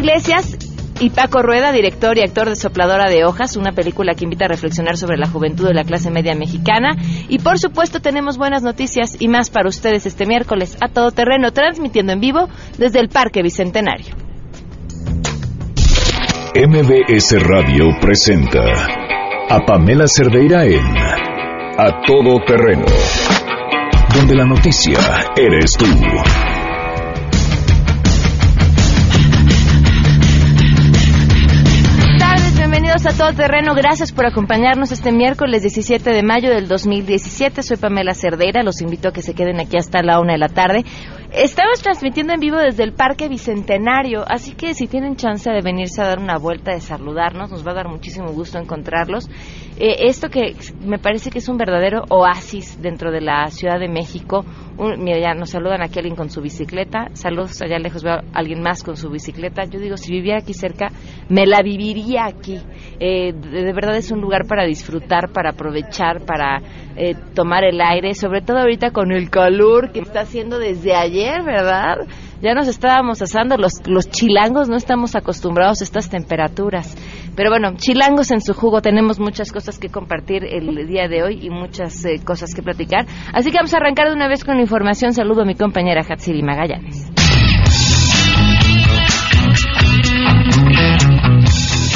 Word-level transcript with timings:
Iglesias 0.00 0.56
y 0.98 1.10
Paco 1.10 1.42
Rueda, 1.42 1.72
director 1.72 2.16
y 2.16 2.22
actor 2.22 2.48
de 2.48 2.56
Sopladora 2.56 3.10
de 3.10 3.26
Hojas, 3.26 3.58
una 3.58 3.72
película 3.72 4.14
que 4.14 4.24
invita 4.24 4.46
a 4.46 4.48
reflexionar 4.48 4.96
sobre 4.96 5.18
la 5.18 5.28
juventud 5.28 5.66
de 5.66 5.74
la 5.74 5.84
clase 5.84 6.10
media 6.10 6.34
mexicana. 6.34 6.96
Y 7.28 7.38
por 7.38 7.58
supuesto 7.58 8.00
tenemos 8.00 8.38
buenas 8.38 8.62
noticias 8.62 9.20
y 9.20 9.28
más 9.28 9.50
para 9.50 9.68
ustedes 9.68 10.06
este 10.06 10.24
miércoles 10.24 10.78
a 10.80 10.88
todo 10.88 11.10
terreno, 11.10 11.52
transmitiendo 11.52 12.14
en 12.14 12.20
vivo 12.20 12.48
desde 12.78 12.98
el 12.98 13.10
Parque 13.10 13.42
Bicentenario. 13.42 14.14
MBS 16.54 17.42
Radio 17.42 17.84
presenta 18.00 18.62
a 19.50 19.60
Pamela 19.66 20.06
Cerdeira 20.06 20.64
en 20.64 20.96
A 21.78 22.00
Todo 22.06 22.42
Terreno, 22.46 22.86
donde 24.14 24.34
la 24.34 24.46
noticia 24.46 24.98
eres 25.36 25.72
tú. 25.72 25.84
A 33.02 33.14
Todo 33.14 33.32
Terreno, 33.32 33.74
gracias 33.74 34.12
por 34.12 34.26
acompañarnos 34.26 34.92
este 34.92 35.10
miércoles 35.10 35.62
17 35.62 36.10
de 36.10 36.22
mayo 36.22 36.50
del 36.50 36.68
2017. 36.68 37.62
Soy 37.62 37.78
Pamela 37.78 38.12
Cerdeira, 38.12 38.62
los 38.62 38.82
invito 38.82 39.08
a 39.08 39.12
que 39.12 39.22
se 39.22 39.32
queden 39.32 39.58
aquí 39.58 39.78
hasta 39.78 40.02
la 40.02 40.20
una 40.20 40.34
de 40.34 40.38
la 40.38 40.50
tarde. 40.50 40.84
Estamos 41.32 41.80
transmitiendo 41.80 42.32
en 42.32 42.40
vivo 42.40 42.56
desde 42.56 42.82
el 42.82 42.92
Parque 42.92 43.28
Bicentenario, 43.28 44.24
así 44.26 44.54
que 44.54 44.74
si 44.74 44.88
tienen 44.88 45.14
chance 45.14 45.48
de 45.48 45.60
venirse 45.60 46.02
a 46.02 46.08
dar 46.08 46.18
una 46.18 46.38
vuelta, 46.38 46.72
de 46.72 46.80
saludarnos, 46.80 47.52
nos 47.52 47.64
va 47.64 47.70
a 47.70 47.74
dar 47.74 47.88
muchísimo 47.88 48.32
gusto 48.32 48.58
encontrarlos. 48.58 49.28
Eh, 49.78 50.08
esto 50.08 50.28
que 50.28 50.54
me 50.84 50.98
parece 50.98 51.30
que 51.30 51.38
es 51.38 51.48
un 51.48 51.56
verdadero 51.56 52.02
oasis 52.10 52.82
dentro 52.82 53.10
de 53.12 53.22
la 53.22 53.46
Ciudad 53.46 53.78
de 53.78 53.88
México. 53.88 54.44
mira, 54.98 55.18
ya 55.18 55.34
nos 55.34 55.50
saludan 55.50 55.82
aquí 55.82 55.98
alguien 56.00 56.16
con 56.16 56.28
su 56.30 56.42
bicicleta. 56.42 57.06
Saludos 57.14 57.62
allá 57.62 57.78
lejos, 57.78 58.02
veo 58.02 58.14
a 58.14 58.22
alguien 58.34 58.60
más 58.60 58.82
con 58.82 58.96
su 58.96 59.08
bicicleta. 59.08 59.64
Yo 59.64 59.78
digo, 59.78 59.96
si 59.96 60.12
viviera 60.12 60.40
aquí 60.40 60.52
cerca, 60.52 60.88
me 61.30 61.46
la 61.46 61.62
viviría 61.62 62.26
aquí. 62.26 62.58
Eh, 62.98 63.32
de, 63.32 63.72
verdad 63.72 63.96
es 63.96 64.10
un 64.10 64.20
lugar 64.20 64.46
para 64.46 64.66
disfrutar, 64.66 65.30
para 65.32 65.52
aprovechar, 65.52 66.26
para 66.26 66.60
eh, 66.96 67.14
tomar 67.34 67.64
el 67.64 67.80
aire, 67.80 68.14
sobre 68.14 68.42
todo 68.42 68.58
ahorita 68.58 68.90
con 68.90 69.12
el 69.12 69.30
calor 69.30 69.92
que 69.92 70.00
está 70.00 70.20
haciendo 70.20 70.58
desde 70.58 70.94
ayer, 70.94 71.19
¿verdad? 71.44 71.96
Ya 72.40 72.54
nos 72.54 72.68
estábamos 72.68 73.20
asando, 73.20 73.56
los, 73.56 73.86
los 73.86 74.08
chilangos 74.08 74.68
no 74.68 74.76
estamos 74.76 75.14
acostumbrados 75.14 75.80
a 75.80 75.84
estas 75.84 76.08
temperaturas. 76.08 76.96
Pero 77.36 77.50
bueno, 77.50 77.74
chilangos 77.76 78.30
en 78.30 78.40
su 78.40 78.54
jugo, 78.54 78.80
tenemos 78.80 79.20
muchas 79.20 79.52
cosas 79.52 79.78
que 79.78 79.88
compartir 79.88 80.44
el 80.44 80.86
día 80.86 81.08
de 81.08 81.22
hoy 81.22 81.38
y 81.42 81.50
muchas 81.50 82.04
eh, 82.04 82.20
cosas 82.24 82.54
que 82.54 82.62
platicar. 82.62 83.06
Así 83.32 83.50
que 83.50 83.58
vamos 83.58 83.74
a 83.74 83.76
arrancar 83.76 84.08
de 84.08 84.14
una 84.14 84.28
vez 84.28 84.44
con 84.44 84.56
la 84.56 84.62
información. 84.62 85.12
Saludo 85.12 85.42
a 85.42 85.44
mi 85.44 85.54
compañera 85.54 86.02
Hatsiri 86.02 86.42
Magallanes. 86.42 87.10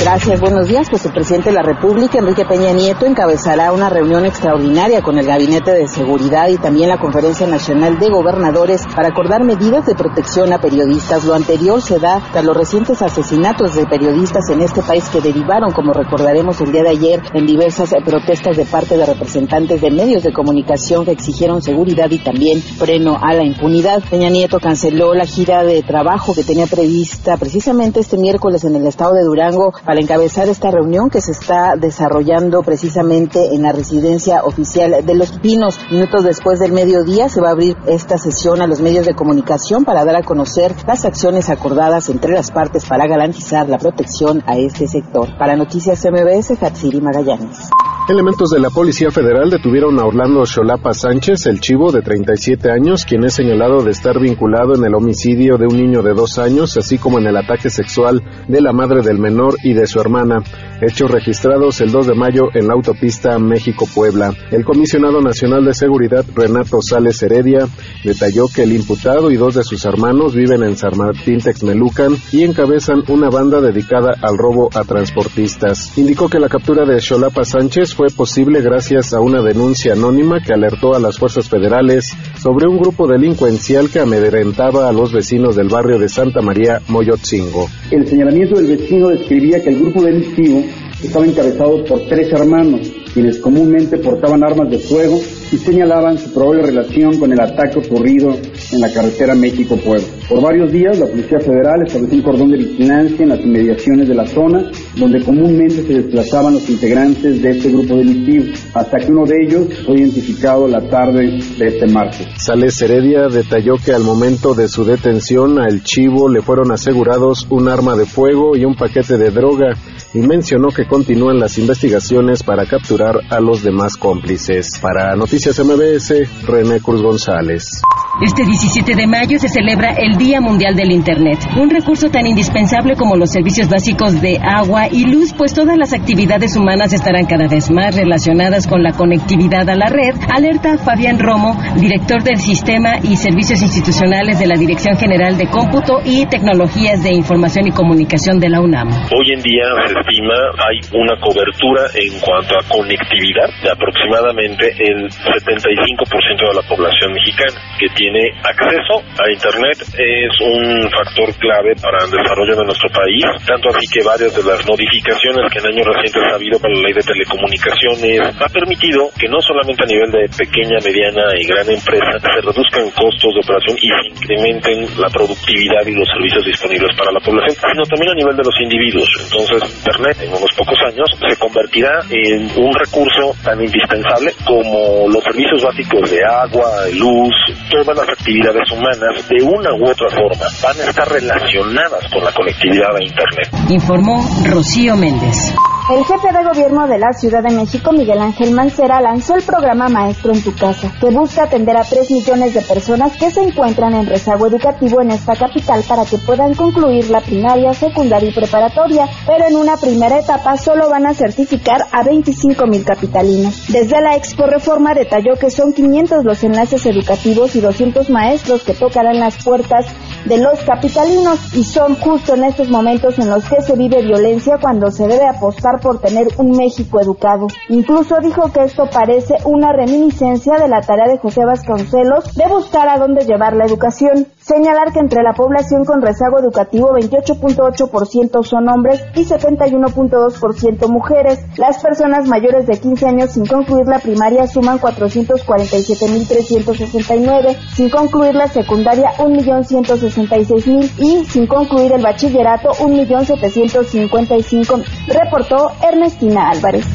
Gracias, 0.04 0.38
buenos 0.38 0.68
días. 0.68 0.86
Pues 0.90 1.06
el 1.06 1.12
presidente 1.12 1.48
de 1.48 1.54
la 1.54 1.62
República, 1.62 2.18
Enrique 2.18 2.44
Peña 2.44 2.72
Nieto, 2.72 3.06
encabezará 3.06 3.72
una 3.72 3.88
reunión 3.88 4.26
extraordinaria 4.26 5.00
con 5.00 5.18
el 5.18 5.24
Gabinete 5.24 5.72
de 5.72 5.88
Seguridad 5.88 6.48
y 6.48 6.58
también 6.58 6.90
la 6.90 6.98
Conferencia 6.98 7.46
Nacional 7.46 7.98
de 7.98 8.10
Gobernadores 8.10 8.82
para 8.94 9.08
acordar 9.08 9.44
medidas 9.44 9.86
de 9.86 9.94
protección 9.94 10.52
a 10.52 10.60
periodistas. 10.60 11.24
Lo 11.24 11.32
anterior 11.32 11.80
se 11.80 11.98
da 11.98 12.20
tras 12.32 12.44
los 12.44 12.54
recientes 12.54 13.00
asesinatos 13.00 13.76
de 13.76 13.86
periodistas 13.86 14.50
en 14.50 14.60
este 14.60 14.82
país 14.82 15.08
que 15.08 15.22
derivaron, 15.22 15.72
como 15.72 15.94
recordaremos 15.94 16.60
el 16.60 16.70
día 16.70 16.82
de 16.82 16.90
ayer, 16.90 17.22
en 17.32 17.46
diversas 17.46 17.94
protestas 18.04 18.58
de 18.58 18.66
parte 18.66 18.98
de 18.98 19.06
representantes 19.06 19.80
de 19.80 19.90
medios 19.90 20.22
de 20.22 20.34
comunicación 20.34 21.06
que 21.06 21.12
exigieron 21.12 21.62
seguridad 21.62 22.10
y 22.10 22.18
también 22.18 22.60
freno 22.60 23.16
a 23.22 23.32
la 23.32 23.42
impunidad. 23.42 24.02
Peña 24.10 24.28
Nieto 24.28 24.60
canceló 24.60 25.14
la 25.14 25.24
gira 25.24 25.64
de 25.64 25.82
trabajo 25.82 26.34
que 26.34 26.44
tenía 26.44 26.66
prevista 26.66 27.38
precisamente 27.38 28.00
este 28.00 28.18
miércoles 28.18 28.64
en 28.64 28.76
el 28.76 28.86
estado 28.86 29.14
de 29.14 29.24
Durango 29.24 29.72
encabezar 30.00 30.48
esta 30.48 30.70
reunión 30.70 31.10
que 31.10 31.20
se 31.20 31.32
está 31.32 31.76
desarrollando 31.76 32.62
precisamente 32.62 33.54
en 33.54 33.62
la 33.62 33.72
residencia 33.72 34.44
oficial 34.44 35.04
de 35.04 35.14
Los 35.14 35.32
Pinos. 35.38 35.78
Minutos 35.90 36.24
después 36.24 36.58
del 36.58 36.72
mediodía 36.72 37.28
se 37.28 37.40
va 37.40 37.48
a 37.48 37.52
abrir 37.52 37.76
esta 37.86 38.18
sesión 38.18 38.60
a 38.60 38.66
los 38.66 38.80
medios 38.80 39.06
de 39.06 39.14
comunicación 39.14 39.84
para 39.84 40.04
dar 40.04 40.16
a 40.16 40.22
conocer 40.22 40.74
las 40.86 41.04
acciones 41.04 41.50
acordadas 41.50 42.08
entre 42.08 42.32
las 42.32 42.50
partes 42.50 42.84
para 42.84 43.06
garantizar 43.06 43.68
la 43.68 43.78
protección 43.78 44.42
a 44.46 44.56
este 44.56 44.86
sector. 44.86 45.36
Para 45.38 45.56
Noticias 45.56 46.04
MBS, 46.04 46.62
Hatsiri 46.62 47.00
Magallanes. 47.00 47.70
Elementos 48.06 48.50
de 48.50 48.60
la 48.60 48.68
Policía 48.68 49.10
Federal 49.10 49.48
detuvieron 49.48 49.98
a 49.98 50.04
Orlando 50.04 50.44
Cholapa 50.44 50.92
Sánchez, 50.92 51.46
el 51.46 51.58
chivo 51.58 51.90
de 51.90 52.02
37 52.02 52.70
años, 52.70 53.06
quien 53.06 53.24
es 53.24 53.32
señalado 53.32 53.82
de 53.82 53.92
estar 53.92 54.20
vinculado 54.20 54.74
en 54.74 54.84
el 54.84 54.94
homicidio 54.94 55.56
de 55.56 55.66
un 55.66 55.78
niño 55.78 56.02
de 56.02 56.12
dos 56.12 56.38
años, 56.38 56.76
así 56.76 56.98
como 56.98 57.18
en 57.18 57.28
el 57.28 57.36
ataque 57.38 57.70
sexual 57.70 58.22
de 58.46 58.60
la 58.60 58.74
madre 58.74 59.00
del 59.00 59.18
menor 59.18 59.56
y 59.62 59.72
de 59.72 59.86
su 59.86 60.00
hermana, 60.00 60.42
hechos 60.82 61.10
registrados 61.10 61.80
el 61.80 61.92
2 61.92 62.08
de 62.08 62.14
mayo 62.14 62.50
en 62.52 62.68
la 62.68 62.74
autopista 62.74 63.38
México-Puebla. 63.38 64.34
El 64.50 64.66
comisionado 64.66 65.22
nacional 65.22 65.64
de 65.64 65.72
seguridad, 65.72 66.26
Renato 66.34 66.82
Sales 66.82 67.22
Heredia, 67.22 67.66
detalló 68.04 68.48
que 68.54 68.64
el 68.64 68.72
imputado 68.72 69.30
y 69.30 69.36
dos 69.36 69.54
de 69.54 69.64
sus 69.64 69.82
hermanos 69.86 70.34
viven 70.34 70.62
en 70.62 70.76
San 70.76 70.94
Martín 70.98 71.38
Texmelucan 71.38 72.14
y 72.32 72.42
encabezan 72.42 73.02
una 73.08 73.30
banda 73.30 73.62
dedicada 73.62 74.10
al 74.20 74.36
robo 74.36 74.68
a 74.74 74.84
transportistas. 74.84 75.96
Indicó 75.96 76.28
que 76.28 76.38
la 76.38 76.50
captura 76.50 76.84
de 76.84 77.00
Cholapa 77.00 77.44
Sánchez 77.44 77.93
fue 77.94 78.08
posible 78.10 78.60
gracias 78.60 79.14
a 79.14 79.20
una 79.20 79.40
denuncia 79.40 79.92
anónima 79.92 80.40
que 80.40 80.52
alertó 80.52 80.94
a 80.94 80.98
las 80.98 81.16
fuerzas 81.16 81.48
federales 81.48 82.12
sobre 82.42 82.66
un 82.66 82.78
grupo 82.78 83.06
delincuencial 83.06 83.88
que 83.88 84.00
amedrentaba 84.00 84.88
a 84.88 84.92
los 84.92 85.12
vecinos 85.12 85.54
del 85.54 85.68
barrio 85.68 85.98
de 85.98 86.08
Santa 86.08 86.40
María 86.40 86.80
Moyotzingo. 86.88 87.68
El 87.92 88.06
señalamiento 88.06 88.56
del 88.56 88.76
vecino 88.76 89.08
describía 89.08 89.62
que 89.62 89.70
el 89.70 89.80
grupo 89.80 90.02
delictivo 90.02 90.64
estaba 91.02 91.26
encabezado 91.26 91.84
por 91.84 92.00
tres 92.08 92.32
hermanos, 92.32 92.90
quienes 93.12 93.38
comúnmente 93.38 93.98
portaban 93.98 94.42
armas 94.42 94.70
de 94.70 94.78
fuego 94.78 95.20
y 95.52 95.56
señalaban 95.56 96.18
su 96.18 96.32
probable 96.32 96.62
relación 96.62 97.18
con 97.18 97.32
el 97.32 97.40
ataque 97.40 97.78
ocurrido 97.78 98.36
en 98.74 98.80
la 98.80 98.92
carretera 98.92 99.34
México-Puebla. 99.34 100.04
Por 100.28 100.42
varios 100.42 100.72
días, 100.72 100.98
la 100.98 101.06
Policía 101.06 101.38
Federal 101.40 101.82
estableció 101.86 102.16
un 102.18 102.22
cordón 102.22 102.50
de 102.50 102.58
vigilancia 102.58 103.22
en 103.22 103.28
las 103.28 103.40
inmediaciones 103.40 104.08
de 104.08 104.14
la 104.14 104.26
zona, 104.26 104.70
donde 104.96 105.22
comúnmente 105.22 105.82
se 105.86 105.94
desplazaban 105.94 106.54
los 106.54 106.68
integrantes 106.68 107.42
de 107.42 107.50
este 107.50 107.70
grupo 107.70 107.96
delictivo, 107.96 108.44
hasta 108.74 108.98
que 108.98 109.12
uno 109.12 109.24
de 109.24 109.34
ellos 109.44 109.68
fue 109.86 110.00
identificado 110.00 110.66
la 110.66 110.80
tarde 110.88 111.40
de 111.58 111.68
este 111.68 111.86
martes. 111.86 112.26
Sales 112.36 112.80
Heredia 112.82 113.28
detalló 113.28 113.76
que 113.84 113.92
al 113.92 114.02
momento 114.02 114.54
de 114.54 114.68
su 114.68 114.84
detención 114.84 115.60
a 115.60 115.66
El 115.68 115.82
Chivo 115.82 116.28
le 116.28 116.42
fueron 116.42 116.72
asegurados 116.72 117.46
un 117.50 117.68
arma 117.68 117.96
de 117.96 118.06
fuego 118.06 118.56
y 118.56 118.64
un 118.64 118.74
paquete 118.74 119.16
de 119.16 119.30
droga 119.30 119.74
y 120.14 120.20
mencionó 120.20 120.68
que 120.68 120.86
continúan 120.86 121.40
las 121.40 121.58
investigaciones 121.58 122.42
para 122.44 122.66
capturar 122.66 123.16
a 123.30 123.40
los 123.40 123.62
demás 123.62 123.96
cómplices. 123.96 124.78
Para 124.80 125.16
Noticias 125.16 125.58
MBS, 125.58 126.46
René 126.46 126.80
Cruz 126.80 127.02
González. 127.02 127.82
Este 128.22 128.44
17 128.44 128.94
de 128.94 129.08
mayo 129.08 129.38
se 129.40 129.48
celebra 129.48 129.90
el 129.98 130.16
Día 130.16 130.40
Mundial 130.40 130.76
del 130.76 130.92
Internet, 130.92 131.40
un 131.60 131.68
recurso 131.68 132.08
tan 132.10 132.28
indispensable 132.28 132.94
como 132.94 133.16
los 133.16 133.32
servicios 133.32 133.68
básicos 133.68 134.20
de 134.22 134.38
agua 134.38 134.86
y 134.88 135.04
luz, 135.04 135.34
pues 135.36 135.52
todas 135.52 135.76
las 135.76 135.92
actividades 135.92 136.56
humanas 136.56 136.92
estarán 136.92 137.26
cada 137.26 137.48
vez 137.48 137.72
más 137.72 137.96
relacionadas 137.96 138.68
con 138.68 138.84
la 138.84 138.92
conectividad 138.92 139.68
a 139.68 139.74
la 139.74 139.86
red, 139.86 140.14
alerta 140.32 140.78
Fabián 140.78 141.18
Romo, 141.18 141.60
director 141.74 142.22
del 142.22 142.36
Sistema 142.36 142.98
y 143.02 143.16
Servicios 143.16 143.60
Institucionales 143.62 144.38
de 144.38 144.46
la 144.46 144.54
Dirección 144.54 144.96
General 144.96 145.36
de 145.36 145.48
Cómputo 145.48 145.98
y 146.04 146.24
Tecnologías 146.26 147.02
de 147.02 147.12
Información 147.12 147.66
y 147.66 147.72
Comunicación 147.72 148.38
de 148.38 148.48
la 148.48 148.60
UNAM. 148.60 148.90
Hoy 148.90 149.32
en 149.34 149.42
día 149.42 149.64
se 150.04 150.10
estima 150.10 150.34
hay 150.58 150.80
una 150.92 151.16
cobertura 151.20 151.82
en 151.94 152.20
cuanto 152.20 152.56
a 152.56 152.62
conectividad 152.68 153.48
de 153.62 153.70
aproximadamente 153.70 154.68
el 154.78 155.08
75% 155.08 156.48
de 156.48 156.54
la 156.54 156.68
población 156.68 157.12
mexicana 157.12 157.60
que 157.78 157.88
tiene 157.94 158.20
acceso 158.42 159.02
a 159.20 159.30
Internet 159.30 159.78
es 159.96 160.32
un 160.40 160.88
factor 160.90 161.28
clave 161.38 161.74
para 161.80 162.04
el 162.04 162.10
desarrollo 162.10 162.56
de 162.56 162.64
nuestro 162.64 162.88
país, 162.90 163.24
tanto 163.46 163.68
así 163.70 163.86
que 163.92 164.04
varias 164.04 164.34
de 164.34 164.44
las 164.44 164.60
modificaciones 164.66 165.50
que 165.50 165.58
en 165.58 165.66
años 165.66 165.86
recientes 165.86 166.22
ha 166.30 166.36
habido 166.36 166.58
para 166.60 166.74
la 166.74 166.82
ley 166.82 166.94
de 166.94 167.04
telecomunicaciones 167.04 168.20
ha 168.40 168.48
permitido 168.48 169.08
que 169.18 169.28
no 169.28 169.40
solamente 169.40 169.84
a 169.84 169.90
nivel 169.90 170.10
de 170.10 170.28
pequeña, 170.36 170.78
mediana 170.84 171.32
y 171.36 171.44
gran 171.46 171.68
empresa 171.68 172.18
se 172.20 172.40
reduzcan 172.40 172.90
costos 172.92 173.30
de 173.34 173.40
operación 173.40 173.76
y 173.80 173.88
se 173.88 174.04
incrementen 174.10 175.00
la 175.00 175.08
productividad 175.08 175.84
y 175.86 175.94
los 175.94 176.08
servicios 176.08 176.44
disponibles 176.44 176.92
para 176.96 177.12
la 177.12 177.20
población, 177.20 177.56
sino 177.56 177.84
también 177.84 178.10
a 178.10 178.18
nivel 178.18 178.36
de 178.36 178.44
los 178.44 178.56
individuos. 178.60 179.08
Entonces, 179.24 179.62
Internet 179.94 180.22
en 180.22 180.28
unos 180.30 180.50
pocos 180.56 180.78
años 180.86 181.06
se 181.28 181.36
convertirá 181.36 182.00
en 182.10 182.50
un 182.56 182.74
recurso 182.74 183.32
tan 183.44 183.60
indispensable 183.62 184.34
como 184.44 185.08
los 185.08 185.22
servicios 185.22 185.62
básicos 185.62 186.10
de 186.10 186.18
agua, 186.24 186.66
luz, 186.94 187.32
toda 187.70 187.94
las 187.94 188.08
actividades 188.08 188.70
humanas 188.72 189.28
de 189.28 189.42
una 189.44 189.72
u 189.74 189.88
otra 189.88 190.08
forma 190.10 190.46
van 190.62 190.80
a 190.80 190.90
estar 190.90 191.08
relacionadas 191.08 192.10
con 192.12 192.24
la 192.24 192.32
conectividad 192.32 192.90
a 192.96 193.04
Internet. 193.04 193.70
Informó 193.70 194.26
Rocío 194.50 194.96
Méndez. 194.96 195.54
El 195.90 196.02
jefe 196.02 196.32
de 196.32 196.42
gobierno 196.42 196.88
de 196.88 196.98
la 196.98 197.12
Ciudad 197.12 197.42
de 197.42 197.54
México, 197.54 197.92
Miguel 197.92 198.18
Ángel 198.18 198.52
Mancera, 198.52 199.02
lanzó 199.02 199.34
el 199.34 199.42
programa 199.42 199.90
Maestro 199.90 200.32
en 200.32 200.42
tu 200.42 200.54
casa, 200.56 200.90
que 200.98 201.10
busca 201.10 201.44
atender 201.44 201.76
a 201.76 201.84
3 201.84 202.10
millones 202.10 202.54
de 202.54 202.62
personas 202.62 203.14
que 203.18 203.30
se 203.30 203.42
encuentran 203.42 203.92
en 203.92 204.06
rezago 204.06 204.46
educativo 204.46 205.02
en 205.02 205.10
esta 205.10 205.36
capital 205.36 205.84
para 205.86 206.06
que 206.06 206.16
puedan 206.16 206.54
concluir 206.54 207.10
la 207.10 207.20
primaria, 207.20 207.74
secundaria 207.74 208.30
y 208.30 208.34
preparatoria, 208.34 209.06
pero 209.26 209.46
en 209.46 209.56
una 209.56 209.76
primera 209.76 210.20
etapa 210.20 210.56
solo 210.56 210.88
van 210.88 211.06
a 211.06 211.12
certificar 211.12 211.84
a 211.92 212.02
25 212.02 212.66
mil 212.66 212.82
capitalinos. 212.82 213.66
Desde 213.68 214.00
la 214.00 214.16
Expo 214.16 214.46
Reforma 214.46 214.94
detalló 214.94 215.34
que 215.38 215.50
son 215.50 215.74
500 215.74 216.24
los 216.24 216.42
enlaces 216.44 216.86
educativos 216.86 217.56
y 217.56 217.60
200 217.60 218.08
maestros 218.08 218.62
que 218.62 218.72
tocarán 218.72 219.20
las 219.20 219.44
puertas 219.44 219.84
de 220.24 220.38
los 220.38 220.60
capitalinos 220.60 221.54
y 221.54 221.62
son 221.62 221.96
justo 221.96 222.34
en 222.34 222.44
estos 222.44 222.70
momentos 222.70 223.18
en 223.18 223.28
los 223.28 223.44
que 223.44 223.60
se 223.60 223.76
vive 223.76 224.00
violencia 224.00 224.56
cuando 224.58 224.90
se 224.90 225.06
debe 225.06 225.26
apostar 225.28 225.73
por 225.78 226.00
tener 226.00 226.28
un 226.38 226.52
México 226.52 227.00
educado. 227.00 227.48
Incluso 227.68 228.18
dijo 228.20 228.52
que 228.52 228.64
esto 228.64 228.84
parece 228.92 229.36
una 229.44 229.72
reminiscencia 229.72 230.56
de 230.56 230.68
la 230.68 230.80
tarea 230.80 231.08
de 231.08 231.18
José 231.18 231.44
Vasconcelos 231.44 232.34
de 232.34 232.46
buscar 232.48 232.88
a 232.88 232.98
dónde 232.98 233.24
llevar 233.24 233.56
la 233.56 233.64
educación. 233.64 234.28
Señalar 234.38 234.92
que 234.92 235.00
entre 235.00 235.22
la 235.22 235.32
población 235.32 235.84
con 235.84 236.02
rezago 236.02 236.38
educativo 236.38 236.92
28.8% 236.92 238.44
son 238.44 238.68
hombres 238.68 239.02
y 239.14 239.24
71.2% 239.24 240.88
mujeres. 240.88 241.40
Las 241.56 241.82
personas 241.82 242.28
mayores 242.28 242.66
de 242.66 242.78
15 242.78 243.06
años 243.06 243.32
sin 243.32 243.46
concluir 243.46 243.86
la 243.86 243.98
primaria 243.98 244.46
suman 244.46 244.78
447.369, 244.78 247.56
sin 247.74 247.88
concluir 247.90 248.34
la 248.34 248.48
secundaria 248.48 249.10
1.166.000 249.18 250.90
y 250.98 251.24
sin 251.24 251.46
concluir 251.46 251.92
el 251.92 252.02
bachillerato 252.02 252.70
1.755, 252.70 254.84
reportó 255.08 255.63
Ernestina 255.82 256.50
Álvarez. 256.50 256.86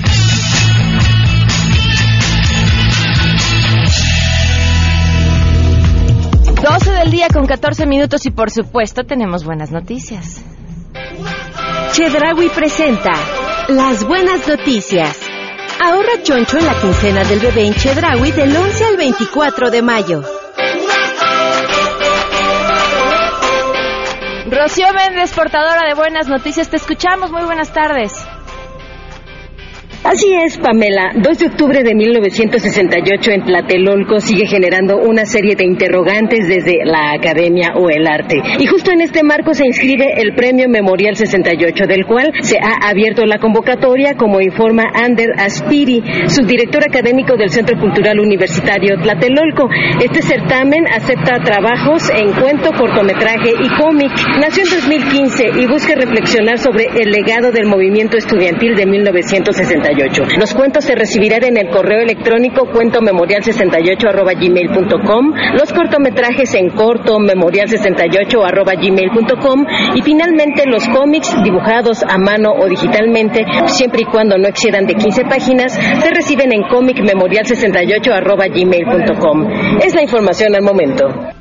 12 6.62 6.92
del 6.92 7.12
día 7.12 7.27
con 7.33 7.45
14 7.45 7.86
minutos 7.86 8.25
y 8.25 8.31
por 8.31 8.51
supuesto 8.51 9.04
tenemos 9.04 9.45
buenas 9.45 9.71
noticias. 9.71 10.44
Chedraui 11.94 12.50
presenta 12.50 13.13
las 13.69 14.06
buenas 14.06 14.48
noticias. 14.48 15.19
Ahorra 15.81 16.21
choncho 16.21 16.57
en 16.57 16.66
la 16.66 16.74
quincena 16.74 17.24
del 17.24 17.39
bebé 17.39 17.68
en 17.68 17.74
Chedraui 17.74 18.31
del 18.31 18.56
11 18.56 18.86
al 18.86 18.98
24 18.98 19.71
de 19.71 19.81
mayo. 19.81 20.24
Rocío 24.51 24.88
Méndez, 24.94 25.31
portadora 25.33 25.88
de 25.88 25.94
buenas 25.94 26.27
noticias, 26.27 26.69
te 26.69 26.75
escuchamos. 26.75 27.31
Muy 27.31 27.44
buenas 27.44 27.71
tardes. 27.71 28.13
Así 30.01 30.33
es, 30.33 30.57
Pamela. 30.57 31.11
2 31.13 31.37
de 31.37 31.47
octubre 31.47 31.83
de 31.83 31.93
1968 31.93 33.31
en 33.31 33.43
Tlatelolco 33.43 34.21
sigue 34.21 34.47
generando 34.47 34.95
una 34.95 35.25
serie 35.25 35.57
de 35.57 35.65
interrogantes 35.65 36.47
desde 36.47 36.85
la 36.85 37.11
academia 37.11 37.73
o 37.75 37.89
el 37.89 38.07
arte. 38.07 38.41
Y 38.59 38.65
justo 38.65 38.91
en 38.91 39.01
este 39.01 39.23
marco 39.23 39.53
se 39.53 39.65
inscribe 39.65 40.13
el 40.21 40.35
Premio 40.35 40.69
Memorial 40.69 41.17
68, 41.17 41.85
del 41.85 42.05
cual 42.05 42.31
se 42.41 42.57
ha 42.59 42.87
abierto 42.89 43.25
la 43.25 43.39
convocatoria, 43.39 44.15
como 44.15 44.39
informa 44.39 44.85
Ander 44.93 45.31
Aspiri, 45.37 46.01
subdirector 46.27 46.85
académico 46.85 47.35
del 47.35 47.49
Centro 47.49 47.77
Cultural 47.77 48.21
Universitario 48.21 48.95
Tlatelolco. 49.01 49.67
Este 50.01 50.21
certamen 50.21 50.87
acepta 50.87 51.43
trabajos 51.43 52.09
en 52.09 52.31
cuento, 52.39 52.71
cortometraje 52.71 53.51
y 53.51 53.67
cómic. 53.77 54.11
Nació 54.39 54.63
en 54.63 54.69
2015 54.79 55.43
y 55.59 55.67
busca 55.67 55.93
reflexionar 55.95 56.57
sobre 56.57 56.85
el 56.85 57.11
legado 57.11 57.51
del 57.51 57.67
movimiento 57.67 58.15
estudiantil 58.15 58.75
de 58.75 58.85
1968. 58.85 59.88
Los 60.38 60.53
cuentos 60.53 60.86
se 60.86 60.94
recibirán 60.95 61.44
en 61.44 61.57
el 61.57 61.69
correo 61.69 62.01
electrónico 62.01 62.68
cuentomemorial68 62.68 64.09
los 65.53 65.74
cortometrajes 65.74 66.53
en 66.56 66.69
corto 66.69 67.18
memorial68 67.18 68.39
y 69.95 70.01
finalmente 70.01 70.65
los 70.68 70.88
cómics 70.89 71.36
dibujados 71.44 72.03
a 72.03 72.18
mano 72.18 72.51
o 72.51 72.68
digitalmente, 72.68 73.45
siempre 73.68 74.01
y 74.01 74.06
cuando 74.06 74.38
no 74.38 74.47
excedan 74.47 74.86
de 74.86 74.95
15 74.95 75.24
páginas, 75.24 75.74
se 75.74 76.09
reciben 76.09 76.51
en 76.53 76.63
comicmemorial68 76.63 78.12
Es 79.83 79.95
la 79.95 80.01
información 80.01 80.56
al 80.56 80.62
momento. 80.62 81.38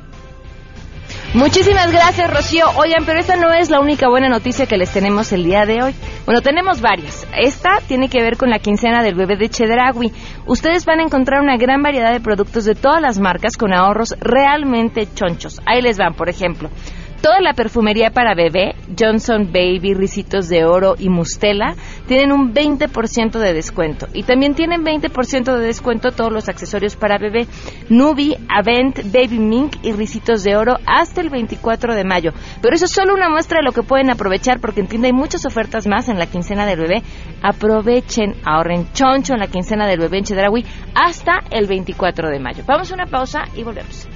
Muchísimas 1.35 1.91
gracias, 1.91 2.27
Rocío. 2.33 2.65
Oigan, 2.75 3.05
pero 3.05 3.19
esta 3.19 3.35
no 3.35 3.53
es 3.53 3.69
la 3.69 3.79
única 3.79 4.09
buena 4.09 4.29
noticia 4.29 4.65
que 4.65 4.77
les 4.77 4.89
tenemos 4.89 5.31
el 5.31 5.43
día 5.43 5.63
de 5.63 5.83
hoy. 5.83 5.93
Bueno, 6.25 6.41
tenemos 6.41 6.81
varias. 6.81 7.27
Esta 7.37 7.81
tiene 7.87 8.09
que 8.09 8.23
ver 8.23 8.35
con 8.35 8.49
la 8.49 8.57
quincena 8.57 9.03
del 9.03 9.13
bebé 9.13 9.37
de 9.37 9.47
Chedragui. 9.47 10.11
Ustedes 10.47 10.85
van 10.85 10.99
a 10.99 11.03
encontrar 11.03 11.41
una 11.41 11.55
gran 11.55 11.83
variedad 11.83 12.11
de 12.11 12.19
productos 12.19 12.65
de 12.65 12.73
todas 12.73 12.99
las 12.99 13.19
marcas 13.19 13.57
con 13.57 13.73
ahorros 13.75 14.15
realmente 14.19 15.07
chonchos. 15.13 15.61
Ahí 15.67 15.83
les 15.83 15.99
van, 15.99 16.15
por 16.15 16.29
ejemplo. 16.29 16.71
Toda 17.21 17.41
la 17.41 17.53
perfumería 17.53 18.11
para 18.11 18.33
bebé, 18.33 18.75
Johnson 18.97 19.51
Baby, 19.51 19.93
Ricitos 19.93 20.47
de 20.47 20.63
Oro 20.63 20.95
y 20.97 21.09
Mustela, 21.09 21.75
tienen 22.07 22.31
un 22.31 22.53
20% 22.53 23.39
de 23.39 23.53
descuento. 23.53 24.07
Y 24.13 24.23
también 24.23 24.55
tienen 24.55 24.85
20% 24.85 25.57
de 25.57 25.65
descuento 25.65 26.11
todos 26.11 26.31
los 26.31 26.47
accesorios 26.47 26.95
para 26.95 27.17
bebé, 27.17 27.45
Nubi, 27.89 28.37
Avent, 28.47 28.99
Baby 29.11 29.39
Mink 29.39 29.75
y 29.83 29.91
Ricitos 29.91 30.43
de 30.43 30.55
Oro 30.55 30.77
hasta 30.85 31.19
el 31.19 31.29
24 31.29 31.93
de 31.93 32.05
mayo. 32.05 32.31
Pero 32.61 32.75
eso 32.75 32.85
es 32.85 32.91
solo 32.91 33.13
una 33.13 33.29
muestra 33.29 33.59
de 33.59 33.65
lo 33.65 33.73
que 33.73 33.83
pueden 33.83 34.09
aprovechar 34.09 34.61
porque 34.61 34.79
entiende 34.79 35.07
hay 35.07 35.13
muchas 35.13 35.45
ofertas 35.45 35.87
más 35.87 36.07
en 36.07 36.19
la 36.19 36.27
quincena 36.27 36.65
del 36.65 36.79
bebé. 36.79 37.03
Aprovechen, 37.41 38.35
ahorren 38.45 38.93
choncho 38.93 39.33
en 39.33 39.39
la 39.39 39.47
quincena 39.47 39.87
del 39.87 39.99
bebé 39.99 40.19
en 40.19 40.23
Chedraui 40.23 40.65
hasta 40.95 41.39
el 41.51 41.67
24 41.67 42.29
de 42.29 42.39
mayo. 42.39 42.63
Vamos 42.65 42.91
a 42.91 42.95
una 42.95 43.05
pausa 43.05 43.43
y 43.55 43.63
volvemos. 43.63 44.08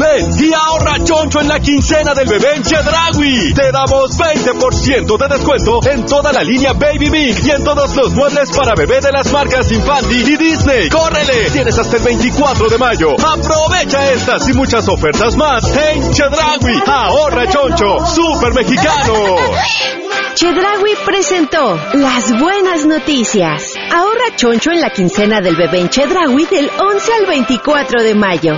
Ven 0.00 0.30
y 0.38 0.50
ahorra 0.54 1.04
choncho 1.04 1.40
en 1.42 1.48
la 1.48 1.60
quincena 1.60 2.14
del 2.14 2.26
bebé 2.26 2.54
en 2.56 2.62
Chedragui. 2.62 3.52
Te 3.52 3.70
damos 3.70 4.16
20% 4.16 5.18
de 5.18 5.28
descuento 5.28 5.80
en 5.90 6.06
toda 6.06 6.32
la 6.32 6.42
línea 6.42 6.72
Baby 6.72 7.10
Mink 7.10 7.44
y 7.44 7.50
en 7.50 7.62
todos 7.62 7.94
los 7.94 8.12
muebles 8.12 8.50
para 8.50 8.74
bebé 8.74 9.02
de 9.02 9.12
las 9.12 9.30
marcas 9.30 9.70
Infanti 9.70 10.22
y 10.22 10.36
Disney. 10.38 10.88
¡Córrele! 10.88 11.50
Tienes 11.50 11.78
hasta 11.78 11.98
el 11.98 12.02
24 12.02 12.68
de 12.70 12.78
mayo. 12.78 13.08
Aprovecha 13.12 14.10
estas 14.12 14.48
y 14.48 14.54
muchas 14.54 14.88
ofertas 14.88 15.36
más 15.36 15.64
en 15.76 16.10
Chedragui. 16.10 16.82
Ahorra 16.86 17.46
choncho, 17.46 18.06
super 18.06 18.54
mexicano. 18.54 19.99
Chedragui 20.40 20.92
presentó 21.04 21.78
las 21.92 22.32
buenas 22.40 22.86
noticias. 22.86 23.74
Ahorra 23.92 24.34
choncho 24.36 24.70
en 24.70 24.80
la 24.80 24.88
quincena 24.88 25.42
del 25.42 25.54
bebé 25.54 25.80
en 25.80 25.90
Chedragui 25.90 26.46
del 26.46 26.70
11 26.80 27.12
al 27.20 27.26
24 27.26 28.02
de 28.02 28.14
mayo. 28.14 28.54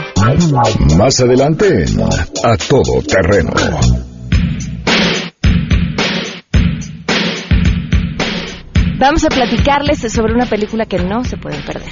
Más 0.97 1.21
adelante 1.21 1.87
A 2.45 2.57
Todo 2.57 3.03
Terreno. 3.03 3.51
Vamos 9.01 9.25
a 9.25 9.29
platicarles 9.29 9.99
sobre 10.12 10.35
una 10.35 10.47
película 10.47 10.87
que 10.87 10.99
no 10.99 11.25
se 11.25 11.37
pueden 11.37 11.65
perder. 11.65 11.91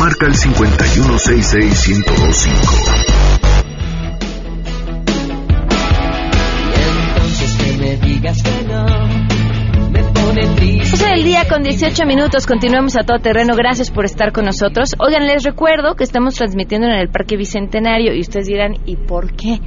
Marca 0.00 0.26
el 0.26 0.34
5166125. 0.34 2.50
Entonces 7.14 7.56
que 7.58 7.72
me 7.78 7.96
digas 8.08 8.42
que 8.42 8.64
no. 8.66 9.31
Es 11.12 11.18
el 11.18 11.24
día 11.24 11.46
con 11.46 11.62
18 11.62 12.06
minutos. 12.06 12.46
Continuamos 12.46 12.96
a 12.96 13.02
todo 13.02 13.18
terreno. 13.18 13.54
Gracias 13.54 13.90
por 13.90 14.06
estar 14.06 14.32
con 14.32 14.46
nosotros. 14.46 14.94
Oigan, 14.98 15.26
les 15.26 15.44
recuerdo 15.44 15.94
que 15.94 16.04
estamos 16.04 16.36
transmitiendo 16.36 16.86
en 16.86 16.94
el 16.94 17.10
Parque 17.10 17.36
Bicentenario 17.36 18.14
y 18.14 18.20
ustedes 18.20 18.46
dirán, 18.46 18.76
¿y 18.86 18.96
por 18.96 19.34
qué? 19.36 19.58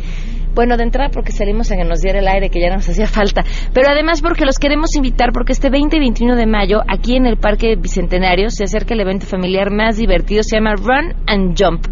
Bueno, 0.56 0.76
de 0.76 0.84
entrada 0.84 1.12
porque 1.12 1.32
salimos 1.32 1.72
a 1.72 1.76
que 1.76 1.84
nos 1.84 2.02
diera 2.02 2.18
el 2.20 2.28
aire, 2.28 2.50
que 2.50 2.60
ya 2.60 2.74
nos 2.74 2.90
hacía 2.90 3.08
falta, 3.08 3.44
pero 3.74 3.90
además 3.90 4.22
porque 4.22 4.46
los 4.46 4.58
queremos 4.58 4.96
invitar 4.96 5.32
porque 5.34 5.54
este 5.54 5.70
20 5.70 5.98
y 5.98 6.00
21 6.00 6.36
de 6.36 6.48
mayo, 6.48 6.82
aquí 6.88 7.16
en 7.16 7.28
el 7.28 7.38
Parque 7.38 7.76
Bicentenario, 7.76 8.50
se 8.50 8.64
acerca 8.64 8.96
el 8.96 9.02
evento 9.02 9.28
familiar 9.28 9.70
más 9.70 9.98
divertido, 9.98 10.42
se 10.42 10.58
llama 10.58 10.74
Run 10.76 11.14
and 11.28 11.62
Jump. 11.62 11.86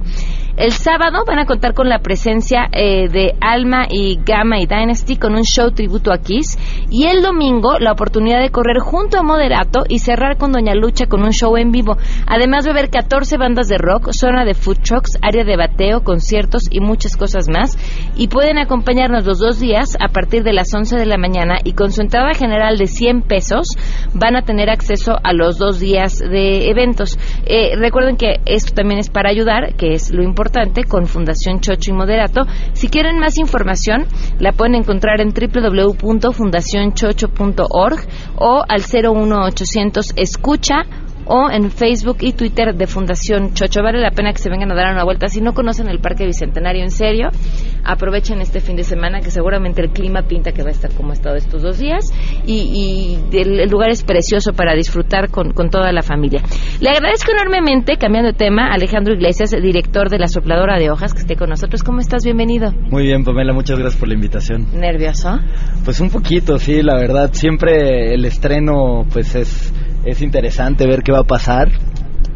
El 0.55 0.72
sábado 0.72 1.24
van 1.25 1.39
a 1.39 1.48
contar 1.48 1.74
con 1.74 1.89
la 1.89 1.98
presencia 1.98 2.67
eh, 2.72 3.10
de 3.10 3.33
Alma 3.41 3.88
y 3.89 4.19
Gamma 4.24 4.60
y 4.60 4.67
Dynasty 4.67 5.15
con 5.15 5.33
un 5.33 5.45
show 5.45 5.72
tributo 5.72 6.13
a 6.13 6.19
Kiss. 6.19 6.60
Y 6.91 7.07
el 7.07 7.24
domingo 7.24 7.79
la 7.79 7.91
oportunidad 7.91 8.39
de 8.39 8.51
correr 8.51 8.77
junto 8.77 9.17
a 9.17 9.24
Moderato 9.24 9.79
y 9.89 9.98
cerrar 9.98 10.38
con 10.38 10.51
Doña 10.51 10.75
Lucha 10.75 11.07
con 11.07 11.24
un 11.24 11.31
show 11.31 11.57
en 11.57 11.72
vivo. 11.72 11.98
Además 12.27 12.67
va 12.67 12.69
a 12.69 12.74
haber 12.74 12.91
14 12.91 13.38
bandas 13.38 13.67
de 13.67 13.79
rock, 13.79 14.12
zona 14.12 14.45
de 14.45 14.53
food 14.53 14.77
trucks, 14.83 15.17
área 15.24 15.43
de 15.43 15.57
bateo, 15.57 16.03
conciertos 16.03 16.62
y 16.69 16.81
muchas 16.81 17.17
cosas 17.17 17.50
más. 17.50 17.75
Y 18.15 18.27
pueden 18.27 18.60
acompañarnos 18.60 19.25
los 19.25 19.39
dos 19.39 19.60
días 19.60 19.98
a 20.00 20.10
partir 20.10 20.43
de 20.43 20.53
las 20.53 20.72
11 20.72 20.98
de 20.98 21.07
la 21.07 21.17
mañana 21.17 21.57
y 21.63 21.74
con 21.74 21.91
su 21.91 22.01
entrada 22.01 22.36
general 22.36 22.77
de 22.77 22.86
100 22.86 23.24
pesos 23.24 23.69
van 24.13 24.36
a 24.36 24.43
tener 24.43 24.69
acceso 24.69 25.15
a 25.24 25.33
los 25.33 25.57
dos 25.57 25.79
días 25.79 26.19
de 26.19 26.69
eventos. 26.69 27.17
Eh, 27.48 27.75
recuerden 27.75 28.17
que 28.17 28.36
esto 28.45 28.75
también 28.75 29.00
es 29.00 29.10
para 29.10 29.31
ayudar, 29.31 29.74
que 29.77 29.93
es 29.93 30.13
lo 30.13 30.22
importante, 30.22 30.43
con 30.88 31.08
Fundación 31.08 31.60
Chocho 31.60 31.92
y 31.92 31.94
Moderato. 31.94 32.46
Si 32.74 32.90
quieren 32.90 33.20
más 33.20 33.38
información, 33.38 34.08
la 34.40 34.52
pueden 34.52 34.74
encontrar 34.76 35.22
en 35.22 35.30
www.fundacionchocho.org 35.30 38.00
o 38.38 38.64
al 38.68 38.82
01800 38.82 40.14
escucha 40.16 40.86
o 41.25 41.50
en 41.50 41.72
Facebook 41.72 42.18
y 42.22 42.34
Twitter 42.34 42.75
de 42.75 42.88
Fundación 42.88 43.53
Chocho. 43.53 43.82
Vale 43.82 44.00
la 44.00 44.12
pena 44.12 44.32
que 44.34 44.39
se 44.39 44.50
vengan 44.50 44.72
a 44.72 44.75
dar 44.75 44.94
una 44.94 45.03
vuelta. 45.03 45.27
Si 45.27 45.42
no 45.42 45.53
conocen 45.53 45.88
el 45.88 46.00
Parque 46.00 46.25
Bicentenario 46.25 46.84
en 46.84 46.92
serio, 46.92 47.30
aprovechen 47.84 48.42
este 48.42 48.60
fin 48.60 48.75
de 48.75 48.84
semana 48.84 49.20
que 49.20 49.32
seguramente 49.32 49.82
el 49.82 49.89
clima 49.89 50.24
pinta 50.24 50.51
que 50.51 50.63
va 50.63 50.70
a 50.70 50.72
estar 50.72 50.92
como 50.92 51.12
ha 51.12 51.13
estado 51.13 51.36
estos 51.36 51.62
dos 51.62 51.80
días 51.80 52.12
y, 52.46 53.18
el, 53.32 53.70
lugar 53.70 53.89
es 53.89 54.03
precioso 54.03 54.53
para 54.53 54.75
disfrutar 54.75 55.30
con, 55.30 55.53
toda 55.70 55.92
la 55.92 56.01
familia. 56.01 56.42
Le 56.80 56.89
agradezco 56.89 57.32
enormemente, 57.32 57.98
cambiando 57.98 58.32
de 58.32 58.38
tema, 58.38 58.74
Alejandro 58.74 59.13
Iglesias, 59.13 59.51
director 59.51 60.10
de 60.10 60.20
la 60.20 60.27
Sopladora 60.27 60.77
de 60.77 60.92
Hojas, 60.92 61.13
que 61.13 61.22
esté 61.22 61.36
con 61.36 61.50
nosotros. 61.50 61.84
¿Cómo 61.84 62.00
estás? 62.00 62.24
Bienvenido. 62.24 62.72
Muy 62.89 63.03
bien, 63.03 63.24
Pamela, 63.24 63.53
muchas 63.53 63.80
gracias 63.80 64.00
por 64.00 64.08
la 64.08 64.15
invitación. 64.15 64.68
¿Nervioso? 64.74 65.39
Pues 65.84 66.00
un 66.00 66.10
poquito, 66.10 66.60
sí, 66.60 66.82
la 66.82 66.96
verdad. 66.96 67.32
Siempre 67.34 68.13
el 68.13 68.25
estreno, 68.25 69.06
pues 69.12 69.36
es 69.36 69.74
es 70.05 70.22
interesante 70.22 70.88
ver 70.88 71.03
qué 71.03 71.12
va 71.12 71.19
a 71.19 71.24
pasar. 71.24 71.72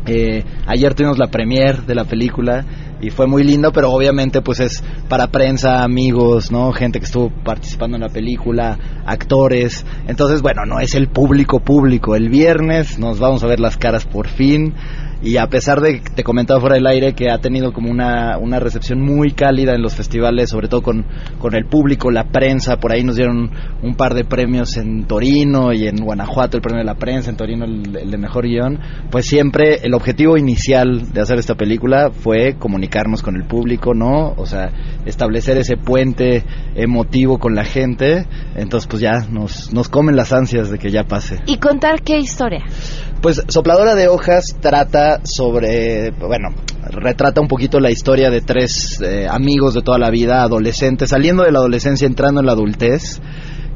Eh, 0.05 0.43
ayer 0.65 0.93
tuvimos 0.93 1.17
la 1.17 1.27
premier 1.27 1.83
de 1.83 1.93
la 1.93 2.05
película 2.05 2.65
y 3.01 3.09
fue 3.09 3.27
muy 3.27 3.43
lindo, 3.43 3.71
pero 3.71 3.91
obviamente 3.91 4.41
pues 4.41 4.59
es 4.59 4.83
para 5.09 5.27
prensa, 5.27 5.83
amigos, 5.83 6.51
¿no? 6.51 6.71
Gente 6.71 7.00
que 7.00 7.05
estuvo 7.05 7.29
participando 7.29 7.97
en 7.97 8.03
la 8.03 8.09
película, 8.09 8.77
actores. 9.05 9.86
Entonces, 10.07 10.41
bueno, 10.41 10.65
no 10.65 10.79
es 10.79 10.95
el 10.95 11.07
público 11.09 11.59
público. 11.59 12.15
El 12.15 12.29
viernes 12.29 12.97
nos 12.97 13.19
vamos 13.19 13.43
a 13.43 13.47
ver 13.47 13.59
las 13.59 13.77
caras 13.77 14.05
por 14.05 14.27
fin 14.27 14.74
y 15.21 15.38
a 15.38 15.47
pesar 15.47 15.81
de 15.81 16.01
que 16.01 16.09
te 16.09 16.24
comentaba 16.24 16.59
fuera 16.59 16.75
del 16.75 16.88
aire 16.88 17.13
que 17.13 17.31
ha 17.31 17.39
tenido 17.39 17.74
como 17.74 17.89
una, 17.89 18.38
una 18.38 18.59
recepción 18.59 19.01
muy 19.01 19.31
cálida 19.31 19.74
en 19.74 19.81
los 19.81 19.95
festivales, 19.95 20.50
sobre 20.50 20.67
todo 20.67 20.81
con, 20.81 21.05
con 21.39 21.55
el 21.55 21.65
público, 21.65 22.12
la 22.12 22.25
prensa, 22.25 22.77
por 22.77 22.91
ahí 22.91 23.03
nos 23.03 23.15
dieron 23.15 23.51
un 23.81 23.95
par 23.95 24.13
de 24.13 24.24
premios 24.24 24.77
en 24.77 25.05
Torino 25.05 25.74
y 25.74 25.88
en 25.88 25.97
Guanajuato, 25.97 26.57
el 26.57 26.62
premio 26.62 26.79
de 26.79 26.86
la 26.86 26.95
prensa, 26.95 27.29
en 27.29 27.38
Torino 27.38 27.65
el, 27.65 27.83
de 27.83 28.17
mejor 28.17 28.45
guion, 28.45 28.79
pues 29.09 29.25
siempre 29.25 29.79
el 29.83 29.93
objetivo 29.93 30.38
inicial 30.38 31.12
de 31.12 31.21
hacer 31.21 31.39
esta 31.39 31.55
película 31.55 32.12
fue 32.12 32.55
comunicarnos 32.57 33.21
con 33.21 33.36
el 33.36 33.45
público, 33.45 33.93
¿no? 33.93 34.33
O 34.38 34.45
sea, 34.45 34.71
establecer 35.05 35.57
ese 35.57 35.77
puente 35.77 36.43
emotivo 36.75 37.39
con 37.39 37.55
la 37.55 37.65
gente, 37.65 38.27
entonces 38.55 38.88
pues 38.88 39.01
ya 39.01 39.27
nos, 39.29 39.74
nos 39.74 39.89
comen 39.89 40.15
las 40.15 40.33
ansias 40.33 40.69
de 40.69 40.77
que 40.77 40.89
ya 40.91 41.03
pase. 41.03 41.39
¿Y 41.45 41.57
contar 41.57 42.01
qué 42.03 42.17
historia? 42.19 42.63
Pues 43.21 43.43
Sopladora 43.47 43.95
de 43.95 44.07
Hojas 44.07 44.55
trata 44.59 45.21
sobre, 45.24 46.12
bueno, 46.12 46.50
retrata 46.83 47.41
un 47.41 47.47
poquito 47.47 47.79
la 47.79 47.89
historia 47.89 48.29
de 48.29 48.41
tres 48.41 49.01
eh, 49.01 49.27
amigos 49.29 49.74
de 49.74 49.81
toda 49.81 49.97
la 49.97 50.12
vida, 50.12 50.43
adolescentes, 50.43 51.09
saliendo 51.09 51.43
de 51.43 51.51
la 51.51 51.59
adolescencia, 51.59 52.05
entrando 52.05 52.41
en 52.41 52.45
la 52.45 52.51
adultez, 52.51 53.19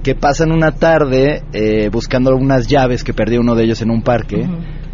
que 0.03 0.15
pasan 0.15 0.51
una 0.51 0.73
tarde 0.73 1.43
eh, 1.53 1.89
buscando 1.91 2.35
unas 2.35 2.67
llaves 2.67 3.03
que 3.03 3.13
perdió 3.13 3.41
uno 3.41 3.55
de 3.55 3.63
ellos 3.63 3.81
en 3.81 3.89
un 3.89 4.03
parque 4.03 4.47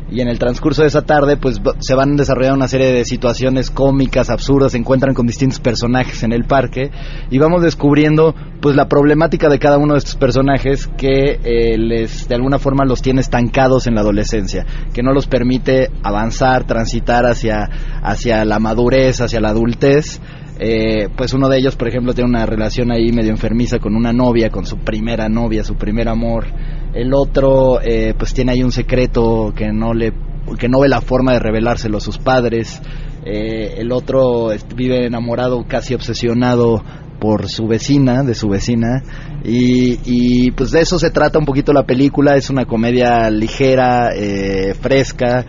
y 0.10 0.22
en 0.22 0.28
el 0.28 0.40
transcurso 0.40 0.82
de 0.82 0.88
esa 0.88 1.02
tarde 1.02 1.38
pues 1.38 1.60
se 1.80 1.96
van 1.96 2.16
desarrollando 2.16 2.58
una 2.58 2.68
serie 2.68 2.92
de 2.92 3.06
situaciones 3.06 3.70
cómicas, 3.70 4.30
absurdas, 4.30 4.72
se 4.72 4.78
encuentran 4.78 5.14
con 5.14 5.28
distintos 5.28 5.60
personajes 5.60 6.24
en 6.24 6.32
el 6.32 6.46
parque 6.46 6.92
y 7.30 7.38
vamos 7.38 7.62
descubriendo 7.62 8.34
pues 8.62 8.76
la 8.76 8.88
problemática 8.88 9.50
de 9.50 9.60
cada 9.60 9.78
uno 9.78 9.94
de 9.94 10.00
estos 10.00 10.16
personajes 10.16 10.88
que 10.98 11.40
eh, 11.44 11.78
les 11.78 12.28
de 12.28 12.36
alguna 12.36 12.60
forma 12.60 12.86
los 12.86 13.02
tiene 13.02 13.22
estancados 13.22 13.88
en 13.88 13.96
la 13.96 14.02
adolescencia, 14.02 14.66
que 14.94 15.04
no 15.04 15.14
los 15.14 15.28
permite 15.28 15.92
avanzar, 16.04 16.66
transitar 16.66 17.26
hacia 17.26 17.70
hacia 18.02 18.46
la 18.46 18.60
madurez, 18.60 19.22
hacia 19.22 19.42
la 19.42 19.50
adultez. 19.50 20.22
Eh, 20.60 21.10
pues 21.16 21.34
uno 21.34 21.50
de 21.50 21.58
ellos, 21.58 21.76
por 21.76 21.88
ejemplo, 21.88 22.14
tiene 22.14 22.30
una 22.30 22.46
relación 22.46 22.92
ahí 22.92 23.12
medio 23.12 23.32
enfermiza 23.32 23.80
con 23.80 23.96
una 23.96 24.12
novia, 24.12 24.50
con 24.50 24.66
su 24.66 24.78
primera 24.78 25.30
novia, 25.30 25.64
su 25.64 25.76
primer 25.76 26.10
amor. 26.10 26.46
El 26.94 27.14
otro 27.14 27.80
eh, 27.82 28.14
pues 28.18 28.34
tiene 28.34 28.54
ahí 28.54 28.64
un 28.64 28.72
secreto 28.72 29.54
que 29.56 29.72
no 29.72 29.94
le 29.94 30.14
que 30.58 30.70
no 30.70 30.80
ve 30.80 30.88
la 30.88 31.02
forma 31.02 31.34
de 31.34 31.40
revelárselo 31.40 31.98
a 31.98 32.02
sus 32.02 32.18
padres. 32.18 32.82
Eh, 33.26 33.76
el 33.80 33.92
otro 33.92 34.50
vive 34.76 35.06
enamorado 35.06 35.66
casi 35.68 35.94
obsesionado 35.94 36.82
por 37.20 37.50
su 37.50 37.68
vecina 37.68 38.24
de 38.24 38.34
su 38.34 38.48
vecina. 38.48 39.04
Y, 39.44 40.00
y, 40.06 40.52
pues 40.52 40.72
de 40.72 40.82
eso 40.82 40.98
se 41.00 41.10
trata 41.10 41.40
un 41.40 41.46
poquito 41.46 41.74
la 41.74 41.86
película. 41.86 42.36
Es 42.36 42.50
una 42.50 42.66
comedia 42.66 43.30
ligera 43.30 44.12
eh, 44.16 44.74
fresca 44.80 45.46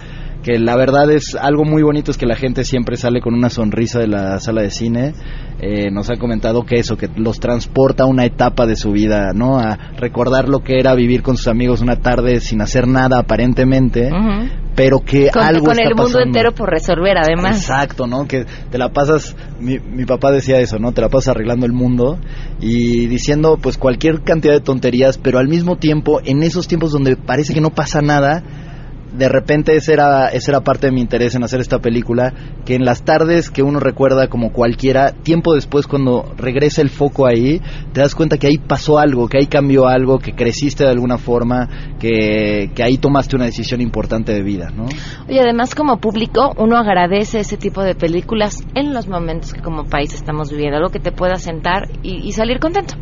que 0.48 0.58
la 0.58 0.76
verdad 0.76 1.10
es 1.10 1.34
algo 1.34 1.66
muy 1.66 1.82
bonito 1.82 2.10
es 2.10 2.16
que 2.16 2.24
la 2.24 2.34
gente 2.34 2.64
siempre 2.64 2.96
sale 2.96 3.20
con 3.20 3.34
una 3.34 3.50
sonrisa 3.50 3.98
de 3.98 4.06
la 4.06 4.40
sala 4.40 4.62
de 4.62 4.70
cine. 4.70 5.12
Eh, 5.60 5.90
nos 5.90 6.08
han 6.08 6.16
comentado 6.16 6.64
que 6.64 6.76
eso, 6.76 6.96
que 6.96 7.10
los 7.16 7.38
transporta 7.38 8.04
a 8.04 8.06
una 8.06 8.24
etapa 8.24 8.64
de 8.64 8.74
su 8.74 8.92
vida, 8.92 9.32
¿no? 9.34 9.58
A 9.58 9.76
recordar 9.98 10.48
lo 10.48 10.60
que 10.60 10.78
era 10.78 10.94
vivir 10.94 11.22
con 11.22 11.36
sus 11.36 11.48
amigos 11.48 11.82
una 11.82 11.96
tarde 11.96 12.40
sin 12.40 12.62
hacer 12.62 12.88
nada 12.88 13.18
aparentemente, 13.18 14.08
pero 14.74 15.00
que 15.00 15.28
con, 15.30 15.42
algo 15.42 15.66
con 15.66 15.80
el 15.80 15.94
mundo 15.94 16.18
entero 16.18 16.52
por 16.52 16.70
resolver, 16.70 17.18
además. 17.18 17.58
Exacto, 17.58 18.06
¿no? 18.06 18.26
Que 18.26 18.46
te 18.70 18.78
la 18.78 18.88
pasas, 18.88 19.36
mi, 19.60 19.78
mi 19.78 20.06
papá 20.06 20.30
decía 20.30 20.60
eso, 20.60 20.78
¿no? 20.78 20.92
Te 20.92 21.02
la 21.02 21.10
pasas 21.10 21.34
arreglando 21.34 21.66
el 21.66 21.72
mundo 21.72 22.18
y 22.58 23.06
diciendo 23.06 23.58
pues 23.60 23.76
cualquier 23.76 24.22
cantidad 24.22 24.54
de 24.54 24.60
tonterías, 24.60 25.18
pero 25.18 25.40
al 25.40 25.48
mismo 25.48 25.76
tiempo, 25.76 26.22
en 26.24 26.42
esos 26.42 26.68
tiempos 26.68 26.92
donde 26.92 27.16
parece 27.16 27.52
que 27.52 27.60
no 27.60 27.68
pasa 27.68 28.00
nada, 28.00 28.42
de 29.12 29.28
repente 29.28 29.74
ese 29.76 29.92
era, 29.92 30.28
ese 30.28 30.50
era 30.50 30.60
parte 30.60 30.86
de 30.88 30.92
mi 30.92 31.00
interés 31.00 31.34
en 31.34 31.44
hacer 31.44 31.60
esta 31.60 31.78
película, 31.78 32.32
que 32.64 32.74
en 32.74 32.84
las 32.84 33.02
tardes 33.02 33.50
que 33.50 33.62
uno 33.62 33.80
recuerda 33.80 34.28
como 34.28 34.52
cualquiera, 34.52 35.12
tiempo 35.12 35.54
después 35.54 35.86
cuando 35.86 36.32
regresa 36.36 36.82
el 36.82 36.90
foco 36.90 37.26
ahí, 37.26 37.60
te 37.92 38.00
das 38.00 38.14
cuenta 38.14 38.38
que 38.38 38.46
ahí 38.46 38.58
pasó 38.58 38.98
algo, 38.98 39.28
que 39.28 39.38
ahí 39.38 39.46
cambió 39.46 39.86
algo, 39.86 40.18
que 40.18 40.32
creciste 40.32 40.84
de 40.84 40.90
alguna 40.90 41.18
forma, 41.18 41.68
que, 41.98 42.70
que 42.74 42.82
ahí 42.82 42.98
tomaste 42.98 43.36
una 43.36 43.46
decisión 43.46 43.80
importante 43.80 44.32
de 44.32 44.42
vida, 44.42 44.70
¿no? 44.70 44.86
Oye, 45.28 45.40
además 45.40 45.74
como 45.74 45.98
público, 45.98 46.52
uno 46.58 46.76
agradece 46.76 47.40
ese 47.40 47.56
tipo 47.56 47.82
de 47.82 47.94
películas 47.94 48.62
en 48.74 48.92
los 48.92 49.08
momentos 49.08 49.54
que 49.54 49.60
como 49.60 49.84
país 49.84 50.12
estamos 50.14 50.50
viviendo, 50.50 50.76
algo 50.76 50.90
que 50.90 51.00
te 51.00 51.12
pueda 51.12 51.36
sentar 51.36 51.88
y, 52.02 52.26
y 52.26 52.32
salir 52.32 52.58
contento. 52.58 52.94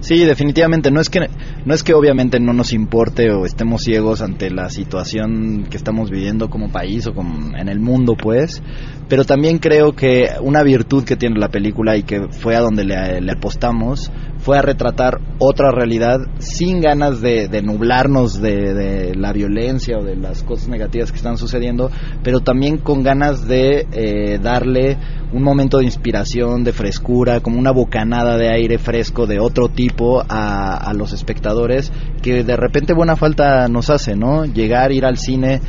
Sí, 0.00 0.24
definitivamente. 0.24 0.90
No 0.90 1.00
es 1.00 1.10
que 1.10 1.28
no 1.64 1.74
es 1.74 1.82
que 1.82 1.94
obviamente 1.94 2.40
no 2.40 2.52
nos 2.52 2.72
importe 2.72 3.30
o 3.30 3.44
estemos 3.44 3.82
ciegos 3.82 4.22
ante 4.22 4.50
la 4.50 4.70
situación 4.70 5.66
que 5.70 5.76
estamos 5.76 6.10
viviendo 6.10 6.48
como 6.48 6.70
país 6.70 7.06
o 7.06 7.14
como 7.14 7.56
en 7.56 7.68
el 7.68 7.80
mundo, 7.80 8.14
pues. 8.14 8.62
Pero 9.08 9.24
también 9.24 9.58
creo 9.58 9.94
que 9.94 10.28
una 10.42 10.62
virtud 10.62 11.04
que 11.04 11.16
tiene 11.16 11.38
la 11.38 11.48
película 11.48 11.96
y 11.96 12.02
que 12.02 12.28
fue 12.28 12.54
a 12.56 12.60
donde 12.60 12.84
le, 12.84 13.32
apostamos 13.32 14.12
fue 14.38 14.58
a 14.58 14.62
retratar 14.62 15.18
otra 15.38 15.70
realidad 15.72 16.18
sin 16.38 16.80
ganas 16.80 17.20
de, 17.22 17.48
nublarnos 17.62 18.40
de, 18.40 19.14
la 19.16 19.32
violencia 19.32 19.98
o 19.98 20.04
de 20.04 20.14
las 20.14 20.42
cosas 20.42 20.68
negativas 20.68 21.10
que 21.10 21.16
están 21.16 21.38
sucediendo, 21.38 21.90
pero 22.22 22.40
también 22.40 22.78
con 22.78 23.02
ganas 23.02 23.48
de 23.48 23.86
eh, 23.92 24.38
darle 24.42 24.98
un 25.32 25.42
momento 25.42 25.78
de 25.78 25.84
inspiración, 25.84 26.62
de 26.62 26.72
frescura, 26.72 27.40
como 27.40 27.58
una 27.58 27.72
bocanada 27.72 28.36
de 28.36 28.50
aire 28.50 28.78
fresco 28.78 29.26
de 29.26 29.40
otro 29.40 29.68
tipo 29.68 30.22
a, 30.28 30.76
a 30.76 30.92
los 30.92 31.12
espectadores 31.12 31.92
que 32.22 32.44
de 32.44 32.56
repente 32.56 32.94
buena 32.94 33.16
falta 33.16 33.68
nos 33.68 33.90
hace, 33.90 34.16
¿no? 34.16 34.44
Llegar, 34.44 34.92
ir 34.92 35.04
al 35.04 35.16
cine 35.16 35.60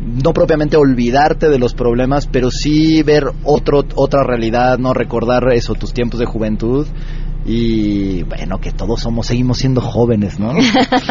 no 0.00 0.32
propiamente 0.32 0.76
olvidarte 0.76 1.48
de 1.48 1.58
los 1.58 1.74
problemas, 1.74 2.26
pero 2.26 2.50
sí 2.50 3.02
ver 3.02 3.24
otro, 3.44 3.84
otra 3.94 4.22
realidad, 4.24 4.78
no 4.78 4.92
recordar 4.92 5.52
eso, 5.52 5.74
tus 5.74 5.92
tiempos 5.92 6.20
de 6.20 6.26
juventud 6.26 6.86
y 7.46 8.22
bueno, 8.22 8.58
que 8.58 8.72
todos 8.72 9.00
somos, 9.00 9.26
seguimos 9.26 9.58
siendo 9.58 9.82
jóvenes, 9.82 10.38
¿no? 10.38 10.54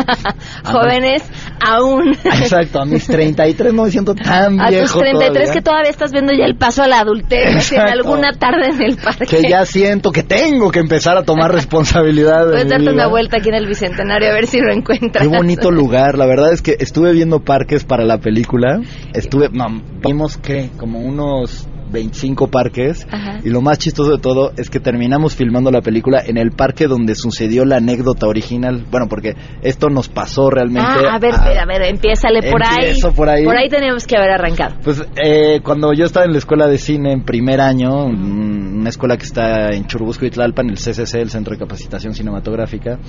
jóvenes 0.64 1.24
aún. 1.60 2.16
Exacto, 2.24 2.82
a 2.82 2.86
mis 2.86 3.06
33 3.06 3.72
no 3.74 3.84
me 3.84 3.92
siento 3.92 4.16
tan 4.16 4.58
viejo. 4.58 4.84
A 4.84 4.94
tus 4.94 4.94
33 4.94 5.52
que 5.52 5.62
todavía 5.62 5.92
estás 5.92 6.12
viendo 6.12 6.34
ya 6.34 6.46
el 6.46 6.56
paso 6.56 6.82
a 6.82 6.88
la 6.88 7.00
adultez 7.02 7.72
en 7.72 7.82
alguna 7.82 8.34
tarde 8.34 8.70
en 8.70 8.82
el 8.82 8.98
parque. 8.98 9.26
Que 9.26 9.44
ya 9.48 9.66
siento 9.66 10.12
que 10.12 10.24
tengo 10.24 10.72
que 10.72 10.80
empezar 10.80 11.18
a 11.18 11.24
tomar 11.24 11.52
responsabilidad. 11.54 12.48
Puedes 12.48 12.68
darte 12.68 12.90
una 12.90 13.08
vuelta 13.08 13.38
aquí 13.38 13.50
en 13.50 13.56
el 13.56 13.68
Bicentenario 13.68 14.32
a 14.32 14.34
ver 14.34 14.48
si 14.48 14.60
lo 14.60 14.74
encuentras. 14.74 15.28
Qué 15.28 15.36
bonito 15.36 15.70
lugar, 15.72 16.18
la 16.18 16.26
verdad 16.26 16.52
es 16.52 16.64
que 16.64 16.78
estuve 16.80 17.14
viendo 17.14 17.42
parques 17.42 17.84
para 17.84 18.06
la 18.06 18.18
película. 18.18 18.82
Estuve, 19.14 19.50
no, 19.52 19.84
vimos 20.02 20.38
que 20.38 20.72
como 20.78 21.00
unos 21.00 21.68
25 21.94 22.48
parques. 22.48 23.08
Ajá. 23.10 23.40
Y 23.44 23.50
lo 23.50 23.62
más 23.62 23.78
chistoso 23.80 24.12
de 24.12 24.18
todo 24.18 24.52
es 24.58 24.70
que 24.70 24.82
terminamos 24.82 25.36
filmando 25.36 25.72
la 25.72 25.82
película 25.82 26.22
en 26.26 26.38
el 26.38 26.52
parque 26.52 26.88
donde 26.88 27.16
sucedió 27.16 27.64
la 27.64 27.78
anécdota 27.78 28.28
original. 28.28 28.86
Bueno, 28.92 29.08
porque 29.08 29.36
esto 29.62 29.90
nos 29.90 30.10
pasó 30.10 30.50
realmente. 30.50 30.90
Ah, 31.10 31.16
a 31.16 31.20
ver, 31.20 31.34
a 31.34 31.62
a 31.62 31.66
ver, 31.66 31.84
empiézale 31.84 32.52
por 32.52 32.62
ahí. 32.62 33.00
Por 33.16 33.30
ahí. 33.30 33.46
Por 33.46 33.56
ahí 33.56 33.70
tenemos 33.70 34.06
que 34.06 34.18
haber 34.18 34.32
arrancado. 34.32 34.76
Pues 34.84 35.02
eh, 35.24 35.62
cuando 35.64 35.94
yo 35.94 36.04
estaba 36.06 36.26
en 36.26 36.34
la 36.34 36.40
escuela 36.40 36.68
de 36.68 36.78
cine 36.78 37.14
en 37.14 37.24
primer 37.24 37.62
año, 37.62 38.06
un- 38.06 38.74
una 38.84 38.90
escuela 38.90 39.16
que 39.16 39.24
está 39.24 39.70
en 39.72 39.86
Churubusco 39.86 40.26
y 40.26 40.30
Tlalpan, 40.32 40.70
el 40.70 40.78
CCC, 40.78 41.22
el 41.22 41.30
Centro 41.30 41.54
de 41.54 41.60
Capacitación 41.60 42.14
Cinematográfica, 42.14 43.00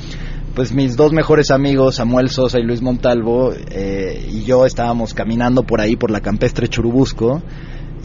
pues 0.54 0.72
mis 0.72 0.96
dos 0.96 1.12
mejores 1.12 1.50
amigos, 1.50 1.96
Samuel 1.96 2.28
Sosa 2.28 2.60
y 2.60 2.62
Luis 2.62 2.80
Montalvo, 2.82 3.52
eh, 3.70 4.24
y 4.30 4.44
yo 4.44 4.66
estábamos 4.66 5.14
caminando 5.14 5.64
por 5.64 5.80
ahí, 5.80 5.96
por 5.96 6.10
la 6.12 6.20
campestre 6.20 6.68
Churubusco, 6.68 7.42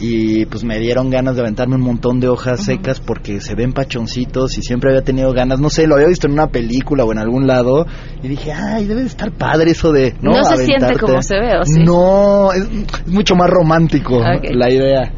y 0.00 0.46
pues 0.46 0.64
me 0.64 0.78
dieron 0.78 1.10
ganas 1.10 1.36
de 1.36 1.42
aventarme 1.42 1.76
un 1.76 1.82
montón 1.82 2.20
de 2.20 2.28
hojas 2.28 2.64
secas 2.64 3.00
porque 3.00 3.40
se 3.40 3.54
ven 3.54 3.72
pachoncitos 3.72 4.56
y 4.56 4.62
siempre 4.62 4.90
había 4.90 5.02
tenido 5.02 5.32
ganas, 5.34 5.60
no 5.60 5.68
sé, 5.68 5.86
lo 5.86 5.96
había 5.96 6.08
visto 6.08 6.26
en 6.26 6.32
una 6.32 6.46
película 6.46 7.04
o 7.04 7.12
en 7.12 7.18
algún 7.18 7.46
lado 7.46 7.86
y 8.22 8.28
dije, 8.28 8.52
ay, 8.52 8.86
debe 8.86 9.02
de 9.02 9.08
estar 9.08 9.30
padre 9.30 9.72
eso 9.72 9.92
de... 9.92 10.14
No, 10.22 10.32
No 10.32 10.44
se 10.44 10.64
siente 10.64 10.96
como 10.98 11.20
se 11.20 11.34
ve, 11.38 11.58
¿o 11.58 11.64
sí? 11.64 11.82
No, 11.84 12.52
es, 12.52 12.62
es 12.62 13.06
mucho 13.06 13.34
más 13.36 13.50
romántico 13.50 14.20
la 14.20 14.70
idea. 14.70 15.12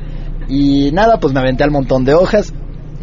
Y 0.49 0.91
nada, 0.93 1.19
pues 1.21 1.33
me 1.33 1.41
aventé 1.41 1.63
al 1.63 1.71
montón 1.71 2.05
de 2.05 2.15
hojas. 2.15 2.53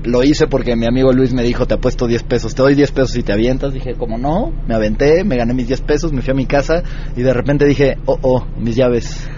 Lo 0.04 0.24
hice 0.24 0.48
porque 0.48 0.76
mi 0.76 0.86
amigo 0.86 1.12
Luis 1.12 1.34
me 1.34 1.44
dijo, 1.44 1.66
te 1.66 1.74
apuesto 1.74 2.08
10 2.08 2.24
pesos, 2.24 2.56
te 2.56 2.62
doy 2.62 2.76
10 2.76 2.92
pesos 2.92 3.12
si 3.12 3.24
te 3.24 3.34
avientas. 3.34 3.74
Dije, 3.74 3.96
como 3.96 4.18
no, 4.18 4.52
me 4.68 4.76
aventé, 4.76 5.24
me 5.24 5.38
gané 5.38 5.54
mis 5.54 5.68
10 5.68 5.82
pesos, 5.82 6.14
me 6.14 6.22
fui 6.22 6.32
a 6.32 6.36
mi 6.36 6.46
casa 6.46 6.84
y 7.16 7.22
de 7.22 7.34
repente 7.34 7.66
dije, 7.66 7.98
oh, 8.06 8.18
oh, 8.22 8.48
mis 8.58 8.76
llaves. 8.76 9.30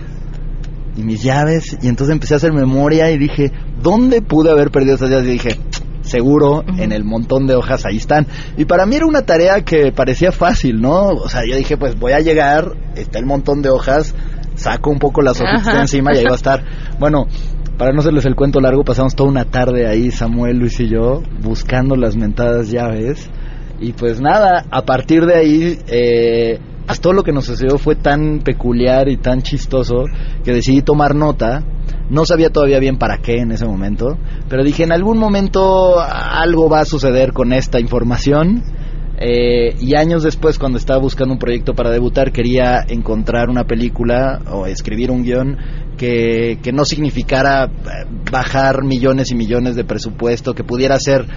Y 0.95 1.03
mis 1.03 1.23
llaves, 1.23 1.77
y 1.81 1.87
entonces 1.87 2.13
empecé 2.13 2.33
a 2.33 2.37
hacer 2.37 2.51
memoria 2.51 3.11
y 3.11 3.17
dije, 3.17 3.51
¿dónde 3.81 4.21
pude 4.21 4.51
haber 4.51 4.71
perdido 4.71 4.95
esas 4.95 5.09
llaves? 5.09 5.27
Y 5.27 5.31
dije, 5.31 5.57
seguro, 6.01 6.63
en 6.77 6.91
el 6.91 7.03
montón 7.03 7.47
de 7.47 7.55
hojas 7.55 7.85
ahí 7.85 7.97
están. 7.97 8.27
Y 8.57 8.65
para 8.65 8.85
mí 8.85 8.95
era 8.95 9.05
una 9.05 9.21
tarea 9.21 9.61
que 9.61 9.91
parecía 9.91 10.31
fácil, 10.31 10.81
¿no? 10.81 11.07
O 11.07 11.29
sea, 11.29 11.41
yo 11.47 11.55
dije, 11.55 11.77
pues 11.77 11.97
voy 11.97 12.11
a 12.11 12.19
llegar, 12.19 12.73
está 12.95 13.19
el 13.19 13.25
montón 13.25 13.61
de 13.61 13.69
hojas, 13.69 14.13
saco 14.55 14.89
un 14.89 14.99
poco 14.99 15.21
las 15.21 15.39
hojitas 15.39 15.73
de 15.73 15.81
encima 15.81 16.13
y 16.13 16.17
ahí 16.17 16.25
va 16.25 16.33
a 16.33 16.35
estar. 16.35 16.63
Bueno, 16.99 17.27
para 17.77 17.93
no 17.93 17.99
hacerles 17.99 18.25
el 18.25 18.35
cuento 18.35 18.59
largo, 18.59 18.83
pasamos 18.83 19.15
toda 19.15 19.29
una 19.29 19.45
tarde 19.45 19.87
ahí, 19.87 20.11
Samuel, 20.11 20.57
Luis 20.57 20.79
y 20.79 20.87
yo, 20.87 21.23
buscando 21.41 21.95
las 21.95 22.15
mentadas 22.15 22.69
llaves. 22.69 23.29
Y 23.79 23.93
pues 23.93 24.21
nada, 24.21 24.65
a 24.69 24.83
partir 24.83 25.25
de 25.25 25.35
ahí, 25.35 25.79
eh, 25.87 26.59
pues 26.85 26.99
todo 26.99 27.13
lo 27.13 27.23
que 27.23 27.31
nos 27.31 27.45
sucedió 27.45 27.77
fue 27.77 27.95
tan 27.95 28.39
peculiar 28.39 29.09
y 29.09 29.17
tan 29.17 29.41
chistoso 29.41 30.05
que 30.43 30.53
decidí 30.53 30.81
tomar 30.81 31.15
nota. 31.15 31.63
No 32.09 32.25
sabía 32.25 32.49
todavía 32.49 32.79
bien 32.79 32.97
para 32.97 33.19
qué 33.19 33.37
en 33.37 33.51
ese 33.51 33.65
momento, 33.65 34.17
pero 34.49 34.63
dije, 34.63 34.83
en 34.83 34.91
algún 34.91 35.17
momento 35.17 35.99
algo 35.99 36.69
va 36.69 36.81
a 36.81 36.85
suceder 36.85 37.31
con 37.31 37.53
esta 37.53 37.79
información. 37.79 38.63
Eh, 39.23 39.75
y 39.79 39.95
años 39.95 40.23
después, 40.23 40.57
cuando 40.57 40.79
estaba 40.79 40.99
buscando 40.99 41.33
un 41.33 41.39
proyecto 41.39 41.75
para 41.75 41.91
debutar, 41.91 42.31
quería 42.31 42.83
encontrar 42.87 43.49
una 43.49 43.65
película 43.65 44.41
o 44.51 44.65
escribir 44.65 45.11
un 45.11 45.23
guion 45.23 45.57
que, 46.01 46.57
que 46.63 46.71
no 46.71 46.83
significara 46.83 47.65
eh, 47.65 47.69
bajar 48.31 48.83
millones 48.83 49.29
y 49.29 49.35
millones 49.35 49.75
de 49.75 49.83
presupuesto, 49.83 50.55
que 50.55 50.63
pudiera 50.63 50.97
ser, 50.97 51.27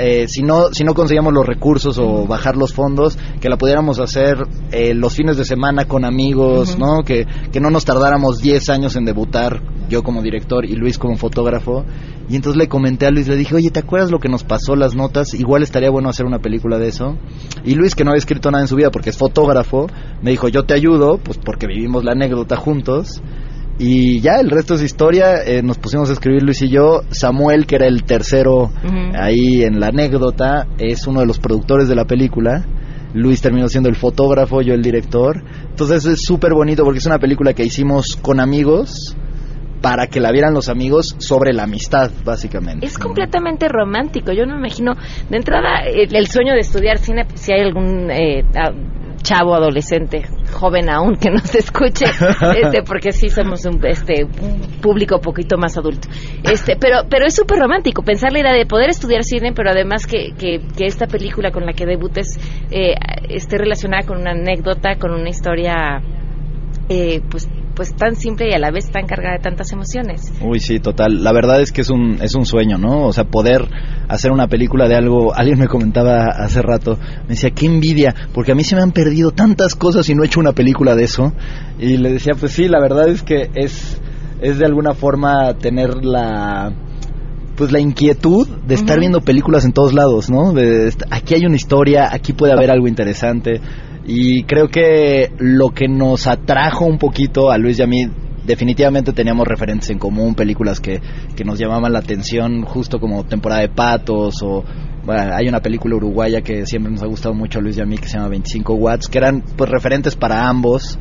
eh, 0.00 0.24
si, 0.28 0.42
no, 0.42 0.72
si 0.72 0.82
no 0.82 0.94
conseguíamos 0.94 1.34
los 1.34 1.44
recursos 1.44 1.98
o 1.98 2.26
bajar 2.26 2.56
los 2.56 2.72
fondos, 2.72 3.18
que 3.42 3.50
la 3.50 3.58
pudiéramos 3.58 4.00
hacer 4.00 4.38
eh, 4.72 4.94
los 4.94 5.14
fines 5.14 5.36
de 5.36 5.44
semana 5.44 5.84
con 5.84 6.06
amigos. 6.06 6.78
¿no? 6.78 7.02
Que, 7.04 7.26
que 7.52 7.60
no 7.60 7.68
nos 7.68 7.84
tardáramos 7.84 8.38
10 8.38 8.70
años 8.70 8.96
en 8.96 9.04
debutar, 9.04 9.60
yo 9.90 10.02
como 10.02 10.22
director 10.22 10.64
y 10.64 10.74
Luis 10.74 10.96
como 10.96 11.18
fotógrafo. 11.18 11.84
Y 12.26 12.36
entonces 12.36 12.56
le 12.56 12.66
comenté 12.66 13.04
a 13.04 13.10
Luis, 13.10 13.28
le 13.28 13.36
dije, 13.36 13.54
oye, 13.54 13.70
¿te 13.70 13.80
acuerdas 13.80 14.10
lo 14.10 14.20
que 14.20 14.30
nos 14.30 14.42
pasó 14.42 14.74
las 14.74 14.94
notas? 14.94 15.34
Igual 15.34 15.62
estaría 15.62 15.90
bueno 15.90 16.08
hacer 16.08 16.24
una 16.24 16.38
película 16.38 16.78
de 16.78 16.88
eso. 16.88 17.18
Y 17.62 17.74
Luis, 17.74 17.94
que 17.94 18.04
no 18.04 18.12
había 18.12 18.20
escrito 18.20 18.50
nada 18.50 18.64
en 18.64 18.68
su 18.68 18.76
vida 18.76 18.90
porque 18.90 19.10
es 19.10 19.18
fotógrafo, 19.18 19.88
me 20.22 20.30
dijo, 20.30 20.48
yo 20.48 20.62
te 20.62 20.72
ayudo, 20.72 21.18
pues 21.18 21.36
porque 21.36 21.66
vivimos 21.66 22.04
la 22.04 22.12
anécdota 22.12 22.56
juntos. 22.56 23.20
Y 23.78 24.20
ya, 24.20 24.36
el 24.40 24.50
resto 24.50 24.74
es 24.74 24.82
historia. 24.82 25.42
eh, 25.44 25.62
nos 25.62 25.78
pusimos 25.78 26.08
a 26.10 26.12
escribir 26.12 26.42
Luis 26.42 26.62
y 26.62 26.68
yo. 26.68 27.02
Samuel, 27.10 27.66
que 27.66 27.74
era 27.76 27.86
el 27.86 28.04
tercero 28.04 28.70
ahí 29.18 29.62
en 29.64 29.80
la 29.80 29.88
anécdota, 29.88 30.66
es 30.78 31.06
uno 31.06 31.20
de 31.20 31.26
los 31.26 31.38
productores 31.40 31.88
de 31.88 31.96
la 31.96 32.04
película. 32.04 32.64
Luis 33.14 33.40
terminó 33.40 33.68
siendo 33.68 33.88
el 33.88 33.96
fotógrafo, 33.96 34.60
yo 34.62 34.74
el 34.74 34.82
director. 34.82 35.42
Entonces 35.70 36.04
es 36.06 36.20
súper 36.24 36.52
bonito 36.54 36.84
porque 36.84 36.98
es 36.98 37.06
una 37.06 37.18
película 37.18 37.52
que 37.52 37.64
hicimos 37.64 38.16
con 38.20 38.38
amigos 38.40 39.16
para 39.80 40.06
que 40.06 40.18
la 40.18 40.32
vieran 40.32 40.54
los 40.54 40.68
amigos 40.68 41.14
sobre 41.18 41.52
la 41.52 41.64
amistad, 41.64 42.10
básicamente. 42.24 42.86
Es 42.86 42.96
completamente 42.98 43.68
romántico. 43.68 44.32
Yo 44.32 44.46
no 44.46 44.54
me 44.54 44.60
imagino, 44.68 44.94
de 45.28 45.36
entrada, 45.36 45.80
el, 45.84 46.14
el 46.14 46.26
sueño 46.28 46.54
de 46.54 46.60
estudiar 46.60 46.98
cine, 46.98 47.26
si 47.34 47.52
hay 47.52 47.60
algún 47.60 48.10
eh, 48.10 48.44
a- 48.56 48.72
chavo, 49.24 49.54
adolescente, 49.54 50.22
joven 50.52 50.88
aún 50.88 51.16
que 51.16 51.30
nos 51.30 51.52
escuche, 51.54 52.04
este, 52.62 52.82
porque 52.84 53.10
sí 53.10 53.28
somos 53.28 53.64
un, 53.64 53.84
este, 53.84 54.24
un 54.24 54.60
público 54.80 55.16
un 55.16 55.22
poquito 55.22 55.56
más 55.56 55.76
adulto. 55.76 56.08
Este, 56.44 56.76
pero, 56.76 57.00
pero 57.10 57.26
es 57.26 57.34
súper 57.34 57.58
romántico 57.58 58.02
pensar 58.02 58.32
la 58.32 58.40
idea 58.40 58.52
de 58.52 58.66
poder 58.66 58.90
estudiar 58.90 59.24
cine, 59.24 59.52
pero 59.52 59.70
además 59.70 60.06
que, 60.06 60.32
que, 60.38 60.60
que 60.76 60.86
esta 60.86 61.06
película 61.06 61.50
con 61.50 61.66
la 61.66 61.72
que 61.72 61.86
debutes 61.86 62.38
eh, 62.70 62.94
esté 63.28 63.58
relacionada 63.58 64.06
con 64.06 64.20
una 64.20 64.32
anécdota, 64.32 64.96
con 64.96 65.10
una 65.12 65.30
historia, 65.30 66.02
eh, 66.88 67.20
pues, 67.30 67.48
pues 67.74 67.94
tan 67.94 68.16
simple 68.16 68.48
y 68.50 68.52
a 68.54 68.58
la 68.58 68.70
vez 68.70 68.90
tan 68.90 69.06
cargada 69.06 69.36
de 69.36 69.42
tantas 69.42 69.72
emociones. 69.72 70.32
Uy, 70.40 70.60
sí, 70.60 70.78
total. 70.78 71.22
La 71.24 71.32
verdad 71.32 71.60
es 71.60 71.72
que 71.72 71.80
es 71.80 71.90
un, 71.90 72.18
es 72.22 72.34
un 72.34 72.46
sueño, 72.46 72.78
¿no? 72.78 73.04
O 73.06 73.12
sea, 73.12 73.24
poder 73.24 73.68
hacer 74.08 74.30
una 74.30 74.46
película 74.48 74.88
de 74.88 74.94
algo. 74.96 75.34
Alguien 75.34 75.58
me 75.58 75.66
comentaba 75.68 76.26
hace 76.28 76.62
rato, 76.62 76.98
me 77.24 77.30
decía, 77.30 77.50
qué 77.50 77.66
envidia, 77.66 78.14
porque 78.32 78.52
a 78.52 78.54
mí 78.54 78.64
se 78.64 78.76
me 78.76 78.82
han 78.82 78.92
perdido 78.92 79.30
tantas 79.32 79.74
cosas 79.74 80.08
y 80.08 80.14
no 80.14 80.22
he 80.22 80.26
hecho 80.26 80.40
una 80.40 80.52
película 80.52 80.94
de 80.94 81.04
eso. 81.04 81.32
Y 81.78 81.96
le 81.96 82.12
decía, 82.12 82.34
pues 82.38 82.52
sí, 82.52 82.68
la 82.68 82.80
verdad 82.80 83.08
es 83.08 83.22
que 83.22 83.50
es, 83.54 84.00
es 84.40 84.58
de 84.58 84.66
alguna 84.66 84.94
forma 84.94 85.54
tener 85.54 86.04
la 86.04 86.72
pues 87.56 87.70
la 87.70 87.78
inquietud 87.78 88.48
de 88.66 88.74
estar 88.74 88.98
viendo 88.98 89.20
películas 89.20 89.64
en 89.64 89.72
todos 89.72 89.94
lados, 89.94 90.28
¿no? 90.28 90.52
De 90.52 90.88
est- 90.88 91.04
aquí 91.10 91.34
hay 91.34 91.46
una 91.46 91.54
historia, 91.54 92.08
aquí 92.12 92.32
puede 92.32 92.52
haber 92.52 92.68
algo 92.68 92.88
interesante 92.88 93.60
y 94.06 94.44
creo 94.44 94.68
que 94.68 95.32
lo 95.38 95.70
que 95.70 95.88
nos 95.88 96.26
atrajo 96.26 96.84
un 96.84 96.98
poquito 96.98 97.50
a 97.50 97.58
Luis 97.58 97.78
y 97.78 97.82
a 97.82 97.86
mí 97.86 98.06
definitivamente 98.46 99.12
teníamos 99.12 99.46
referentes 99.48 99.88
en 99.90 99.98
común, 99.98 100.34
películas 100.34 100.80
que, 100.80 101.00
que 101.34 101.44
nos 101.44 101.58
llamaban 101.58 101.92
la 101.92 102.00
atención, 102.00 102.62
justo 102.62 103.00
como 103.00 103.24
temporada 103.24 103.62
de 103.62 103.68
patos 103.70 104.42
o 104.42 104.62
bueno, 105.04 105.34
hay 105.34 105.48
una 105.48 105.60
película 105.60 105.96
uruguaya 105.96 106.40
que 106.42 106.66
siempre 106.66 106.90
nos 106.92 107.02
ha 107.02 107.06
gustado 107.06 107.34
mucho 107.34 107.58
a 107.58 107.62
Luis 107.62 107.76
y 107.78 107.82
a 107.82 107.86
mí 107.86 107.96
que 107.98 108.08
se 108.08 108.16
llama 108.16 108.28
25 108.28 108.74
watts, 108.74 109.08
que 109.08 109.18
eran 109.18 109.42
pues 109.56 109.70
referentes 109.70 110.16
para 110.16 110.48
ambos. 110.48 110.98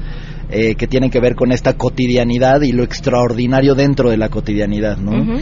eh, 0.49 0.75
que 0.75 0.87
tienen 0.87 1.09
que 1.09 1.19
ver 1.19 1.35
con 1.35 1.51
esta 1.51 1.73
cotidianidad 1.73 2.61
y 2.61 2.73
lo 2.73 2.83
extraordinario 2.83 3.73
dentro 3.75 4.09
de 4.11 4.17
la 4.17 4.29
cotidianidad, 4.29 4.97
¿no? 4.97 5.39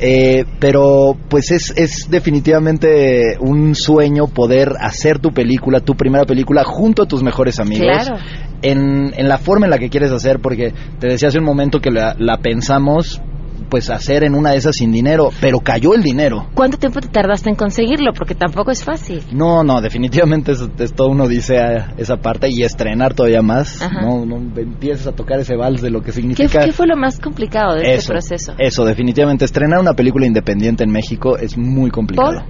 Eh, 0.00 0.44
pero 0.58 1.16
pues 1.28 1.50
es, 1.50 1.72
es 1.76 2.08
definitivamente 2.10 3.36
un 3.40 3.74
sueño 3.74 4.26
poder 4.26 4.72
hacer 4.80 5.18
tu 5.18 5.30
película, 5.30 5.80
tu 5.80 5.94
primera 5.94 6.24
película, 6.24 6.64
junto 6.64 7.02
a 7.02 7.06
tus 7.06 7.22
mejores 7.22 7.60
amigos. 7.60 7.86
Claro. 7.86 8.16
En, 8.62 9.12
en 9.16 9.28
la 9.28 9.38
forma 9.38 9.66
en 9.66 9.70
la 9.70 9.78
que 9.78 9.90
quieres 9.90 10.10
hacer, 10.10 10.40
porque 10.40 10.72
te 10.98 11.06
decía 11.06 11.28
hace 11.28 11.38
un 11.38 11.44
momento 11.44 11.80
que 11.80 11.90
la, 11.90 12.16
la 12.18 12.38
pensamos 12.38 13.20
pues 13.68 13.90
hacer 13.90 14.24
en 14.24 14.34
una 14.34 14.50
de 14.50 14.58
esas 14.58 14.76
sin 14.76 14.92
dinero, 14.92 15.30
pero 15.40 15.60
cayó 15.60 15.94
el 15.94 16.02
dinero. 16.02 16.48
¿Cuánto 16.54 16.78
tiempo 16.78 17.00
te 17.00 17.08
tardaste 17.08 17.50
en 17.50 17.56
conseguirlo? 17.56 18.12
Porque 18.12 18.34
tampoco 18.34 18.70
es 18.70 18.84
fácil. 18.84 19.22
No, 19.32 19.64
no, 19.64 19.80
definitivamente 19.80 20.52
es, 20.52 20.60
es 20.78 20.92
todo 20.94 21.08
uno 21.08 21.28
dice 21.28 21.58
a 21.58 21.94
esa 21.96 22.16
parte 22.16 22.48
y 22.50 22.62
estrenar 22.62 23.14
todavía 23.14 23.42
más. 23.42 23.82
Ajá. 23.82 24.02
No, 24.02 24.24
no 24.24 24.36
empieces 24.36 25.06
a 25.06 25.12
tocar 25.12 25.40
ese 25.40 25.56
vals 25.56 25.80
de 25.82 25.90
lo 25.90 26.00
que 26.00 26.06
¿Qué, 26.06 26.12
significa. 26.12 26.64
qué 26.64 26.72
fue 26.72 26.86
lo 26.86 26.96
más 26.96 27.18
complicado 27.18 27.74
de 27.74 27.82
este 27.82 27.94
Eso, 27.94 28.12
proceso? 28.12 28.54
Eso, 28.58 28.84
definitivamente. 28.84 29.44
Estrenar 29.44 29.80
una 29.80 29.94
película 29.94 30.26
independiente 30.26 30.84
en 30.84 30.90
México 30.90 31.36
es 31.36 31.56
muy 31.56 31.90
complicado. 31.90 32.44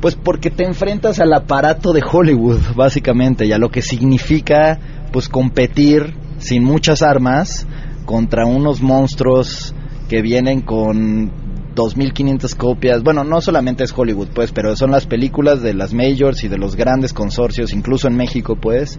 Pues 0.00 0.14
porque 0.14 0.50
te 0.50 0.64
enfrentas 0.64 1.18
al 1.18 1.32
aparato 1.32 1.92
de 1.92 2.02
Hollywood, 2.08 2.60
básicamente, 2.76 3.46
y 3.46 3.52
a 3.52 3.58
lo 3.58 3.70
que 3.70 3.82
significa, 3.82 4.78
pues, 5.12 5.28
competir 5.28 6.14
sin 6.38 6.62
muchas 6.62 7.02
armas 7.02 7.66
contra 8.04 8.46
unos 8.46 8.80
monstruos 8.80 9.74
que 10.08 10.22
vienen 10.22 10.62
con 10.62 11.30
2.500 11.74 12.56
copias. 12.56 13.02
Bueno, 13.02 13.22
no 13.22 13.40
solamente 13.40 13.84
es 13.84 13.94
Hollywood, 13.96 14.28
pues, 14.34 14.50
pero 14.50 14.74
son 14.74 14.90
las 14.90 15.06
películas 15.06 15.62
de 15.62 15.74
las 15.74 15.94
majors 15.94 16.42
y 16.42 16.48
de 16.48 16.58
los 16.58 16.74
grandes 16.74 17.12
consorcios, 17.12 17.72
incluso 17.72 18.08
en 18.08 18.16
México, 18.16 18.56
pues. 18.60 18.98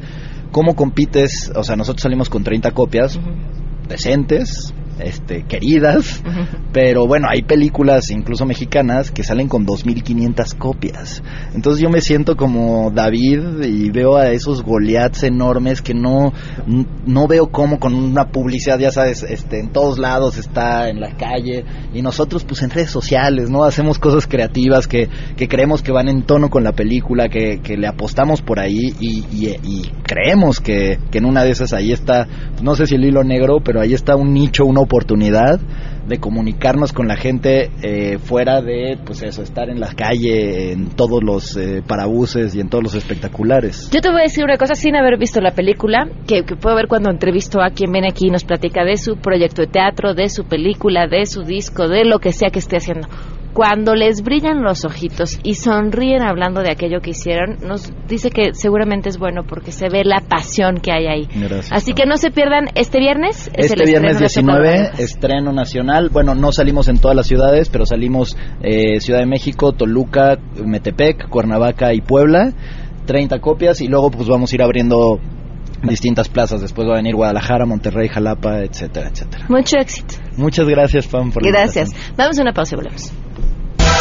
¿Cómo 0.52 0.76
compites? 0.76 1.52
O 1.56 1.64
sea, 1.64 1.76
nosotros 1.76 2.04
salimos 2.04 2.30
con 2.30 2.44
30 2.44 2.72
copias 2.72 3.20
decentes, 3.90 4.74
este, 5.00 5.44
queridas, 5.44 6.24
pero 6.72 7.08
bueno, 7.08 7.28
hay 7.30 7.42
películas 7.42 8.10
incluso 8.12 8.46
mexicanas 8.46 9.12
que 9.12 9.24
salen 9.24 9.48
con 9.48 9.66
2.500 9.66 10.58
copias. 10.58 11.24
Entonces 11.54 11.82
yo 11.82 11.90
me 11.90 12.02
siento 12.02 12.36
como 12.36 12.92
David 12.92 13.64
y 13.64 13.90
veo 13.92 14.18
a 14.18 14.32
esos 14.32 14.64
Goliaths 14.64 15.24
enormes 15.24 15.82
que 15.82 15.94
no, 15.94 16.34
no 17.06 17.28
veo 17.28 17.48
cómo 17.48 17.80
con 17.80 17.94
una 17.94 18.30
publicidad, 18.32 18.80
ya 18.80 18.92
sabes, 18.92 19.24
este, 19.24 19.60
en 19.60 19.70
todos 19.70 20.00
lados 20.00 20.38
está 20.38 20.90
en 20.90 21.00
la 21.00 21.16
calle 21.16 21.66
y 21.94 22.02
nosotros 22.02 22.44
pues 22.44 22.62
en 22.62 22.70
redes 22.70 22.92
sociales, 22.92 23.50
¿no? 23.50 23.64
Hacemos 23.64 24.00
cosas 24.00 24.28
creativas 24.28 24.88
que, 24.88 25.10
que 25.36 25.48
creemos 25.48 25.82
que 25.82 25.92
van 25.92 26.10
en 26.10 26.24
tono 26.24 26.50
con 26.50 26.64
la 26.64 26.74
película, 26.74 27.30
que, 27.30 27.60
que 27.62 27.78
le 27.78 27.88
apostamos 27.88 28.42
por 28.42 28.60
ahí 28.60 28.94
y, 29.00 29.26
y, 29.32 29.92
creemos 30.04 30.60
que, 30.60 30.98
que 31.12 31.20
en 31.20 31.26
una 31.26 31.44
de 31.44 31.52
esas 31.52 31.74
ahí 31.74 31.92
está, 31.92 32.28
no 32.62 32.76
sé 32.76 32.88
si 32.88 32.96
el 32.96 33.06
hilo 33.06 33.24
negro, 33.24 33.60
pero 33.64 33.82
ahí 33.82 33.94
está 33.94 34.16
un 34.16 34.34
nicho, 34.34 34.66
una 34.66 34.82
oportunidad 34.90 35.60
de 36.08 36.20
comunicarnos 36.20 36.92
con 36.92 37.08
la 37.08 37.16
gente 37.16 37.70
eh, 37.84 38.18
fuera 38.18 38.62
de, 38.62 38.98
pues 39.06 39.22
eso, 39.22 39.44
estar 39.44 39.70
en 39.70 39.80
la 39.80 39.94
calle, 39.94 40.72
en 40.72 40.90
todos 40.90 41.24
los 41.24 41.56
eh, 41.56 41.84
parabuses 41.88 42.56
y 42.56 42.60
en 42.60 42.70
todos 42.70 42.84
los 42.84 42.96
espectaculares. 42.96 43.92
Yo 43.92 44.02
te 44.02 44.10
voy 44.10 44.22
a 44.22 44.24
decir 44.24 44.44
una 44.44 44.58
cosa 44.58 44.74
sin 44.74 44.96
haber 44.96 45.20
visto 45.20 45.40
la 45.40 45.52
película, 45.52 46.10
que, 46.28 46.44
puedo 46.44 46.76
ver 46.76 46.88
cuando 46.88 47.12
entrevisto 47.12 47.62
a 47.62 47.70
quien 47.70 47.92
viene 47.92 48.08
aquí 48.10 48.28
y 48.28 48.32
nos 48.32 48.44
platica 48.44 48.84
de 48.84 48.98
su 48.98 49.18
proyecto 49.18 49.62
de 49.62 49.68
teatro, 49.68 50.16
de 50.16 50.30
su 50.30 50.46
película, 50.46 51.06
de 51.08 51.28
su 51.28 51.44
disco, 51.44 51.88
de 51.88 52.06
lo 52.06 52.18
que 52.18 52.32
sea 52.32 52.50
que 52.50 52.60
esté 52.60 52.78
haciendo 52.78 53.08
cuando 53.54 53.96
les 53.96 54.22
brillan 54.22 54.62
los 54.62 54.86
ojitos 54.86 55.40
y 55.44 55.56
sonríen 55.56 56.22
hablando 56.22 56.62
de 56.62 56.72
aquello 56.72 57.02
que 57.02 57.12
hicieron, 57.12 57.58
nos 57.66 57.92
dice 58.08 58.30
que 58.30 58.54
seguramente 58.54 59.10
es 59.10 59.18
bueno 59.18 59.44
porque 59.44 59.72
se 59.72 59.90
ve 59.90 60.04
la 60.04 60.22
pasión 60.22 60.78
que 60.78 60.92
hay 60.92 61.08
ahí. 61.08 61.28
Así 61.72 61.94
que 61.94 62.06
no 62.06 62.18
se 62.18 62.32
pierdan 62.32 62.68
este 62.76 63.00
viernes. 63.00 63.50
este 63.54 63.84
viernes 63.86 64.20
19, 64.20 64.92
estreno 65.00 65.52
nacional. 65.52 66.10
Bueno, 66.10 66.36
no 66.36 66.52
salimos 66.52 66.88
en 66.88 67.00
todas 67.00 67.16
las 67.16 67.28
ciudades, 67.28 67.70
pero 67.70 67.86
salimos 67.86 68.38
eh, 68.62 69.00
Ciudad 69.00 69.20
de 69.20 69.26
México, 69.26 69.72
Toluca, 69.72 70.38
Metepec, 70.64 71.30
Cuernavaca 71.30 71.94
y 71.94 72.02
Puebla. 72.02 72.54
30 73.06 73.40
copias 73.40 73.82
y 73.82 73.88
luego 73.88 74.12
pues 74.12 74.28
vamos 74.28 74.52
a 74.52 74.56
ir 74.56 74.62
abriendo 74.62 75.20
distintas 75.84 76.30
plazas. 76.30 76.62
Después 76.62 76.88
va 76.88 76.94
a 76.94 76.98
venir 76.98 77.16
Guadalajara, 77.16 77.66
Monterrey, 77.66 78.08
Jalapa, 78.08 78.60
etcétera, 78.60 79.10
etcétera. 79.10 79.46
Mucho 79.50 79.78
éxito. 79.78 80.16
Muchas 80.38 80.68
gracias, 80.68 81.08
Pam, 81.08 81.32
por 81.32 81.44
Gracias. 81.44 81.90
Vamos 82.16 82.38
a 82.38 82.42
una 82.44 82.54
pausa 82.54 82.76
y 82.76 82.78
volvemos. 82.78 83.12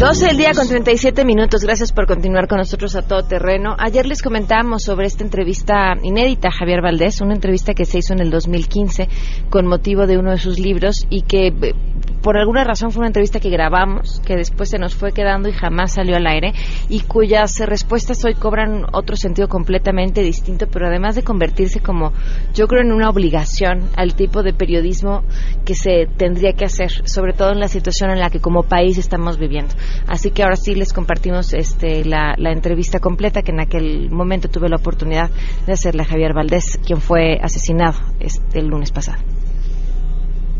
12 0.00 0.28
del 0.28 0.38
día 0.38 0.54
con 0.54 0.66
37 0.66 1.26
minutos. 1.26 1.62
Gracias 1.62 1.92
por 1.92 2.06
continuar 2.06 2.48
con 2.48 2.56
nosotros 2.56 2.96
a 2.96 3.02
todo 3.02 3.22
terreno. 3.24 3.76
Ayer 3.78 4.06
les 4.06 4.22
comentábamos 4.22 4.82
sobre 4.82 5.06
esta 5.06 5.24
entrevista 5.24 5.94
inédita 6.02 6.48
a 6.48 6.52
Javier 6.52 6.80
Valdés, 6.80 7.20
una 7.20 7.34
entrevista 7.34 7.74
que 7.74 7.84
se 7.84 7.98
hizo 7.98 8.14
en 8.14 8.20
el 8.20 8.30
2015 8.30 9.10
con 9.50 9.66
motivo 9.66 10.06
de 10.06 10.16
uno 10.16 10.30
de 10.30 10.38
sus 10.38 10.58
libros 10.58 11.06
y 11.10 11.20
que 11.20 11.48
eh, 11.48 11.74
por 12.22 12.36
alguna 12.36 12.64
razón 12.64 12.92
fue 12.92 13.00
una 13.00 13.08
entrevista 13.08 13.40
que 13.40 13.50
grabamos, 13.50 14.20
que 14.26 14.36
después 14.36 14.68
se 14.68 14.78
nos 14.78 14.94
fue 14.94 15.12
quedando 15.12 15.48
y 15.48 15.52
jamás 15.52 15.94
salió 15.94 16.16
al 16.16 16.26
aire 16.26 16.52
y 16.88 17.00
cuyas 17.00 17.58
respuestas 17.60 18.24
hoy 18.24 18.34
cobran 18.34 18.84
otro 18.92 19.16
sentido 19.16 19.48
completamente 19.48 20.22
distinto, 20.22 20.66
pero 20.70 20.86
además 20.86 21.14
de 21.14 21.22
convertirse 21.22 21.80
como 21.80 22.12
yo 22.54 22.66
creo 22.66 22.82
en 22.82 22.92
una 22.92 23.08
obligación 23.08 23.88
al 23.96 24.14
tipo 24.14 24.42
de 24.42 24.52
periodismo 24.52 25.22
que 25.64 25.74
se 25.74 26.06
tendría 26.16 26.52
que 26.52 26.64
hacer, 26.64 26.90
sobre 27.08 27.32
todo 27.32 27.52
en 27.52 27.60
la 27.60 27.68
situación 27.68 28.10
en 28.10 28.20
la 28.20 28.30
que 28.30 28.40
como 28.40 28.64
país 28.64 28.98
estamos 28.98 29.38
viviendo. 29.38 29.74
Así 30.06 30.30
que 30.30 30.42
ahora 30.42 30.56
sí 30.56 30.74
les 30.74 30.92
compartimos 30.92 31.52
este, 31.52 32.04
la, 32.04 32.34
entrevista 32.50 32.98
completa 32.98 33.42
que 33.42 33.52
en 33.52 33.60
aquel 33.60 34.10
momento 34.10 34.48
tuve 34.48 34.68
la 34.68 34.76
oportunidad 34.76 35.30
de 35.66 35.72
hacerle 35.72 36.02
a 36.02 36.06
Javier 36.06 36.34
Valdés, 36.34 36.78
quien 36.84 37.00
fue 37.00 37.38
asesinado 37.40 37.98
este, 38.18 38.58
el 38.58 38.66
lunes 38.66 38.90
pasado. 38.90 39.22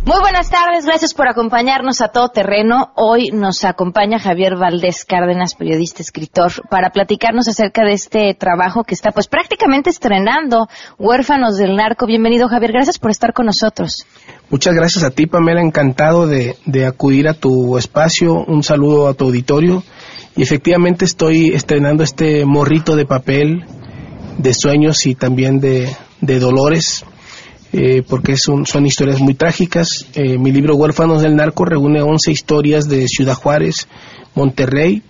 Muy 0.02 0.18
buenas 0.18 0.48
tardes, 0.48 0.86
gracias 0.86 1.12
por 1.12 1.28
acompañarnos 1.28 2.00
a 2.00 2.08
todo 2.08 2.30
terreno. 2.30 2.90
Hoy 2.96 3.32
nos 3.34 3.64
acompaña 3.64 4.18
Javier 4.18 4.56
Valdés 4.56 5.04
Cárdenas, 5.04 5.54
periodista, 5.54 6.00
escritor, 6.00 6.50
para 6.70 6.88
platicarnos 6.88 7.48
acerca 7.48 7.84
de 7.84 7.92
este 7.92 8.34
trabajo 8.34 8.82
que 8.84 8.94
está 8.94 9.10
pues 9.12 9.28
prácticamente 9.28 9.90
estrenando, 9.90 10.68
Huérfanos 10.98 11.58
del 11.58 11.76
Narco. 11.76 12.06
Bienvenido 12.06 12.48
Javier, 12.48 12.72
gracias 12.72 12.98
por 12.98 13.10
estar 13.10 13.34
con 13.34 13.44
nosotros. 13.44 14.06
Muchas 14.48 14.74
gracias 14.74 15.04
a 15.04 15.10
ti, 15.10 15.26
Pamela, 15.26 15.60
encantado 15.60 16.26
de, 16.26 16.56
acudir 16.86 17.28
a 17.28 17.34
tu 17.34 17.76
espacio. 17.76 18.42
Un 18.46 18.62
saludo 18.62 19.06
a 19.06 19.12
tu 19.12 19.26
auditorio. 19.26 19.82
Y 20.34 20.42
efectivamente 20.42 21.04
estoy 21.04 21.50
estrenando 21.52 22.02
este 22.02 22.46
morrito 22.46 22.96
de 22.96 23.04
papel 23.04 23.66
de 24.38 24.54
sueños 24.54 25.04
y 25.04 25.14
también 25.14 25.60
de 25.60 25.94
dolores 26.40 27.04
eh, 27.72 28.02
porque 28.08 28.36
son, 28.36 28.66
son 28.66 28.86
historias 28.86 29.20
muy 29.20 29.34
trágicas. 29.34 30.06
Eh, 30.14 30.38
mi 30.38 30.52
libro 30.52 30.74
Huérfanos 30.74 31.22
del 31.22 31.36
Narco 31.36 31.64
reúne 31.64 32.02
11 32.02 32.32
historias 32.32 32.88
de 32.88 33.06
Ciudad 33.08 33.34
Juárez, 33.34 33.88
Monterrey, 34.34 35.02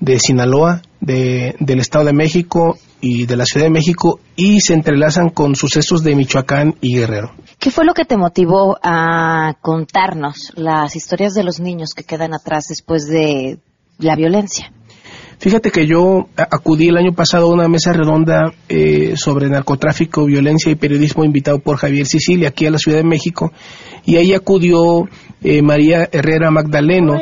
de 0.00 0.18
Sinaloa, 0.18 0.82
de, 1.00 1.54
del 1.60 1.80
Estado 1.80 2.06
de 2.06 2.12
México 2.12 2.78
y 3.00 3.26
de 3.26 3.36
la 3.36 3.46
Ciudad 3.46 3.66
de 3.66 3.72
México 3.72 4.20
y 4.36 4.60
se 4.60 4.74
entrelazan 4.74 5.30
con 5.30 5.54
sucesos 5.54 6.02
de 6.02 6.16
Michoacán 6.16 6.74
y 6.80 6.96
Guerrero. 6.96 7.32
¿Qué 7.58 7.70
fue 7.70 7.84
lo 7.84 7.94
que 7.94 8.04
te 8.04 8.16
motivó 8.16 8.78
a 8.82 9.54
contarnos 9.60 10.52
las 10.56 10.96
historias 10.96 11.34
de 11.34 11.44
los 11.44 11.60
niños 11.60 11.94
que 11.94 12.04
quedan 12.04 12.34
atrás 12.34 12.66
después 12.68 13.06
de 13.06 13.58
la 13.98 14.16
violencia? 14.16 14.72
Fíjate 15.40 15.70
que 15.70 15.86
yo 15.86 16.28
acudí 16.36 16.88
el 16.88 16.98
año 16.98 17.14
pasado 17.14 17.46
a 17.46 17.54
una 17.54 17.66
mesa 17.66 17.94
redonda 17.94 18.52
eh, 18.68 19.14
sobre 19.16 19.48
narcotráfico, 19.48 20.26
violencia 20.26 20.70
y 20.70 20.74
periodismo 20.74 21.24
invitado 21.24 21.60
por 21.60 21.78
Javier 21.78 22.04
Sicilia 22.04 22.48
aquí 22.48 22.66
a 22.66 22.70
la 22.70 22.76
Ciudad 22.76 22.98
de 22.98 23.04
México 23.04 23.50
y 24.04 24.16
ahí 24.16 24.34
acudió 24.34 25.08
eh, 25.42 25.62
María 25.62 26.06
Herrera 26.12 26.50
Magdaleno, 26.50 27.18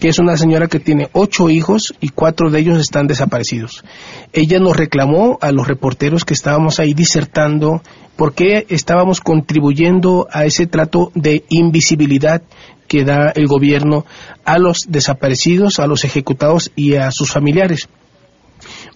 que 0.00 0.08
es 0.08 0.18
una 0.18 0.36
señora 0.36 0.66
que 0.66 0.80
tiene 0.80 1.10
ocho 1.12 1.50
hijos 1.50 1.94
y 2.00 2.08
cuatro 2.08 2.50
de 2.50 2.58
ellos 2.58 2.78
están 2.78 3.06
desaparecidos. 3.06 3.84
Ella 4.32 4.58
nos 4.58 4.76
reclamó 4.76 5.38
a 5.42 5.52
los 5.52 5.68
reporteros 5.68 6.24
que 6.24 6.34
estábamos 6.34 6.80
ahí 6.80 6.94
disertando 6.94 7.82
por 8.16 8.34
qué 8.34 8.66
estábamos 8.70 9.20
contribuyendo 9.20 10.26
a 10.32 10.46
ese 10.46 10.66
trato 10.66 11.12
de 11.14 11.44
invisibilidad 11.50 12.42
que 12.88 13.04
da 13.04 13.30
el 13.36 13.46
gobierno 13.46 14.04
a 14.44 14.58
los 14.58 14.86
desaparecidos, 14.88 15.78
a 15.78 15.86
los 15.86 16.04
ejecutados 16.04 16.72
y 16.74 16.94
a 16.94 17.10
sus 17.12 17.30
familiares. 17.30 17.88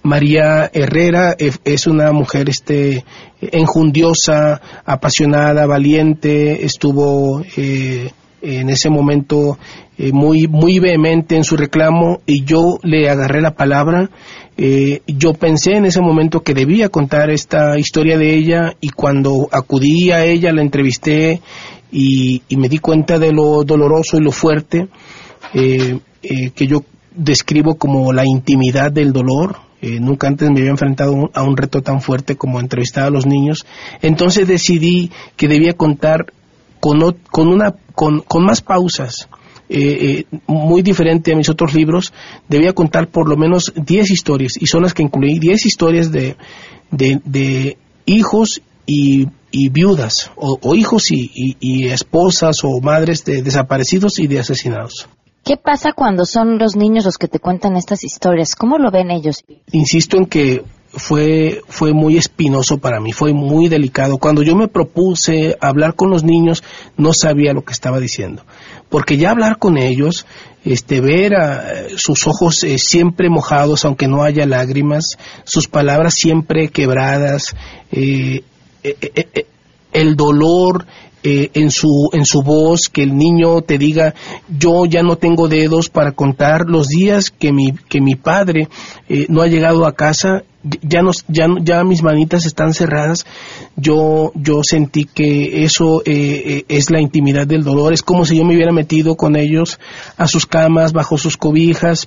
María 0.02 0.70
Herrera 0.72 1.36
es 1.38 1.86
una 1.86 2.12
mujer 2.12 2.48
este 2.48 3.04
enjundiosa, 3.40 4.60
apasionada, 4.84 5.66
valiente, 5.66 6.64
estuvo 6.64 7.42
eh, 7.56 8.10
en 8.44 8.70
ese 8.70 8.90
momento 8.90 9.58
eh, 9.98 10.12
muy 10.12 10.46
muy 10.48 10.78
vehemente 10.78 11.36
en 11.36 11.44
su 11.44 11.56
reclamo 11.56 12.20
y 12.26 12.44
yo 12.44 12.78
le 12.82 13.08
agarré 13.08 13.40
la 13.40 13.54
palabra. 13.54 14.10
Eh, 14.56 15.00
yo 15.06 15.34
pensé 15.34 15.76
en 15.76 15.86
ese 15.86 16.00
momento 16.00 16.42
que 16.42 16.54
debía 16.54 16.88
contar 16.88 17.30
esta 17.30 17.78
historia 17.78 18.16
de 18.18 18.34
ella 18.34 18.76
y 18.80 18.90
cuando 18.90 19.48
acudí 19.50 20.12
a 20.12 20.24
ella 20.24 20.52
la 20.52 20.62
entrevisté 20.62 21.40
y, 21.94 22.42
me 22.56 22.68
di 22.68 22.78
cuenta 22.78 23.18
de 23.18 23.32
lo 23.32 23.62
doloroso 23.64 24.16
y 24.16 24.20
lo 24.20 24.32
fuerte 24.32 24.88
eh, 25.54 25.98
eh, 26.22 26.50
que 26.50 26.66
yo 26.66 26.82
describo 27.14 27.76
como 27.76 28.12
la 28.12 28.26
intimidad 28.26 28.90
del 28.90 29.12
dolor. 29.12 29.56
Eh, 29.80 30.00
nunca 30.00 30.26
antes 30.26 30.50
me 30.50 30.60
había 30.60 30.70
enfrentado 30.70 31.30
a 31.34 31.42
un 31.42 31.56
reto 31.56 31.82
tan 31.82 32.00
fuerte 32.00 32.36
como 32.36 32.58
entrevistar 32.58 33.04
a 33.04 33.10
los 33.10 33.26
niños. 33.26 33.66
Entonces 34.02 34.48
decidí 34.48 35.10
que 35.36 35.46
debía 35.46 35.74
contar 35.74 36.32
con, 36.84 37.00
con, 37.30 37.48
una, 37.48 37.74
con, 37.94 38.20
con 38.20 38.44
más 38.44 38.60
pausas. 38.60 39.26
muy 40.46 40.82
diferente 40.82 41.32
a 41.32 41.36
mis 41.36 41.48
otros 41.48 41.72
libros, 41.72 42.12
debía 42.46 42.74
contar 42.74 43.08
por 43.08 43.26
lo 43.26 43.38
menos 43.38 43.72
10 43.74 44.10
historias, 44.10 44.58
y 44.60 44.66
son 44.66 44.82
las 44.82 44.92
que 44.92 45.02
incluí, 45.02 45.38
10 45.38 45.64
historias 45.64 46.12
de, 46.12 46.36
de, 46.90 47.22
de 47.24 47.78
hijos 48.04 48.60
y, 48.84 49.28
viudas, 49.70 50.30
o, 50.36 50.74
hijos 50.74 51.10
y, 51.10 51.86
esposas 51.86 52.62
o 52.64 52.78
madres 52.82 53.24
de 53.24 53.40
desaparecidos 53.40 54.18
y 54.18 54.26
de 54.26 54.40
asesinados. 54.40 55.08
¿Qué 55.42 55.56
pasa 55.56 55.92
cuando 55.94 56.26
son 56.26 56.58
los 56.58 56.76
niños 56.76 57.06
los 57.06 57.16
que 57.16 57.28
te 57.28 57.38
cuentan 57.38 57.76
estas 57.76 58.04
historias? 58.04 58.56
¿Cómo 58.56 58.76
lo 58.76 58.90
ven 58.90 59.10
ellos? 59.10 59.42
Insisto 59.72 60.18
en 60.18 60.26
que 60.26 60.62
fue, 60.96 61.62
fue 61.68 61.92
muy 61.92 62.16
espinoso 62.16 62.78
para 62.78 63.00
mí, 63.00 63.12
fue 63.12 63.32
muy 63.32 63.68
delicado. 63.68 64.18
Cuando 64.18 64.42
yo 64.42 64.54
me 64.56 64.68
propuse 64.68 65.56
hablar 65.60 65.94
con 65.94 66.10
los 66.10 66.24
niños, 66.24 66.62
no 66.96 67.12
sabía 67.12 67.52
lo 67.52 67.64
que 67.64 67.72
estaba 67.72 68.00
diciendo. 68.00 68.44
Porque 68.88 69.16
ya 69.16 69.30
hablar 69.30 69.58
con 69.58 69.76
ellos, 69.76 70.26
este, 70.64 71.00
ver 71.00 71.34
a, 71.34 71.88
sus 71.96 72.26
ojos 72.26 72.64
eh, 72.64 72.78
siempre 72.78 73.28
mojados, 73.28 73.84
aunque 73.84 74.08
no 74.08 74.22
haya 74.22 74.46
lágrimas, 74.46 75.18
sus 75.44 75.68
palabras 75.68 76.14
siempre 76.14 76.68
quebradas, 76.68 77.54
eh, 77.90 78.42
eh, 78.82 79.46
el 79.94 80.16
dolor, 80.16 80.84
eh, 81.26 81.50
en, 81.54 81.70
su, 81.70 82.10
en 82.12 82.26
su 82.26 82.42
voz, 82.42 82.90
que 82.92 83.02
el 83.02 83.16
niño 83.16 83.62
te 83.62 83.78
diga, 83.78 84.14
yo 84.46 84.84
ya 84.84 85.02
no 85.02 85.16
tengo 85.16 85.48
dedos 85.48 85.88
para 85.88 86.12
contar 86.12 86.66
los 86.68 86.88
días 86.88 87.30
que 87.30 87.50
mi, 87.50 87.72
que 87.72 88.02
mi 88.02 88.14
padre 88.14 88.68
eh, 89.08 89.24
no 89.30 89.40
ha 89.40 89.46
llegado 89.46 89.86
a 89.86 89.94
casa, 89.94 90.44
ya, 90.82 91.00
nos, 91.00 91.24
ya, 91.28 91.46
ya 91.62 91.82
mis 91.82 92.02
manitas 92.02 92.44
están 92.44 92.74
cerradas, 92.74 93.24
yo, 93.74 94.32
yo 94.34 94.60
sentí 94.62 95.06
que 95.06 95.64
eso 95.64 96.02
eh, 96.04 96.66
es 96.68 96.90
la 96.90 97.00
intimidad 97.00 97.46
del 97.46 97.64
dolor, 97.64 97.94
es 97.94 98.02
como 98.02 98.26
si 98.26 98.36
yo 98.36 98.44
me 98.44 98.54
hubiera 98.54 98.72
metido 98.72 99.16
con 99.16 99.34
ellos 99.34 99.80
a 100.18 100.28
sus 100.28 100.44
camas, 100.44 100.92
bajo 100.92 101.16
sus 101.16 101.38
cobijas, 101.38 102.06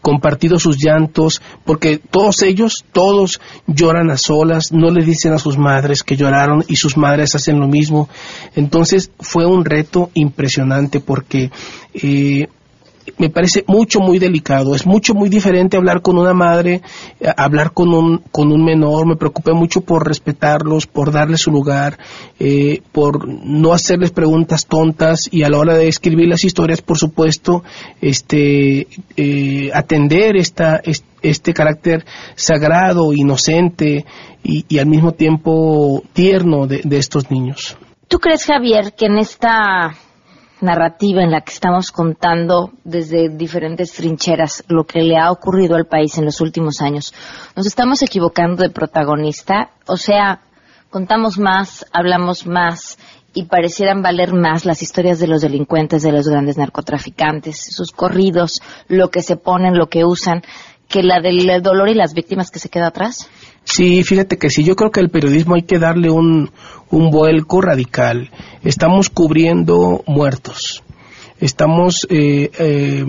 compartido 0.00 0.58
sus 0.58 0.78
llantos, 0.82 1.42
porque 1.64 1.98
todos 1.98 2.42
ellos, 2.42 2.84
todos 2.92 3.40
lloran 3.66 4.10
a 4.10 4.16
solas, 4.16 4.72
no 4.72 4.90
le 4.90 5.04
dicen 5.04 5.32
a 5.32 5.38
sus 5.38 5.58
madres 5.58 6.02
que 6.02 6.16
lloraron 6.16 6.64
y 6.68 6.76
sus 6.76 6.96
madres 6.96 7.34
hacen 7.34 7.60
lo 7.60 7.68
mismo. 7.68 8.08
Entonces 8.54 9.10
fue 9.20 9.46
un 9.46 9.64
reto 9.64 10.10
impresionante 10.14 11.00
porque 11.00 11.50
eh, 11.94 12.48
me 13.18 13.30
parece 13.30 13.64
mucho, 13.66 14.00
muy 14.00 14.18
delicado. 14.18 14.74
Es 14.74 14.86
mucho, 14.86 15.14
muy 15.14 15.28
diferente 15.28 15.76
hablar 15.76 16.02
con 16.02 16.18
una 16.18 16.34
madre, 16.34 16.82
hablar 17.36 17.72
con 17.72 17.92
un, 17.92 18.18
con 18.30 18.52
un 18.52 18.64
menor. 18.64 19.06
Me 19.06 19.16
preocupé 19.16 19.52
mucho 19.52 19.80
por 19.80 20.06
respetarlos, 20.06 20.86
por 20.86 21.12
darles 21.12 21.40
su 21.40 21.50
lugar, 21.50 21.98
eh, 22.38 22.82
por 22.92 23.28
no 23.28 23.72
hacerles 23.72 24.10
preguntas 24.10 24.66
tontas 24.66 25.28
y 25.30 25.42
a 25.42 25.48
la 25.48 25.58
hora 25.58 25.74
de 25.74 25.88
escribir 25.88 26.28
las 26.28 26.44
historias, 26.44 26.82
por 26.82 26.98
supuesto, 26.98 27.62
este, 28.00 28.86
eh, 29.16 29.70
atender 29.74 30.36
esta, 30.36 30.80
este 31.22 31.52
carácter 31.52 32.04
sagrado, 32.34 33.12
inocente 33.12 34.04
y, 34.42 34.78
al 34.78 34.86
mismo 34.86 35.12
tiempo 35.12 36.02
tierno 36.12 36.66
de, 36.66 36.80
de 36.84 36.98
estos 36.98 37.30
niños. 37.30 37.76
¿Tú 38.08 38.18
crees, 38.18 38.44
Javier, 38.44 38.94
que 38.96 39.06
en 39.06 39.18
esta 39.18 39.94
narrativa 40.62 41.22
en 41.22 41.30
la 41.30 41.40
que 41.40 41.52
estamos 41.52 41.90
contando 41.90 42.72
desde 42.84 43.28
diferentes 43.28 43.92
trincheras 43.92 44.64
lo 44.68 44.84
que 44.84 45.02
le 45.02 45.16
ha 45.18 45.30
ocurrido 45.30 45.76
al 45.76 45.86
país 45.86 46.18
en 46.18 46.24
los 46.24 46.40
últimos 46.40 46.80
años. 46.80 47.14
Nos 47.56 47.66
estamos 47.66 48.02
equivocando 48.02 48.62
de 48.62 48.70
protagonista, 48.70 49.70
o 49.86 49.96
sea, 49.96 50.40
contamos 50.90 51.38
más, 51.38 51.86
hablamos 51.92 52.46
más 52.46 52.98
y 53.32 53.44
parecieran 53.44 54.02
valer 54.02 54.32
más 54.34 54.64
las 54.64 54.82
historias 54.82 55.18
de 55.18 55.28
los 55.28 55.42
delincuentes, 55.42 56.02
de 56.02 56.12
los 56.12 56.28
grandes 56.28 56.58
narcotraficantes, 56.58 57.74
sus 57.74 57.92
corridos, 57.92 58.60
lo 58.88 59.10
que 59.10 59.22
se 59.22 59.36
ponen, 59.36 59.78
lo 59.78 59.88
que 59.88 60.04
usan, 60.04 60.42
que 60.88 61.02
la 61.04 61.20
del 61.20 61.62
dolor 61.62 61.88
y 61.88 61.94
las 61.94 62.14
víctimas 62.14 62.50
que 62.50 62.58
se 62.58 62.68
queda 62.68 62.88
atrás. 62.88 63.30
Sí, 63.72 64.02
fíjate 64.02 64.36
que 64.36 64.50
sí, 64.50 64.64
yo 64.64 64.74
creo 64.74 64.90
que 64.90 64.98
el 64.98 65.10
periodismo 65.10 65.54
hay 65.54 65.62
que 65.62 65.78
darle 65.78 66.10
un, 66.10 66.50
un 66.90 67.10
vuelco 67.10 67.60
radical. 67.60 68.28
Estamos 68.64 69.10
cubriendo 69.10 70.02
muertos, 70.08 70.82
estamos 71.38 72.04
eh, 72.10 72.50
eh, 72.58 73.04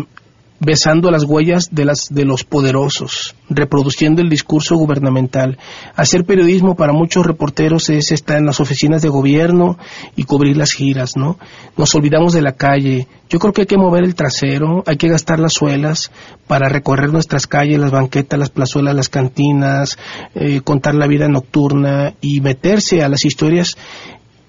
besando 0.62 1.10
las 1.10 1.24
huellas 1.24 1.70
de, 1.72 1.86
las, 1.86 2.08
de 2.12 2.24
los 2.24 2.44
poderosos, 2.44 3.36
reproduciendo 3.50 4.22
el 4.22 4.30
discurso 4.30 4.76
gubernamental. 4.76 5.58
Hacer 5.96 6.24
periodismo 6.24 6.76
para 6.76 6.94
muchos 6.94 7.26
reporteros 7.26 7.90
es 7.90 8.12
estar 8.12 8.38
en 8.38 8.46
las 8.46 8.60
oficinas 8.60 9.02
de 9.02 9.10
gobierno 9.10 9.80
y 10.16 10.24
cubrir 10.24 10.56
las 10.58 10.74
giras, 10.74 11.18
¿no? 11.18 11.40
Nos 11.78 11.96
olvidamos 11.96 12.34
de 12.34 12.44
la 12.44 12.54
calle. 12.54 13.08
Yo 13.28 13.40
creo 13.40 13.54
que 13.54 13.62
hay 13.62 13.68
que 13.68 13.78
mover 13.78 14.04
el 14.04 14.14
trasero, 14.14 14.84
hay 14.86 14.98
que 14.98 15.10
gastar 15.10 15.40
las 15.40 15.54
suelas 15.54 16.12
para 16.46 16.70
recorrer 16.70 17.12
nuestras 17.12 17.48
calles, 17.48 17.80
las 17.80 17.92
banquetas, 17.92 18.40
las 18.40 18.52
plazuelas, 18.52 18.96
las 18.96 19.10
cantinas, 19.10 19.98
eh, 20.36 20.62
contar 20.62 20.94
la 20.94 21.08
vida 21.08 21.28
nocturna 21.28 22.14
y 22.22 22.40
meterse 22.42 23.02
a 23.02 23.10
las 23.10 23.26
historias 23.26 23.78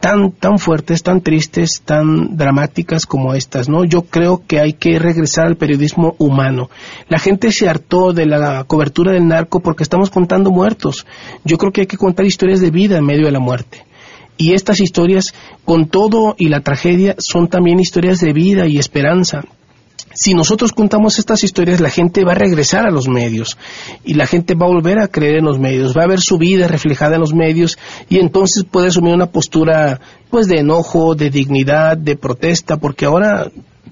tan, 0.03 0.33
tan 0.33 0.59
fuertes, 0.59 1.05
tan 1.05 1.21
tristes, 1.21 1.81
tan 1.85 2.37
dramáticas 2.37 3.07
como 3.07 3.35
estas, 3.35 3.69
¿no? 3.69 3.85
Yo 3.85 4.03
creo 4.03 4.43
que 4.45 4.59
hay 4.59 4.73
que 4.73 4.99
regresar 4.99 5.47
al 5.47 5.57
periodismo 5.57 6.17
humano. 6.19 6.71
La 7.09 7.21
gente 7.21 7.53
se 7.53 7.69
hartó 7.69 8.13
de 8.13 8.27
la 8.27 8.65
cobertura 8.65 9.13
del 9.13 9.29
narco 9.29 9.61
porque 9.61 9.85
estamos 9.85 10.11
contando 10.11 10.51
muertos. 10.51 11.07
Yo 11.45 11.57
creo 11.57 11.71
que 11.71 11.83
hay 11.83 11.87
que 11.87 11.97
contar 11.97 12.27
historias 12.27 12.61
de 12.61 12.73
vida 12.73 12.99
en 12.99 13.07
medio 13.07 13.27
de 13.27 13.31
la 13.31 13.39
muerte. 13.39 13.87
Y 14.37 14.55
estas 14.55 14.81
historias, 14.81 15.35
con 15.65 15.87
todo 15.87 16.35
y 16.37 16.49
la 16.49 16.63
tragedia, 16.63 17.15
son 17.19 17.47
también 17.47 17.79
historias 17.79 18.19
de 18.19 18.33
vida 18.33 18.67
y 18.67 18.79
esperanza 18.79 19.45
si 20.15 20.35
nosotros 20.35 20.73
contamos 20.73 21.19
estas 21.19 21.45
historias, 21.45 21.81
la 21.81 21.91
gente 21.91 22.25
va 22.25 22.33
a 22.33 22.37
regresar 22.37 22.87
a 22.87 22.91
los 22.91 23.09
medios 23.09 23.57
y 24.05 24.15
la 24.15 24.27
gente 24.27 24.55
va 24.55 24.67
a 24.67 24.71
volver 24.71 24.99
a 24.99 25.09
creer 25.09 25.37
en 25.37 25.45
los 25.45 25.59
medios, 25.59 25.97
va 25.97 26.05
a 26.05 26.09
ver 26.09 26.21
su 26.21 26.39
vida 26.39 26.69
reflejada 26.69 27.15
en 27.15 27.21
los 27.21 27.35
medios 27.35 27.79
y 28.09 28.19
entonces 28.19 28.65
puede 28.65 28.89
asumir 28.89 29.15
una 29.15 29.27
postura 29.27 30.01
pues 30.31 30.49
de 30.49 30.61
enojo, 30.61 31.15
de 31.15 31.31
dignidad, 31.31 31.97
de 31.97 32.17
protesta, 32.17 32.77
porque 32.77 33.05
ahora 33.05 33.51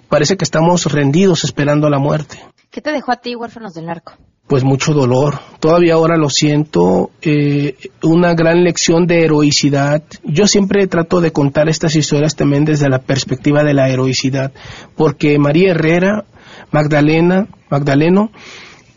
parece 0.09 0.37
que 0.37 0.45
estamos 0.45 0.91
rendidos 0.91 1.45
esperando 1.45 1.89
la 1.91 1.99
muerte. 1.99 2.43
¿Qué 2.71 2.81
te 2.81 2.93
dejó 2.93 3.13
a 3.13 3.17
ti, 3.17 3.35
huérfanos 3.35 3.75
del 3.75 3.87
narco? 3.87 4.15
Pues 4.51 4.65
mucho 4.65 4.93
dolor. 4.93 5.39
Todavía 5.61 5.95
ahora 5.95 6.17
lo 6.17 6.29
siento, 6.29 7.13
eh, 7.23 7.77
una 8.03 8.35
gran 8.35 8.65
lección 8.65 9.07
de 9.07 9.23
heroicidad. 9.23 10.03
Yo 10.25 10.49
siempre 10.49 10.89
trato 10.89 11.21
de 11.21 11.31
contar 11.31 11.69
estas 11.69 11.95
historias 11.95 12.35
también 12.35 12.65
desde 12.65 12.89
la 12.89 12.99
perspectiva 12.99 13.63
de 13.63 13.75
la 13.75 13.89
heroicidad, 13.89 14.51
porque 14.97 15.39
María 15.39 15.71
Herrera, 15.71 16.25
Magdalena, 16.73 17.47
Magdaleno, 17.71 18.33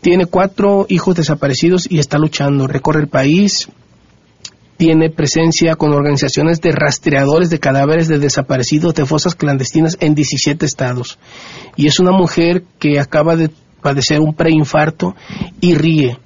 tiene 0.02 0.26
cuatro 0.26 0.88
hijos 0.90 1.18
desaparecidos 1.18 1.86
y 1.88 2.00
está 2.00 2.18
luchando, 2.18 2.66
recorre 2.66 3.02
el 3.02 3.08
país, 3.08 3.70
tiene 4.78 5.12
presencia 5.12 5.76
con 5.76 5.94
organizaciones 5.94 6.62
de 6.62 6.72
rastreadores 6.72 7.52
de 7.52 7.60
cadáveres 7.60 8.08
de 8.08 8.18
desaparecidos 8.18 8.96
de 8.96 9.06
fosas 9.06 9.36
clandestinas 9.36 9.98
en 10.00 10.16
17 10.16 10.66
estados. 10.66 11.20
Y 11.76 11.86
es 11.86 12.00
una 12.00 12.12
mujer 12.12 12.64
que 12.80 13.00
acaba 13.00 13.36
de 13.36 13.52
padecer 13.84 14.20
un 14.20 14.34
preinfarto 14.34 15.16
y 15.62 15.76
ríe. 15.76 16.18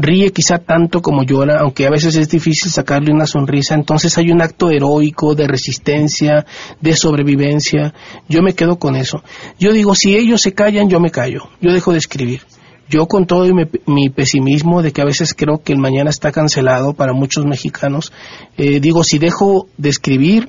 Ríe 0.00 0.30
quizá 0.30 0.58
tanto 0.58 1.02
como 1.02 1.24
llora, 1.24 1.58
aunque 1.60 1.86
a 1.86 1.90
veces 1.90 2.14
es 2.14 2.28
difícil 2.28 2.70
sacarle 2.70 3.12
una 3.12 3.26
sonrisa. 3.26 3.74
Entonces 3.74 4.16
hay 4.18 4.30
un 4.30 4.42
acto 4.42 4.70
heroico 4.70 5.34
de 5.34 5.48
resistencia, 5.48 6.46
de 6.80 6.94
sobrevivencia. 6.94 7.94
Yo 8.28 8.42
me 8.42 8.54
quedo 8.54 8.78
con 8.78 8.94
eso. 8.94 9.24
Yo 9.58 9.72
digo, 9.72 9.94
si 9.94 10.14
ellos 10.14 10.40
se 10.42 10.52
callan, 10.52 10.88
yo 10.88 11.00
me 11.00 11.10
callo. 11.10 11.48
Yo 11.60 11.72
dejo 11.72 11.92
de 11.92 11.98
escribir. 11.98 12.42
Yo 12.88 13.06
con 13.06 13.26
todo 13.26 13.52
mi, 13.52 13.64
mi 13.86 14.08
pesimismo 14.08 14.82
de 14.82 14.92
que 14.92 15.02
a 15.02 15.04
veces 15.04 15.34
creo 15.34 15.62
que 15.62 15.72
el 15.72 15.78
mañana 15.78 16.10
está 16.10 16.32
cancelado 16.32 16.94
para 16.94 17.12
muchos 17.12 17.44
mexicanos, 17.44 18.12
eh, 18.56 18.80
digo, 18.80 19.04
si 19.04 19.18
dejo 19.18 19.66
de 19.76 19.90
escribir, 19.90 20.48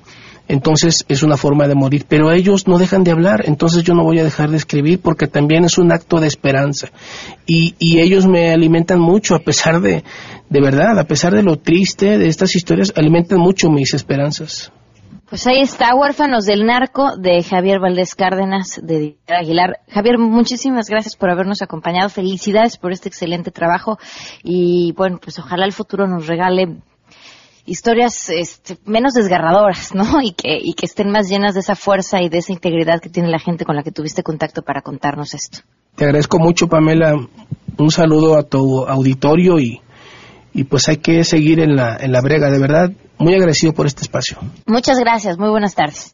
entonces 0.50 1.06
es 1.08 1.24
una 1.24 1.38
forma 1.38 1.68
de 1.68 1.76
morir. 1.76 2.06
Pero 2.10 2.32
ellos 2.34 2.68
no 2.68 2.78
dejan 2.78 3.06
de 3.06 3.12
hablar, 3.12 3.44
entonces 3.46 3.84
yo 3.84 3.94
no 3.94 4.04
voy 4.04 4.20
a 4.20 4.24
dejar 4.24 4.50
de 4.50 4.58
escribir 4.58 5.00
porque 5.00 5.28
también 5.28 5.64
es 5.64 5.78
un 5.78 5.94
acto 5.94 6.20
de 6.20 6.28
esperanza. 6.28 6.90
Y, 7.46 7.76
y 7.80 8.02
ellos 8.02 8.28
me 8.28 8.52
alimentan 8.52 9.00
mucho, 9.00 9.36
a 9.36 9.40
pesar 9.40 9.80
de, 9.80 10.04
de 10.50 10.62
verdad, 10.62 11.00
a 11.00 11.06
pesar 11.06 11.34
de 11.34 11.44
lo 11.44 11.58
triste 11.58 12.18
de 12.18 12.28
estas 12.28 12.56
historias, 12.56 12.92
alimentan 12.98 13.40
mucho 13.40 13.70
mis 13.70 13.94
esperanzas. 13.94 14.74
Pues 15.30 15.46
ahí 15.46 15.62
está, 15.62 15.94
Huérfanos 15.94 16.46
del 16.46 16.66
Narco, 16.66 17.16
de 17.16 17.44
Javier 17.44 17.80
Valdés 17.80 18.16
Cárdenas, 18.16 18.80
de 18.82 19.16
Aguilar. 19.28 19.82
Javier, 19.88 20.18
muchísimas 20.18 20.90
gracias 20.90 21.16
por 21.16 21.30
habernos 21.30 21.62
acompañado. 21.62 22.10
Felicidades 22.10 22.78
por 22.78 22.92
este 22.92 23.10
excelente 23.10 23.52
trabajo. 23.52 24.00
Y 24.42 24.92
bueno, 24.98 25.20
pues 25.24 25.38
ojalá 25.38 25.66
el 25.66 25.72
futuro 25.72 26.08
nos 26.08 26.26
regale 26.26 26.80
historias 27.66 28.30
este, 28.30 28.78
menos 28.86 29.14
desgarradoras, 29.14 29.94
¿no? 29.94 30.06
Y 30.22 30.34
que, 30.34 30.58
y 30.62 30.74
que 30.74 30.86
estén 30.86 31.10
más 31.12 31.30
llenas 31.30 31.54
de 31.54 31.62
esa 31.62 31.76
fuerza 31.76 32.22
y 32.22 32.30
de 32.30 32.40
esa 32.40 32.52
integridad 32.52 33.00
que 33.00 33.10
tiene 33.10 33.30
la 33.30 33.40
gente 33.40 33.66
con 33.66 33.76
la 33.76 33.84
que 33.84 33.92
tuviste 33.92 34.24
contacto 34.24 34.62
para 34.62 34.82
contarnos 34.82 35.34
esto. 35.34 35.60
Te 35.96 36.06
agradezco 36.06 36.40
mucho, 36.40 36.68
Pamela. 36.68 37.16
Un 37.78 37.92
saludo 37.92 38.38
a 38.38 38.44
tu 38.44 38.86
auditorio 38.86 39.60
y, 39.60 39.82
y 40.54 40.64
pues 40.66 40.88
hay 40.90 40.98
que 40.98 41.24
seguir 41.24 41.60
en 41.60 41.76
la, 41.76 41.98
en 41.98 42.12
la 42.12 42.22
brega, 42.22 42.50
de 42.50 42.60
verdad. 42.60 42.92
Muy 43.18 43.34
agradecido 43.34 43.74
por 43.74 43.86
este 43.86 44.02
espacio. 44.04 44.38
Muchas 44.66 44.98
gracias, 45.00 45.38
muy 45.38 45.50
buenas 45.50 45.76
tardes. 45.76 46.14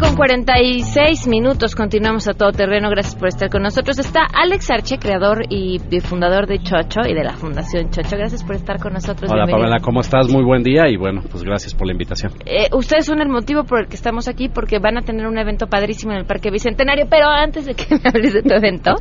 Con 0.00 0.16
46 0.16 1.26
minutos, 1.28 1.74
continuamos 1.74 2.26
a 2.28 2.32
todo 2.32 2.50
terreno, 2.50 2.88
gracias 2.88 3.14
por 3.14 3.28
estar 3.28 3.50
con 3.50 3.62
nosotros. 3.62 3.98
Está 3.98 4.20
Alex 4.32 4.70
Arche, 4.70 4.96
creador 4.98 5.42
y 5.50 5.78
fundador 6.00 6.46
de 6.46 6.60
Chocho 6.62 7.02
y 7.06 7.12
de 7.12 7.22
la 7.22 7.34
Fundación 7.34 7.90
Chocho, 7.90 8.16
gracias 8.16 8.42
por 8.42 8.56
estar 8.56 8.80
con 8.80 8.94
nosotros. 8.94 9.30
Hola 9.30 9.44
Pamela, 9.46 9.80
¿cómo 9.80 10.00
estás? 10.00 10.30
Muy 10.30 10.44
buen 10.44 10.62
día 10.62 10.88
y 10.88 10.96
bueno, 10.96 11.20
pues 11.30 11.44
gracias 11.44 11.74
por 11.74 11.86
la 11.86 11.92
invitación. 11.92 12.32
Eh, 12.46 12.68
ustedes 12.72 13.04
son 13.04 13.20
el 13.20 13.28
motivo 13.28 13.64
por 13.64 13.80
el 13.80 13.88
que 13.88 13.96
estamos 13.96 14.28
aquí 14.28 14.48
porque 14.48 14.78
van 14.78 14.96
a 14.96 15.02
tener 15.02 15.26
un 15.26 15.36
evento 15.36 15.66
padrísimo 15.66 16.12
en 16.12 16.20
el 16.20 16.24
Parque 16.24 16.50
Bicentenario, 16.50 17.06
pero 17.10 17.28
antes 17.28 17.66
de 17.66 17.74
que 17.74 17.84
me 18.02 18.08
hables 18.08 18.32
de 18.32 18.42
tu 18.42 18.54
evento, 18.54 18.94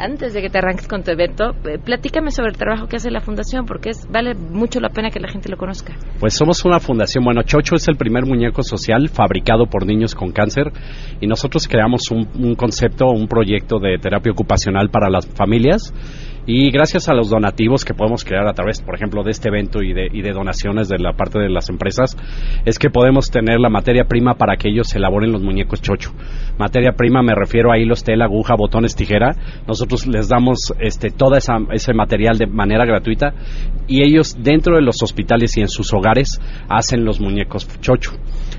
antes 0.00 0.32
de 0.32 0.42
que 0.42 0.48
te 0.48 0.58
arranques 0.58 0.88
con 0.88 1.02
tu 1.02 1.10
evento, 1.10 1.50
eh, 1.64 1.78
platícame 1.78 2.30
sobre 2.30 2.50
el 2.50 2.56
trabajo 2.56 2.86
que 2.86 2.96
hace 2.96 3.10
la 3.10 3.20
Fundación 3.20 3.66
porque 3.66 3.90
es, 3.90 4.06
vale 4.10 4.34
mucho 4.34 4.80
la 4.80 4.88
pena 4.88 5.10
que 5.10 5.20
la 5.20 5.28
gente 5.28 5.48
lo 5.48 5.56
conozca. 5.56 5.94
Pues 6.18 6.34
somos 6.34 6.64
una 6.64 6.80
fundación, 6.80 7.24
bueno, 7.24 7.42
Chocho 7.42 7.74
es 7.76 7.86
el 7.88 7.96
primer 7.96 8.26
muñeco 8.26 8.62
social 8.62 9.08
fabricado 9.08 9.66
por 9.66 9.86
niños 9.86 10.14
con 10.14 10.32
cáncer 10.32 10.72
y 11.20 11.26
nosotros 11.26 11.68
creamos 11.68 12.10
un, 12.10 12.28
un 12.34 12.54
concepto, 12.54 13.06
un 13.06 13.28
proyecto 13.28 13.78
de 13.78 13.98
terapia 13.98 14.32
ocupacional 14.32 14.90
para 14.90 15.10
las 15.10 15.26
familias 15.26 15.92
y 16.46 16.70
gracias 16.70 17.08
a 17.08 17.14
los 17.14 17.30
donativos 17.30 17.84
que 17.84 17.94
podemos 17.94 18.24
crear 18.24 18.46
a 18.46 18.52
través, 18.52 18.80
por 18.82 18.94
ejemplo, 18.94 19.22
de 19.22 19.30
este 19.30 19.48
evento 19.48 19.82
y 19.82 19.92
de, 19.92 20.08
y 20.12 20.22
de 20.22 20.32
donaciones 20.32 20.88
de 20.88 20.98
la 20.98 21.12
parte 21.12 21.38
de 21.38 21.48
las 21.48 21.68
empresas, 21.68 22.16
es 22.64 22.78
que 22.78 22.90
podemos 22.90 23.30
tener 23.30 23.60
la 23.60 23.68
materia 23.68 24.04
prima 24.04 24.34
para 24.34 24.56
que 24.56 24.68
ellos 24.68 24.94
elaboren 24.94 25.32
los 25.32 25.42
muñecos 25.42 25.82
chocho. 25.82 26.12
Materia 26.58 26.92
prima 26.92 27.22
me 27.22 27.34
refiero 27.34 27.72
a 27.72 27.78
hilos, 27.78 28.04
tela, 28.04 28.24
aguja, 28.24 28.54
botones, 28.56 28.96
tijera. 28.96 29.34
Nosotros 29.66 30.06
les 30.06 30.28
damos 30.28 30.72
este, 30.78 31.10
todo 31.10 31.36
esa, 31.36 31.58
ese 31.72 31.94
material 31.94 32.38
de 32.38 32.46
manera 32.46 32.84
gratuita 32.84 33.32
y 33.86 34.02
ellos 34.02 34.36
dentro 34.40 34.76
de 34.76 34.82
los 34.82 35.02
hospitales 35.02 35.56
y 35.56 35.60
en 35.60 35.68
sus 35.68 35.92
hogares 35.92 36.40
hacen 36.68 37.04
los 37.04 37.20
muñecos 37.20 37.68
chocho. 37.80 38.12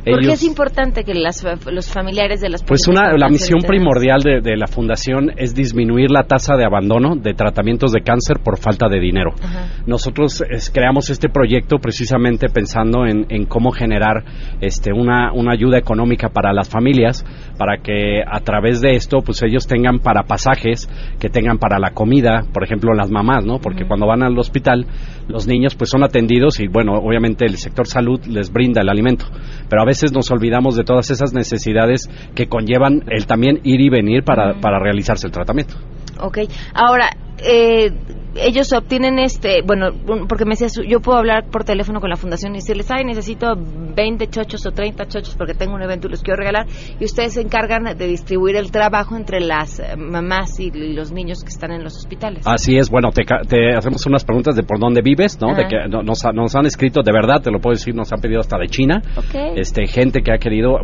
¿Por 0.03 0.21
qué 0.21 0.31
es 0.31 0.43
importante 0.43 1.03
que 1.03 1.13
las, 1.13 1.45
los 1.71 1.91
familiares 1.91 2.41
de 2.41 2.49
las 2.49 2.63
Pues 2.63 2.87
una, 2.87 3.11
la 3.17 3.29
misión 3.29 3.61
primordial 3.61 4.21
de, 4.21 4.41
de, 4.41 4.57
la 4.57 4.67
fundación 4.67 5.31
es 5.37 5.53
disminuir 5.53 6.09
la 6.09 6.23
tasa 6.23 6.55
de 6.55 6.65
abandono 6.65 7.15
de 7.15 7.33
tratamientos 7.33 7.91
de 7.91 8.01
cáncer 8.01 8.37
por 8.43 8.57
falta 8.57 8.87
de 8.89 8.99
dinero. 8.99 9.31
Ajá. 9.41 9.83
Nosotros 9.85 10.43
es, 10.49 10.69
creamos 10.69 11.09
este 11.09 11.29
proyecto 11.29 11.77
precisamente 11.77 12.49
pensando 12.49 13.05
en, 13.05 13.25
en 13.29 13.45
cómo 13.45 13.71
generar 13.71 14.23
este, 14.59 14.91
una, 14.93 15.31
una, 15.33 15.51
ayuda 15.51 15.77
económica 15.77 16.29
para 16.29 16.53
las 16.53 16.69
familias, 16.69 17.25
para 17.57 17.77
que 17.77 18.21
a 18.25 18.39
través 18.39 18.81
de 18.81 18.95
esto 18.95 19.19
pues 19.23 19.43
ellos 19.43 19.67
tengan 19.67 19.99
para 19.99 20.23
pasajes, 20.23 20.89
que 21.19 21.29
tengan 21.29 21.57
para 21.57 21.77
la 21.77 21.91
comida, 21.91 22.43
por 22.53 22.63
ejemplo 22.63 22.93
las 22.93 23.11
mamás, 23.11 23.45
¿no? 23.45 23.59
Porque 23.59 23.83
uh 23.83 23.85
-huh. 23.85 23.87
cuando 23.89 24.07
van 24.07 24.23
al 24.23 24.37
hospital 24.37 24.85
los 25.27 25.47
niños 25.47 25.75
pues 25.75 25.89
son 25.89 26.03
atendidos 26.03 26.59
y 26.59 26.67
bueno, 26.67 26.93
obviamente 26.93 27.45
el 27.45 27.57
sector 27.57 27.87
salud 27.87 28.19
les 28.25 28.51
brinda 28.51 28.81
el 28.81 28.89
alimento, 28.89 29.25
pero 29.69 29.81
a 29.81 29.85
veces 29.91 30.13
nos 30.13 30.31
olvidamos 30.31 30.75
de 30.77 30.85
todas 30.85 31.11
esas 31.11 31.33
necesidades 31.33 32.09
que 32.33 32.47
conllevan 32.47 33.03
el 33.07 33.25
también 33.25 33.59
ir 33.63 33.81
y 33.81 33.89
venir 33.89 34.23
para, 34.23 34.53
para 34.61 34.79
realizarse 34.79 35.27
el 35.27 35.33
tratamiento. 35.33 35.75
Ok, 36.19 36.37
ahora, 36.73 37.09
eh, 37.43 37.91
ellos 38.35 38.71
obtienen 38.73 39.19
este, 39.19 39.61
bueno, 39.61 39.89
porque 40.27 40.45
me 40.45 40.51
decías, 40.51 40.73
yo 40.87 40.99
puedo 41.01 41.17
hablar 41.17 41.45
por 41.51 41.63
teléfono 41.63 41.99
con 41.99 42.09
la 42.09 42.15
fundación 42.15 42.53
y 42.53 42.59
decirles, 42.59 42.89
ay, 42.89 43.03
necesito 43.03 43.55
20 43.55 44.27
chochos 44.27 44.65
o 44.65 44.71
30 44.71 45.05
chochos 45.07 45.35
porque 45.35 45.53
tengo 45.53 45.75
un 45.75 45.81
evento 45.81 46.07
y 46.07 46.11
los 46.11 46.21
quiero 46.21 46.37
regalar, 46.37 46.65
y 46.99 47.03
ustedes 47.03 47.33
se 47.33 47.41
encargan 47.41 47.97
de 47.97 48.07
distribuir 48.07 48.55
el 48.55 48.71
trabajo 48.71 49.15
entre 49.15 49.41
las 49.41 49.81
mamás 49.97 50.59
y 50.59 50.71
los 50.71 51.11
niños 51.11 51.43
que 51.43 51.49
están 51.49 51.71
en 51.71 51.83
los 51.83 51.97
hospitales. 51.97 52.45
Así 52.47 52.77
es, 52.77 52.89
bueno, 52.89 53.11
te, 53.11 53.23
te 53.47 53.75
hacemos 53.75 54.05
unas 54.05 54.23
preguntas 54.23 54.55
de 54.55 54.63
por 54.63 54.79
dónde 54.79 55.01
vives, 55.01 55.37
¿no? 55.41 55.53
De 55.53 55.67
que 55.67 55.87
nos, 55.89 56.23
nos, 56.33 56.55
han 56.55 56.65
escrito, 56.65 57.01
de 57.03 57.11
verdad, 57.11 57.41
te 57.41 57.51
lo 57.51 57.59
puedo 57.59 57.73
decir, 57.73 57.93
nos 57.93 58.11
han 58.13 58.21
pedido 58.21 58.39
hasta 58.39 58.57
de 58.57 58.67
China, 58.67 59.01
okay. 59.17 59.53
este, 59.57 59.87
gente 59.87 60.21
que 60.21 60.31
ha 60.31 60.37
querido, 60.37 60.77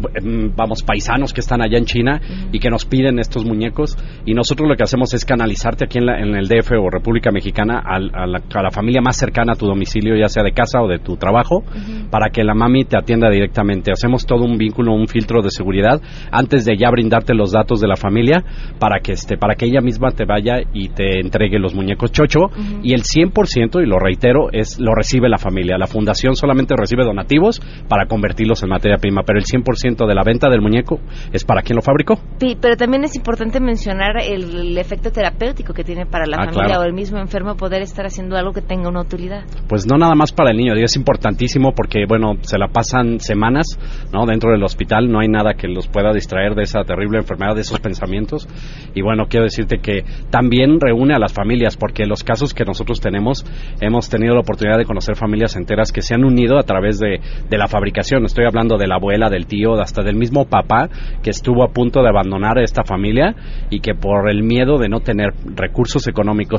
vamos, 0.56 0.84
paisanos 0.84 1.34
que 1.34 1.40
están 1.40 1.62
allá 1.62 1.78
en 1.78 1.86
China 1.86 2.20
uh 2.22 2.34
-huh. 2.34 2.50
y 2.52 2.60
que 2.60 2.70
nos 2.70 2.86
piden 2.86 3.20
estos 3.20 3.46
muñecos, 3.46 3.98
y 4.26 4.34
nosotros 4.34 4.68
lo 4.68 4.76
que 4.76 4.84
hacemos 4.84 5.14
es 5.14 5.24
canalizarte 5.24 5.86
aquí 5.86 6.00
en, 6.00 6.06
la, 6.08 6.20
en 6.20 6.36
el 6.36 6.47
DF 6.48 6.72
o 6.80 6.90
República 6.90 7.32
Mexicana 7.32 7.82
al, 7.84 8.12
a, 8.14 8.26
la, 8.28 8.42
a, 8.54 8.62
la, 8.62 8.72
familia 8.72 9.02
más 9.02 9.18
cercana 9.18 9.54
a 9.54 9.56
tu 9.56 9.66
domicilio, 9.66 10.16
ya 10.16 10.28
sea 10.28 10.44
de 10.44 10.52
casa 10.52 10.82
o 10.82 10.88
de 10.88 11.00
tu 11.00 11.18
trabajo, 11.18 11.58
uh 11.58 11.62
-huh. 11.62 12.10
para 12.10 12.30
que 12.30 12.44
la 12.44 12.54
mami 12.54 12.86
te 12.86 12.98
atienda 12.98 13.30
directamente. 13.30 13.92
Hacemos 13.92 14.26
todo 14.26 14.44
un 14.44 14.58
vínculo, 14.58 14.94
un 14.94 15.08
filtro 15.08 15.42
de 15.42 15.50
seguridad 15.50 16.02
antes 16.32 16.66
de 16.66 16.78
ya 16.78 16.90
brindarte 16.92 17.34
los 17.34 17.52
datos 17.52 17.82
de 17.82 17.88
la 17.88 17.96
familia 17.96 18.44
para 18.80 19.00
que 19.00 19.14
este, 19.14 19.38
para 19.38 19.56
que 19.56 19.66
ella 19.66 19.82
misma 19.82 20.12
te 20.12 20.26
vaya 20.26 20.62
y 20.74 20.90
te 20.90 21.20
entregue 21.20 21.60
los 21.60 21.74
muñecos 21.74 22.12
chocho 22.12 22.40
uh 22.42 22.50
-huh. 22.50 22.80
y 22.84 22.94
el 22.94 23.02
100% 23.04 23.82
y 23.82 23.86
lo 23.86 24.00
reitero 24.00 24.50
es 24.52 24.80
lo 24.80 24.94
recibe 24.94 25.30
la 25.30 25.38
familia. 25.38 25.78
La 25.78 25.88
fundación 25.88 26.36
solamente 26.36 26.76
recibe 26.78 27.04
donativos 27.04 27.62
para 27.88 28.06
convertirlos 28.08 28.64
en 28.64 28.70
materia 28.70 28.98
prima, 28.98 29.24
pero 29.26 29.40
el 29.40 29.46
100% 29.46 30.08
de 30.08 30.16
la 30.16 30.24
venta 30.24 30.50
del 30.50 30.62
muñeco 30.62 31.00
es 31.34 31.44
para 31.44 31.62
quien 31.62 31.76
lo 31.76 31.82
fabricó. 31.82 32.16
Sí, 32.40 32.58
pero 32.60 32.76
también 32.76 33.04
es 33.04 33.16
importante 33.16 33.60
mencionar 33.60 34.18
el, 34.22 34.56
el 34.56 34.78
efecto 34.78 35.12
terapéutico 35.12 35.74
que 35.74 35.84
tiene 35.84 36.06
para 36.06 36.27
la 36.28 36.38
ah, 36.38 36.46
familia 36.46 36.66
claro. 36.66 36.82
o 36.82 36.86
el 36.86 36.94
mismo 36.94 37.18
enfermo 37.18 37.56
poder 37.56 37.82
estar 37.82 38.06
haciendo 38.06 38.38
algo 38.38 38.54
que 38.54 38.62
tenga 38.62 38.90
una 38.90 39.02
utilidad. 39.02 39.44
Pues 39.68 39.86
no 39.88 39.98
nada 39.98 40.16
más 40.16 40.32
para 40.32 40.52
el 40.52 40.58
niño, 40.58 40.74
es 40.76 40.96
importantísimo 40.96 41.74
porque, 41.74 42.06
bueno, 42.08 42.36
se 42.42 42.58
la 42.58 42.68
pasan 42.68 43.20
semanas 43.20 43.80
¿no? 44.14 44.26
dentro 44.26 44.52
del 44.52 44.64
hospital, 44.64 45.12
no 45.12 45.20
hay 45.20 45.28
nada 45.28 45.54
que 45.54 45.68
los 45.68 45.88
pueda 45.88 46.14
distraer 46.14 46.56
de 46.56 46.64
esa 46.64 46.84
terrible 46.84 47.20
enfermedad, 47.20 47.56
de 47.56 47.62
esos 47.62 47.80
pensamientos. 47.80 48.48
Y 48.94 49.02
bueno, 49.02 49.26
quiero 49.30 49.46
decirte 49.46 49.80
que 49.80 50.04
también 50.30 50.80
reúne 50.80 51.14
a 51.16 51.20
las 51.20 51.34
familias, 51.34 51.78
porque 51.78 52.06
los 52.06 52.24
casos 52.24 52.54
que 52.54 52.66
nosotros 52.66 53.00
tenemos, 53.00 53.46
hemos 53.82 54.10
tenido 54.10 54.34
la 54.34 54.42
oportunidad 54.42 54.78
de 54.78 54.86
conocer 54.86 55.16
familias 55.16 55.56
enteras 55.56 55.92
que 55.92 56.02
se 56.02 56.14
han 56.14 56.24
unido 56.24 56.58
a 56.58 56.64
través 56.64 57.00
de, 57.00 57.20
de 57.50 57.58
la 57.58 57.68
fabricación. 57.68 58.26
Estoy 58.26 58.46
hablando 58.46 58.78
de 58.78 58.88
la 58.88 58.96
abuela, 58.96 59.30
del 59.30 59.48
tío, 59.48 59.74
hasta 59.80 60.04
del 60.04 60.16
mismo 60.16 60.46
papá 60.46 60.90
que 61.24 61.30
estuvo 61.30 61.64
a 61.64 61.70
punto 61.70 62.02
de 62.02 62.10
abandonar 62.10 62.58
a 62.58 62.64
esta 62.64 62.84
familia 62.84 63.36
y 63.70 63.80
que 63.80 63.96
por 63.96 64.30
el 64.30 64.44
miedo 64.44 64.78
de 64.78 64.90
no 64.90 65.00
tener 65.00 65.34
recursos 65.56 66.08
económicos 66.08 66.17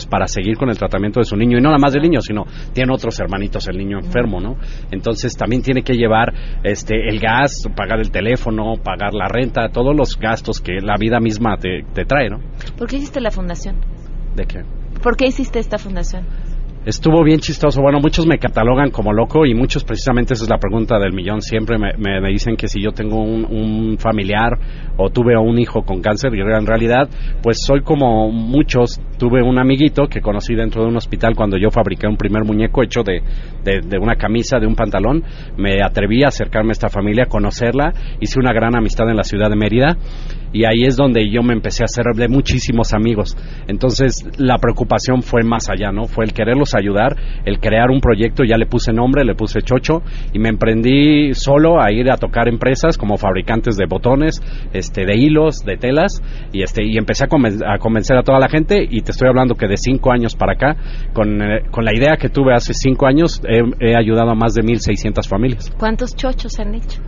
para 0.09 0.27
seguir 0.27 0.57
con 0.57 0.71
el 0.71 0.79
tratamiento 0.79 1.21
de 1.21 1.25
su 1.25 1.37
niño, 1.37 1.59
y 1.59 1.61
no 1.61 1.68
nada 1.68 1.79
más 1.79 1.92
del 1.92 2.03
niño, 2.03 2.21
sino 2.21 2.44
tiene 2.73 2.92
otros 2.92 3.18
hermanitos 3.21 3.68
el 3.68 3.79
niño 3.79 3.99
enfermo, 3.99 4.40
¿no? 4.40 4.57
Entonces 4.90 5.37
también 5.37 5.62
tiene 5.62 5.83
que 5.83 5.94
llevar 5.94 6.33
este 6.62 7.09
el 7.09 7.18
gas, 7.18 7.62
pagar 7.77 8.01
el 8.01 8.11
teléfono, 8.11 8.75
pagar 8.83 9.14
la 9.14 9.29
renta, 9.29 9.68
todos 9.68 9.94
los 9.97 10.18
gastos 10.18 10.61
que 10.61 10.81
la 10.81 10.97
vida 10.99 11.21
misma 11.21 11.57
te, 11.57 11.85
te 11.94 12.05
trae, 12.05 12.29
¿no? 12.29 12.40
¿Por 12.77 12.88
qué 12.88 12.97
hiciste 12.97 13.21
la 13.21 13.31
fundación? 13.31 13.77
¿De 14.35 14.44
qué? 14.44 14.62
¿Por 15.03 15.16
qué 15.16 15.27
hiciste 15.27 15.59
esta 15.59 15.79
fundación? 15.79 16.25
Estuvo 16.88 17.22
bien 17.22 17.38
chistoso. 17.40 17.83
Bueno, 17.83 18.01
muchos 18.01 18.27
me 18.27 18.38
catalogan 18.38 18.90
como 18.90 19.12
loco 19.12 19.44
y 19.44 19.53
muchos 19.53 19.85
precisamente 19.85 20.33
esa 20.33 20.44
es 20.44 20.48
la 20.48 20.57
pregunta 20.57 20.98
del 20.98 21.12
millón. 21.12 21.42
Siempre 21.42 21.77
me, 21.77 21.92
me, 21.98 22.27
dicen 22.31 22.57
que 22.57 22.66
si 22.66 22.83
yo 22.83 22.92
tengo 22.92 23.20
un, 23.20 23.98
familiar 23.98 24.59
o 24.96 25.11
tuve 25.11 25.37
un 25.37 25.59
hijo 25.59 25.83
con 25.83 26.01
cáncer 26.01 26.35
y 26.35 26.40
en 26.40 26.66
realidad 26.66 27.11
pues 27.42 27.59
soy 27.61 27.83
como 27.83 28.31
muchos. 28.31 28.98
Tuve 29.18 29.42
un 29.42 29.59
amiguito 29.59 30.07
que 30.07 30.22
conocí 30.22 30.55
dentro 30.55 30.81
de 30.81 30.88
un 30.88 30.96
hospital 30.96 31.35
cuando 31.37 31.59
yo 31.59 31.70
fabriqué 31.70 32.07
un 32.07 32.16
primer 32.16 32.44
muñeco 32.44 32.83
hecho 32.83 33.03
de, 33.03 33.20
de, 33.64 33.81
de 33.87 33.98
una 33.98 34.14
camisa, 34.14 34.59
de 34.59 34.66
un 34.66 34.74
pantalón. 34.74 35.22
Me 35.59 35.83
atreví 35.83 36.24
a 36.24 36.29
acercarme 36.29 36.70
a 36.70 36.72
esta 36.72 36.88
familia, 36.88 37.27
conocerla. 37.27 37.92
Hice 38.18 38.40
una 38.40 38.55
gran 38.55 38.74
amistad 38.74 39.11
en 39.11 39.16
la 39.16 39.24
ciudad 39.24 39.51
de 39.51 39.57
Mérida 39.57 39.98
y 40.53 40.65
ahí 40.65 40.85
es 40.85 40.97
donde 40.97 41.31
yo 41.31 41.43
me 41.43 41.53
empecé 41.53 41.83
a 41.83 41.87
hacer 41.87 42.05
de 42.15 42.29
muchísimos 42.29 42.95
amigos. 42.95 43.37
Entonces 43.67 44.25
la 44.39 44.59
preocupación 44.59 45.23
fue 45.23 45.43
más 45.43 45.69
allá, 45.69 45.93
¿no? 45.93 46.05
Fue 46.05 46.25
el 46.25 46.33
quererlos 46.33 46.75
ayudar, 46.75 47.17
el 47.45 47.59
crear 47.59 47.91
un 47.91 48.01
proyecto, 48.01 48.45
ya 48.45 48.57
le 48.57 48.67
puse 48.67 48.93
nombre, 48.93 49.25
le 49.25 49.35
puse 49.35 49.61
Chocho 49.63 50.03
y 50.33 50.39
me 50.39 50.49
emprendí 50.49 51.35
solo 51.35 51.81
a 51.81 51.93
ir 51.93 52.11
a 52.11 52.17
tocar 52.17 52.49
empresas 52.49 52.97
como 52.97 53.17
fabricantes 53.17 53.77
de 53.77 53.87
botones, 53.87 54.43
este, 54.73 55.05
de 55.05 55.17
hilos, 55.17 55.65
de 55.65 55.77
telas 55.77 56.23
y 56.53 56.63
este 56.63 56.85
y 56.85 56.97
empecé 56.97 57.25
a, 57.25 57.29
conven 57.29 57.59
a 57.67 57.79
convencer 57.79 58.17
a 58.17 58.23
toda 58.23 58.39
la 58.39 58.49
gente 58.49 58.87
y 58.89 59.03
te 59.03 59.13
estoy 59.13 59.29
hablando 59.29 59.55
que 59.55 59.67
de 59.67 59.77
cinco 59.77 60.13
años 60.13 60.35
para 60.35 60.53
acá, 60.53 60.77
con, 61.13 61.43
eh, 61.43 61.63
con 61.71 61.85
la 61.85 61.95
idea 61.95 62.17
que 62.17 62.29
tuve 62.29 62.55
hace 62.55 62.73
cinco 62.75 63.07
años, 63.07 63.41
he, 63.47 63.91
he 63.91 63.97
ayudado 63.97 64.31
a 64.31 64.35
más 64.35 64.55
de 64.55 64.63
1.600 64.63 65.29
familias. 65.29 65.71
¿Cuántos 65.79 66.15
chochos 66.15 66.59
han 66.59 66.75
hecho? 66.75 67.01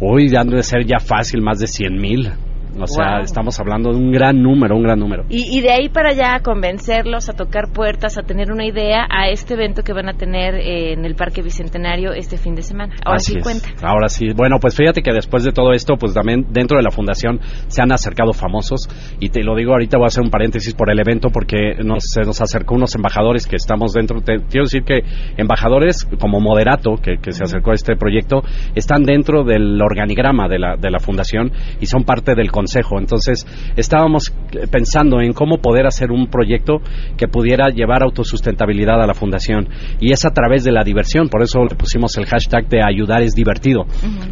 Hoy 0.00 0.28
ya 0.28 0.44
de 0.44 0.62
ser 0.62 0.86
ya 0.86 0.98
fácil 0.98 1.42
más 1.42 1.58
de 1.58 1.66
100 1.66 2.00
mil. 2.00 2.32
O 2.78 2.86
sea, 2.86 3.16
wow. 3.16 3.24
estamos 3.24 3.58
hablando 3.60 3.92
de 3.92 3.96
un 3.96 4.12
gran 4.12 4.42
número, 4.42 4.76
un 4.76 4.82
gran 4.82 4.98
número. 4.98 5.24
Y, 5.28 5.56
y, 5.56 5.60
de 5.60 5.70
ahí 5.70 5.88
para 5.88 6.10
allá 6.10 6.40
convencerlos 6.42 7.28
a 7.28 7.34
tocar 7.34 7.72
puertas, 7.72 8.18
a 8.18 8.22
tener 8.22 8.52
una 8.52 8.64
idea 8.64 9.06
a 9.10 9.28
este 9.28 9.54
evento 9.54 9.82
que 9.82 9.92
van 9.92 10.08
a 10.08 10.14
tener 10.14 10.54
eh, 10.54 10.92
en 10.92 11.04
el 11.04 11.14
Parque 11.14 11.42
Bicentenario 11.42 12.12
este 12.12 12.36
fin 12.36 12.54
de 12.54 12.62
semana. 12.62 12.94
Ahora 13.04 13.16
Así 13.16 13.32
sí 13.32 13.38
es. 13.38 13.44
cuenta. 13.44 13.68
Ahora 13.82 14.08
sí. 14.08 14.32
Bueno, 14.34 14.58
pues 14.60 14.76
fíjate 14.76 15.02
que 15.02 15.12
después 15.12 15.44
de 15.44 15.52
todo 15.52 15.72
esto, 15.72 15.94
pues 15.98 16.14
también 16.14 16.46
dentro 16.50 16.76
de 16.76 16.82
la 16.82 16.90
fundación 16.90 17.40
se 17.68 17.82
han 17.82 17.92
acercado 17.92 18.32
famosos. 18.32 18.88
Y 19.18 19.28
te 19.28 19.42
lo 19.42 19.54
digo 19.56 19.72
ahorita, 19.72 19.98
voy 19.98 20.04
a 20.04 20.08
hacer 20.08 20.22
un 20.22 20.30
paréntesis 20.30 20.74
por 20.74 20.90
el 20.90 20.98
evento 20.98 21.30
porque 21.30 21.74
nos, 21.84 22.04
se 22.04 22.22
nos 22.22 22.40
acercó 22.40 22.74
unos 22.74 22.94
embajadores 22.94 23.46
que 23.46 23.56
estamos 23.56 23.92
dentro. 23.92 24.20
Te, 24.20 24.36
quiero 24.48 24.64
decir 24.64 24.82
que 24.82 25.00
embajadores 25.36 26.06
como 26.20 26.40
Moderato, 26.40 26.96
que, 26.96 27.18
que 27.18 27.32
se 27.32 27.44
acercó 27.44 27.72
a 27.72 27.74
este 27.74 27.96
proyecto, 27.96 28.42
están 28.74 29.02
dentro 29.02 29.44
del 29.44 29.80
organigrama 29.80 30.48
de 30.48 30.58
la, 30.58 30.76
de 30.76 30.90
la 30.90 30.98
fundación 30.98 31.52
y 31.80 31.86
son 31.86 32.04
parte 32.04 32.34
del 32.34 32.50
consejo. 32.60 32.98
Entonces, 32.98 33.46
estábamos 33.76 34.32
pensando 34.70 35.20
en 35.20 35.32
cómo 35.32 35.58
poder 35.58 35.86
hacer 35.86 36.10
un 36.10 36.26
proyecto 36.26 36.82
que 37.16 37.26
pudiera 37.26 37.70
llevar 37.70 38.02
autosustentabilidad 38.02 39.00
a 39.00 39.06
la 39.06 39.14
fundación. 39.14 39.68
Y 39.98 40.12
es 40.12 40.26
a 40.26 40.30
través 40.30 40.62
de 40.64 40.72
la 40.72 40.84
diversión. 40.84 41.28
Por 41.28 41.42
eso 41.42 41.64
le 41.64 41.74
pusimos 41.74 42.16
el 42.18 42.26
hashtag 42.26 42.68
de 42.68 42.82
ayudar 42.82 43.22
es 43.22 43.34
divertido. 43.34 43.86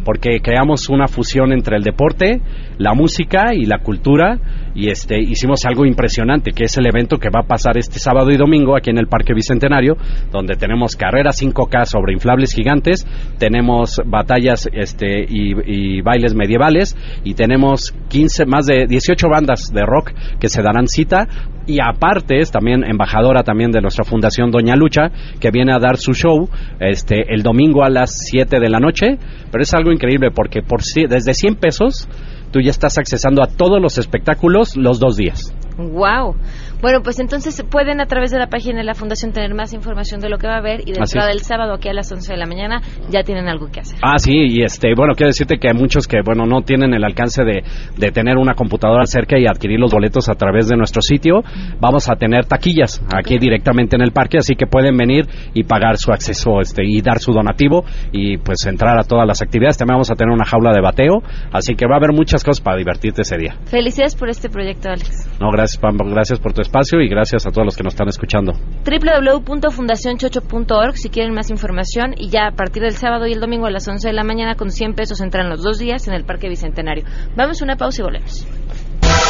Porque 0.05 0.39
creamos 0.41 0.89
una 0.89 1.07
fusión 1.07 1.51
entre 1.53 1.77
el 1.77 1.83
deporte, 1.83 2.41
la 2.77 2.93
música 2.93 3.55
y 3.55 3.65
la 3.65 3.79
cultura. 3.79 4.37
Y 4.75 4.89
este, 4.89 5.19
hicimos 5.19 5.65
algo 5.65 5.85
impresionante, 5.85 6.51
que 6.51 6.65
es 6.65 6.77
el 6.77 6.85
evento 6.85 7.17
que 7.17 7.29
va 7.29 7.41
a 7.41 7.47
pasar 7.47 7.77
este 7.77 7.97
sábado 7.97 8.29
y 8.31 8.37
domingo 8.37 8.77
aquí 8.77 8.91
en 8.91 8.99
el 8.99 9.07
Parque 9.07 9.33
Bicentenario, 9.33 9.97
donde 10.31 10.55
tenemos 10.55 10.95
carreras 10.95 11.41
5K 11.41 11.85
sobre 11.85 12.13
inflables 12.13 12.53
gigantes, 12.53 13.05
tenemos 13.39 13.99
batallas 14.05 14.69
este, 14.71 15.25
y, 15.27 15.53
y 15.65 16.01
bailes 16.01 16.35
medievales 16.35 16.95
y 17.23 17.33
tenemos 17.33 17.93
15, 18.19 18.45
más 18.47 18.65
de 18.65 18.85
18 18.85 19.29
bandas 19.29 19.71
de 19.73 19.81
rock 19.85 20.11
que 20.41 20.49
se 20.49 20.61
darán 20.61 20.87
cita. 20.87 21.27
Y 21.65 21.77
aparte 21.81 22.39
es 22.39 22.51
también 22.51 22.83
embajadora 22.83 23.43
también 23.43 23.71
de 23.71 23.79
nuestra 23.79 24.03
fundación 24.03 24.51
Doña 24.51 24.75
Lucha 24.75 25.09
que 25.39 25.51
viene 25.51 25.71
a 25.71 25.79
dar 25.79 25.97
su 25.97 26.13
show 26.13 26.49
este 26.79 27.33
el 27.33 27.43
domingo 27.43 27.83
a 27.83 27.89
las 27.89 28.11
7 28.29 28.59
de 28.59 28.69
la 28.69 28.79
noche. 28.79 29.17
Pero 29.51 29.61
es 29.61 29.73
algo 29.73 29.91
increíble 29.91 30.31
porque 30.35 30.61
por 30.61 30.81
desde 30.81 31.33
100 31.33 31.55
pesos 31.55 32.09
tú 32.51 32.59
ya 32.59 32.71
estás 32.71 32.97
accesando 32.97 33.41
a 33.41 33.47
todos 33.47 33.81
los 33.81 33.97
espectáculos 33.97 34.75
los 34.75 34.99
dos 34.99 35.15
días. 35.15 35.53
Wow. 35.77 36.35
Bueno, 36.81 37.01
pues 37.03 37.19
entonces 37.19 37.61
pueden 37.69 37.99
a 37.99 38.05
través 38.05 38.31
de 38.31 38.39
la 38.39 38.47
página 38.47 38.77
de 38.77 38.85
la 38.85 38.93
Fundación 38.93 39.33
tener 39.33 39.53
más 39.53 39.73
información 39.73 40.21
de 40.21 40.29
lo 40.29 40.37
que 40.37 40.47
va 40.47 40.55
a 40.55 40.59
haber 40.59 40.81
y 40.87 40.93
de 40.93 40.99
entrada 40.99 41.27
del 41.27 41.41
sábado 41.41 41.73
aquí 41.73 41.89
a 41.89 41.93
las 41.93 42.09
11 42.09 42.31
de 42.31 42.39
la 42.39 42.45
mañana 42.45 42.81
ya 43.09 43.23
tienen 43.23 43.49
algo 43.49 43.67
que 43.67 43.81
hacer. 43.81 43.99
Ah, 44.01 44.17
sí, 44.17 44.31
y 44.31 44.63
este, 44.63 44.93
bueno, 44.95 45.13
quiero 45.13 45.27
decirte 45.29 45.57
que 45.57 45.67
hay 45.67 45.73
muchos 45.73 46.07
que, 46.07 46.21
bueno, 46.23 46.45
no 46.45 46.61
tienen 46.61 46.93
el 46.93 47.03
alcance 47.03 47.43
de, 47.43 47.63
de 47.97 48.11
tener 48.11 48.37
una 48.37 48.53
computadora 48.53 49.05
cerca 49.05 49.37
y 49.37 49.45
adquirir 49.45 49.77
los 49.77 49.91
boletos 49.91 50.29
a 50.29 50.35
través 50.35 50.69
de 50.69 50.77
nuestro 50.77 51.01
sitio. 51.01 51.43
Vamos 51.81 52.09
a 52.09 52.15
tener 52.15 52.45
taquillas 52.45 53.01
aquí 53.13 53.37
directamente 53.37 53.97
en 53.97 54.01
el 54.01 54.11
parque, 54.11 54.37
así 54.37 54.55
que 54.55 54.65
pueden 54.65 54.95
venir 54.95 55.27
y 55.53 55.63
pagar 55.63 55.97
su 55.97 56.13
acceso 56.13 56.61
este, 56.61 56.85
y 56.85 57.01
dar 57.01 57.19
su 57.19 57.33
donativo 57.33 57.83
y 58.13 58.37
pues 58.37 58.65
entrar 58.65 58.97
a 58.97 59.03
todas 59.03 59.27
las 59.27 59.41
actividades. 59.41 59.77
También 59.77 59.95
vamos 59.95 60.11
a 60.11 60.15
tener 60.15 60.33
una 60.33 60.45
jaula 60.45 60.71
de 60.71 60.79
bateo, 60.79 61.21
así 61.51 61.75
que 61.75 61.85
va 61.87 61.95
a 61.95 61.97
haber 61.97 62.13
muchas 62.13 62.41
cosas 62.41 62.63
para 62.63 62.77
divertirte 62.77 63.23
ese 63.23 63.37
día. 63.37 63.55
Felicidades 63.65 64.15
por 64.15 64.29
este 64.29 64.49
proyecto, 64.49 64.87
Alex. 64.87 65.29
No, 65.41 65.51
gracias, 65.51 65.77
Pam, 65.81 65.97
gracias 65.97 66.39
por 66.39 66.53
tu 66.53 66.61
espacio 66.69 67.01
y 67.01 67.09
gracias 67.09 67.47
a 67.47 67.51
todos 67.51 67.65
los 67.65 67.75
que 67.75 67.81
nos 67.83 67.93
están 67.93 68.09
escuchando. 68.09 68.53
www.fundacionchocho.org 68.85 70.95
si 70.95 71.09
quieren 71.09 71.33
más 71.33 71.49
información 71.49 72.13
y 72.15 72.29
ya 72.29 72.45
a 72.47 72.51
partir 72.51 72.83
del 72.83 72.93
sábado 72.93 73.25
y 73.25 73.33
el 73.33 73.39
domingo 73.39 73.65
a 73.65 73.71
las 73.71 73.87
11 73.87 74.07
de 74.07 74.13
la 74.13 74.23
mañana 74.23 74.53
con 74.55 74.69
100 74.69 74.93
pesos 74.93 75.19
entran 75.19 75.49
los 75.49 75.63
dos 75.63 75.79
días 75.79 76.07
en 76.07 76.13
el 76.13 76.25
Parque 76.25 76.47
Bicentenario. 76.47 77.05
Vamos 77.35 77.59
a 77.61 77.63
una 77.65 77.75
pausa 77.75 78.01
y 78.01 78.03
volvemos. 78.05 78.45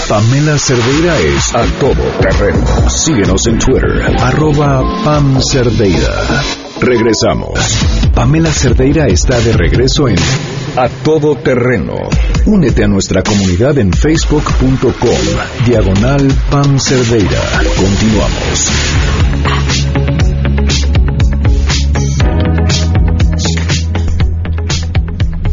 Pamela 0.10 0.58
Cerdeira 0.58 1.18
es 1.18 1.56
a 1.56 1.64
todo 1.80 2.04
terreno. 2.20 2.66
Síguenos 2.90 3.48
en 3.48 3.58
Twitter, 3.60 4.02
arroba 4.20 4.84
Pam 5.06 5.40
Cerdeira. 5.42 6.44
Regresamos. 6.82 7.86
Pamela 8.14 8.52
Cerdeira 8.52 9.08
está 9.08 9.40
de 9.40 9.54
regreso 9.54 10.10
en 10.10 10.18
A 10.76 10.90
Todo 11.04 11.36
Terreno. 11.36 11.96
Únete 12.46 12.84
a 12.84 12.88
nuestra 12.88 13.22
comunidad 13.22 13.78
en 13.78 13.92
facebook.com, 13.94 15.66
diagonal 15.66 16.28
Pam 16.50 16.80
Cerdeira. 16.80 17.42
Continuamos. 17.76 18.72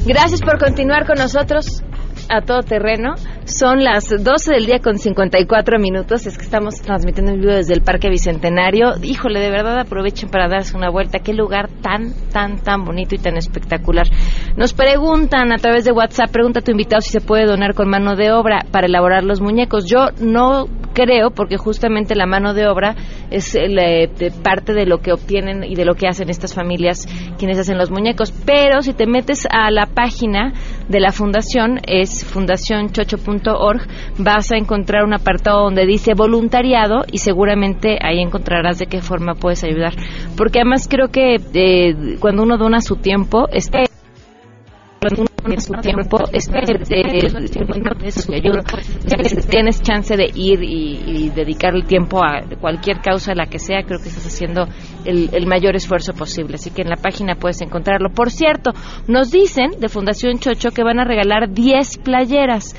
Gracias 0.06 0.40
por 0.40 0.58
continuar 0.58 1.06
con 1.06 1.18
nosotros 1.18 1.82
a 2.28 2.40
todo 2.42 2.62
terreno. 2.62 3.14
Son 3.46 3.84
las 3.84 4.08
12 4.08 4.54
del 4.54 4.66
día 4.66 4.80
con 4.80 4.98
54 4.98 5.78
minutos. 5.78 6.26
Es 6.26 6.36
que 6.36 6.42
estamos 6.42 6.82
transmitiendo 6.82 7.30
en 7.30 7.40
vivo 7.40 7.52
desde 7.52 7.74
el 7.74 7.80
Parque 7.80 8.10
Bicentenario. 8.10 8.94
Híjole, 9.00 9.38
de 9.38 9.50
verdad 9.50 9.78
aprovechen 9.78 10.28
para 10.28 10.48
darse 10.48 10.76
una 10.76 10.90
vuelta. 10.90 11.20
Qué 11.20 11.32
lugar 11.32 11.70
tan, 11.80 12.12
tan, 12.32 12.56
tan 12.56 12.84
bonito 12.84 13.14
y 13.14 13.18
tan 13.18 13.36
espectacular. 13.36 14.08
Nos 14.56 14.72
preguntan 14.72 15.52
a 15.52 15.58
través 15.58 15.84
de 15.84 15.92
WhatsApp, 15.92 16.32
pregunta 16.32 16.58
a 16.58 16.62
tu 16.62 16.72
invitado 16.72 17.00
si 17.00 17.10
se 17.10 17.20
puede 17.20 17.46
donar 17.46 17.74
con 17.74 17.88
mano 17.88 18.16
de 18.16 18.32
obra 18.32 18.66
para 18.72 18.88
elaborar 18.88 19.22
los 19.22 19.40
muñecos. 19.40 19.84
Yo 19.86 20.08
no 20.20 20.66
creo, 20.96 21.30
porque 21.30 21.58
justamente 21.58 22.14
la 22.14 22.24
mano 22.24 22.54
de 22.54 22.66
obra 22.66 22.96
es 23.30 23.54
el, 23.54 23.78
eh, 23.78 24.08
de 24.18 24.30
parte 24.30 24.72
de 24.72 24.86
lo 24.86 24.98
que 24.98 25.12
obtienen 25.12 25.62
y 25.62 25.74
de 25.74 25.84
lo 25.84 25.94
que 25.94 26.08
hacen 26.08 26.30
estas 26.30 26.54
familias 26.54 27.06
quienes 27.38 27.58
hacen 27.58 27.76
los 27.76 27.90
muñecos. 27.90 28.32
Pero 28.46 28.80
si 28.80 28.94
te 28.94 29.06
metes 29.06 29.46
a 29.50 29.70
la 29.70 29.84
página 29.84 30.54
de 30.88 31.00
la 31.00 31.12
fundación, 31.12 31.80
es 31.86 32.24
fundacionchocho.org, 32.24 33.82
vas 34.16 34.50
a 34.52 34.56
encontrar 34.56 35.04
un 35.04 35.12
apartado 35.12 35.64
donde 35.64 35.84
dice 35.84 36.14
voluntariado 36.14 37.04
y 37.12 37.18
seguramente 37.18 37.98
ahí 38.00 38.20
encontrarás 38.20 38.78
de 38.78 38.86
qué 38.86 39.02
forma 39.02 39.34
puedes 39.34 39.64
ayudar. 39.64 39.92
Porque 40.34 40.60
además 40.60 40.88
creo 40.88 41.08
que 41.08 41.36
eh, 41.52 42.16
cuando 42.20 42.42
uno 42.42 42.56
dona 42.56 42.80
su 42.80 42.96
tiempo, 42.96 43.48
este 43.52 43.84
cuando 44.98 45.22
uno 45.22 45.35
su 45.58 45.72
tiempo, 45.74 46.18
tienes 49.48 49.82
chance 49.82 50.16
de 50.16 50.30
ir 50.34 50.62
y, 50.62 51.00
y 51.06 51.30
dedicar 51.30 51.74
el 51.74 51.84
tiempo 51.84 52.22
a 52.22 52.42
cualquier 52.60 53.00
causa, 53.00 53.34
la 53.34 53.46
que 53.46 53.58
sea, 53.58 53.82
creo 53.82 54.00
que 54.00 54.08
estás 54.08 54.26
haciendo 54.26 54.66
el, 55.04 55.30
el 55.32 55.46
mayor 55.46 55.76
esfuerzo 55.76 56.12
posible. 56.12 56.56
Así 56.56 56.70
que 56.70 56.82
en 56.82 56.88
la 56.88 56.96
página 56.96 57.36
puedes 57.36 57.60
encontrarlo. 57.62 58.10
Por 58.10 58.30
cierto, 58.30 58.72
nos 59.08 59.30
dicen 59.30 59.72
de 59.78 59.88
Fundación 59.88 60.38
Chocho 60.38 60.70
que 60.70 60.82
van 60.82 60.98
a 60.98 61.04
regalar 61.04 61.50
10 61.50 61.98
playeras. 61.98 62.74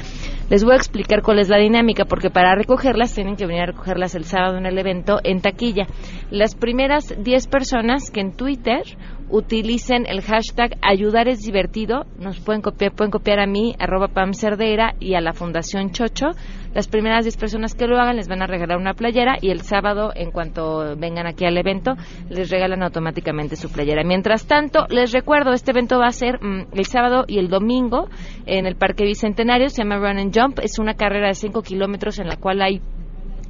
Les 0.49 0.63
voy 0.63 0.74
a 0.74 0.78
explicar 0.78 1.24
cuál 1.24 1.39
es 1.39 1.49
la 1.49 1.57
dinámica, 1.57 2.05
porque 2.05 2.30
para 2.30 2.55
recogerlas 2.55 3.13
tienen 3.13 3.36
que 3.36 3.45
venir 3.45 3.63
a 3.63 3.65
recogerlas 3.65 4.15
el 4.15 4.24
sábado 4.24 4.57
en 4.57 4.65
el 4.65 4.78
evento 4.78 5.20
en 5.24 5.41
taquilla. 5.41 5.88
Las 6.32 6.55
primeras 6.55 7.13
10 7.22 7.47
personas 7.47 8.09
que 8.11 8.22
en 8.22 8.32
Twitter 8.32 8.84
utilicen 9.30 10.05
el 10.07 10.21
hashtag 10.21 10.78
ayudar 10.82 11.28
es 11.28 11.41
divertido, 11.41 12.05
nos 12.19 12.39
pueden 12.39 12.61
copiar, 12.61 12.93
pueden 12.93 13.11
copiar 13.11 13.39
a 13.39 13.47
mí, 13.47 13.75
arroba 13.80 14.07
Pam 14.07 14.34
Cerdeira 14.34 14.95
y 14.99 15.15
a 15.15 15.21
la 15.21 15.34
Fundación 15.34 15.91
Chocho. 15.91 16.28
Las 16.73 16.88
primeras 16.88 17.25
10 17.25 17.38
personas 17.38 17.73
que 17.73 17.88
lo 17.88 17.97
hagan 17.99 18.17
les 18.17 18.28
van 18.28 18.43
a 18.43 18.47
regalar 18.47 18.78
una 18.78 18.93
playera 18.93 19.38
y 19.41 19.49
el 19.49 19.61
sábado, 19.61 20.11
en 20.15 20.32
cuanto 20.32 20.95
vengan 20.95 21.25
aquí 21.25 21.45
al 21.45 21.57
evento, 21.57 21.95
les 22.30 22.51
regalan 22.51 22.84
automáticamente 22.84 23.55
su 23.55 23.71
playera. 23.71 24.03
Mientras 24.03 24.45
tanto, 24.45 24.86
les 24.89 25.11
recuerdo, 25.11 25.53
este 25.53 25.71
evento 25.71 25.97
va 25.97 26.07
a 26.07 26.11
ser 26.11 26.43
mm, 26.43 26.67
el 26.73 26.86
sábado 26.86 27.25
y 27.28 27.39
el 27.39 27.49
domingo 27.49 28.09
en 28.45 28.65
el 28.67 28.75
Parque 28.75 29.05
Bicentenario, 29.05 29.69
se 29.69 29.82
llama 29.82 29.97
Run 29.97 30.19
and 30.19 30.39
Jump, 30.39 30.59
es 30.59 30.78
una 30.78 30.93
carrera 30.93 31.30
de 31.30 31.34
5 31.34 31.63
kilómetros 31.63 32.19
en 32.19 32.28
la 32.28 32.36
cual 32.36 32.61
hay 32.61 32.82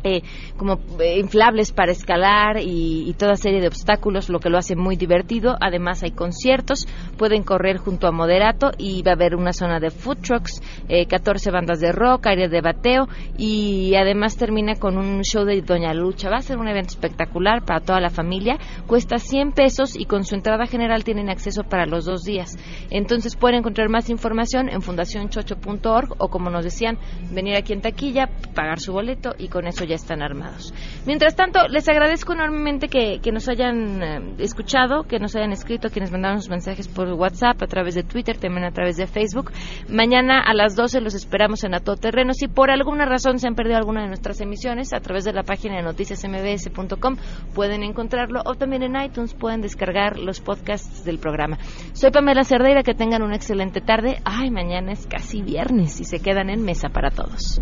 eh, 0.08 0.24
como 0.58 0.80
inflables 1.18 1.72
para 1.72 1.91
escalar 1.91 2.58
y, 2.60 3.10
y 3.10 3.14
toda 3.14 3.36
serie 3.36 3.62
de 3.62 3.68
obstáculos, 3.68 4.30
lo 4.30 4.39
que 4.39 4.49
lo 4.49 4.58
hace 4.58 4.76
muy 4.76 4.95
divertido. 4.95 5.55
Además 5.60 6.03
hay 6.03 6.12
conciertos, 6.12 6.88
pueden 7.18 7.43
correr 7.43 7.78
junto 7.78 8.08
a 8.08 8.12
Moderato 8.12 8.72
y 8.78 9.01
va 9.03 9.12
a 9.12 9.16
haber 9.16 9.36
una 9.36 9.53
zona 9.53 9.80
de 9.80 9.89
food 9.89 10.18
trucks, 10.22 10.62
eh, 10.89 11.05
14 11.05 11.51
bandas 11.51 11.80
de 11.80 11.91
rock, 11.91 12.28
área 12.28 12.47
de 12.47 12.62
bateo 12.62 13.08
y 13.38 13.95
además 13.95 14.38
termina 14.38 14.76
con 14.76 14.97
un 14.97 15.22
show 15.24 15.45
de 15.45 15.62
Doña 15.62 15.93
Lucha. 15.93 16.30
Va 16.30 16.38
a 16.38 16.41
ser 16.41 16.58
un 16.58 16.68
evento 16.68 16.91
espectacular 16.91 17.64
para 17.66 17.82
toda 17.82 17.99
la 17.99 18.10
familia. 18.10 18.58
Cuesta 18.88 19.18
100 19.18 19.51
pesos 19.51 19.95
y 19.95 20.05
con 20.05 20.24
su 20.24 20.36
entrada 20.36 20.66
general 20.66 21.03
tienen 21.03 21.30
acceso 21.30 21.64
para 21.64 21.86
los 21.86 22.05
dos 22.05 22.24
días. 22.24 22.58
Entonces 22.89 23.36
pueden 23.36 23.60
encontrar 23.60 23.89
más 23.89 24.10
información 24.10 24.70
en 24.70 24.82
fundacionchocho.org 24.82 26.16
o 26.18 26.30
como 26.30 26.49
nos 26.49 26.64
decían, 26.64 26.97
venir 27.32 27.55
aquí 27.55 27.74
en 27.74 27.82
taquilla, 27.82 28.30
pagar 28.53 28.80
su 28.80 28.93
boleto 28.93 29.36
y 29.38 29.49
con 29.49 29.68
eso 29.68 29.84
ya 29.84 29.97
están 29.98 30.22
armados. 30.22 30.74
Mientras 31.06 31.36
tanto, 31.36 31.68
les 31.68 31.88
agradezco 31.89 32.34
enormemente 32.34 32.88
que, 32.88 33.20
nos 33.32 33.50
hayan 33.50 34.02
eh, 34.02 34.36
escuchado, 34.39 35.04
que 35.04 35.20
nos 35.20 35.36
hayan 35.36 35.52
escrito, 35.52 35.89
quienes 35.89 36.12
mandaron 36.12 36.41
sus 36.41 36.50
mensajes 36.50 36.88
por 36.88 37.10
WhatsApp, 37.10 37.62
a 37.62 37.68
través 37.68 37.95
de 37.95 38.04
Twitter, 38.04 38.38
también 38.38 38.64
a 38.64 38.72
través 38.72 38.98
de 38.98 39.08
Facebook. 39.08 39.52
Mañana 39.89 40.39
a 40.39 40.54
las 40.54 40.76
12 40.76 41.02
los 41.02 41.14
esperamos 41.14 41.64
en 41.64 41.76
A 41.76 41.80
Todo 41.80 41.98
Terreno. 41.98 42.34
Si 42.34 42.48
por 42.48 42.72
alguna 42.72 43.06
razón 43.06 43.39
se 43.39 43.48
han 43.48 43.56
perdido 43.56 43.78
alguna 43.78 44.02
de 44.02 44.08
nuestras 44.08 44.39
emisiones, 44.41 44.93
a 44.93 45.00
través 45.00 45.26
de 45.26 45.34
la 45.34 45.43
página 45.43 45.76
de 45.76 45.84
noticiasmbs.com 45.84 47.18
pueden 47.54 47.84
encontrarlo 47.84 48.41
o 48.45 48.56
también 48.56 48.84
en 48.84 48.95
iTunes 49.02 49.34
pueden 49.34 49.62
descargar 49.62 50.18
los 50.18 50.39
podcasts 50.39 51.04
del 51.04 51.20
programa. 51.20 51.58
Soy 51.93 52.12
Pamela 52.12 52.43
Cerdeira, 52.43 52.84
que 52.84 52.93
tengan 52.93 53.24
una 53.24 53.36
excelente 53.36 53.82
tarde. 53.82 54.20
Ay, 54.24 54.52
mañana 54.52 54.91
es 54.91 55.08
casi 55.08 55.41
viernes 55.41 56.00
y 56.00 56.04
se 56.04 56.20
quedan 56.20 56.50
en 56.50 56.64
mesa 56.64 56.89
para 56.89 57.10
todos. 57.10 57.62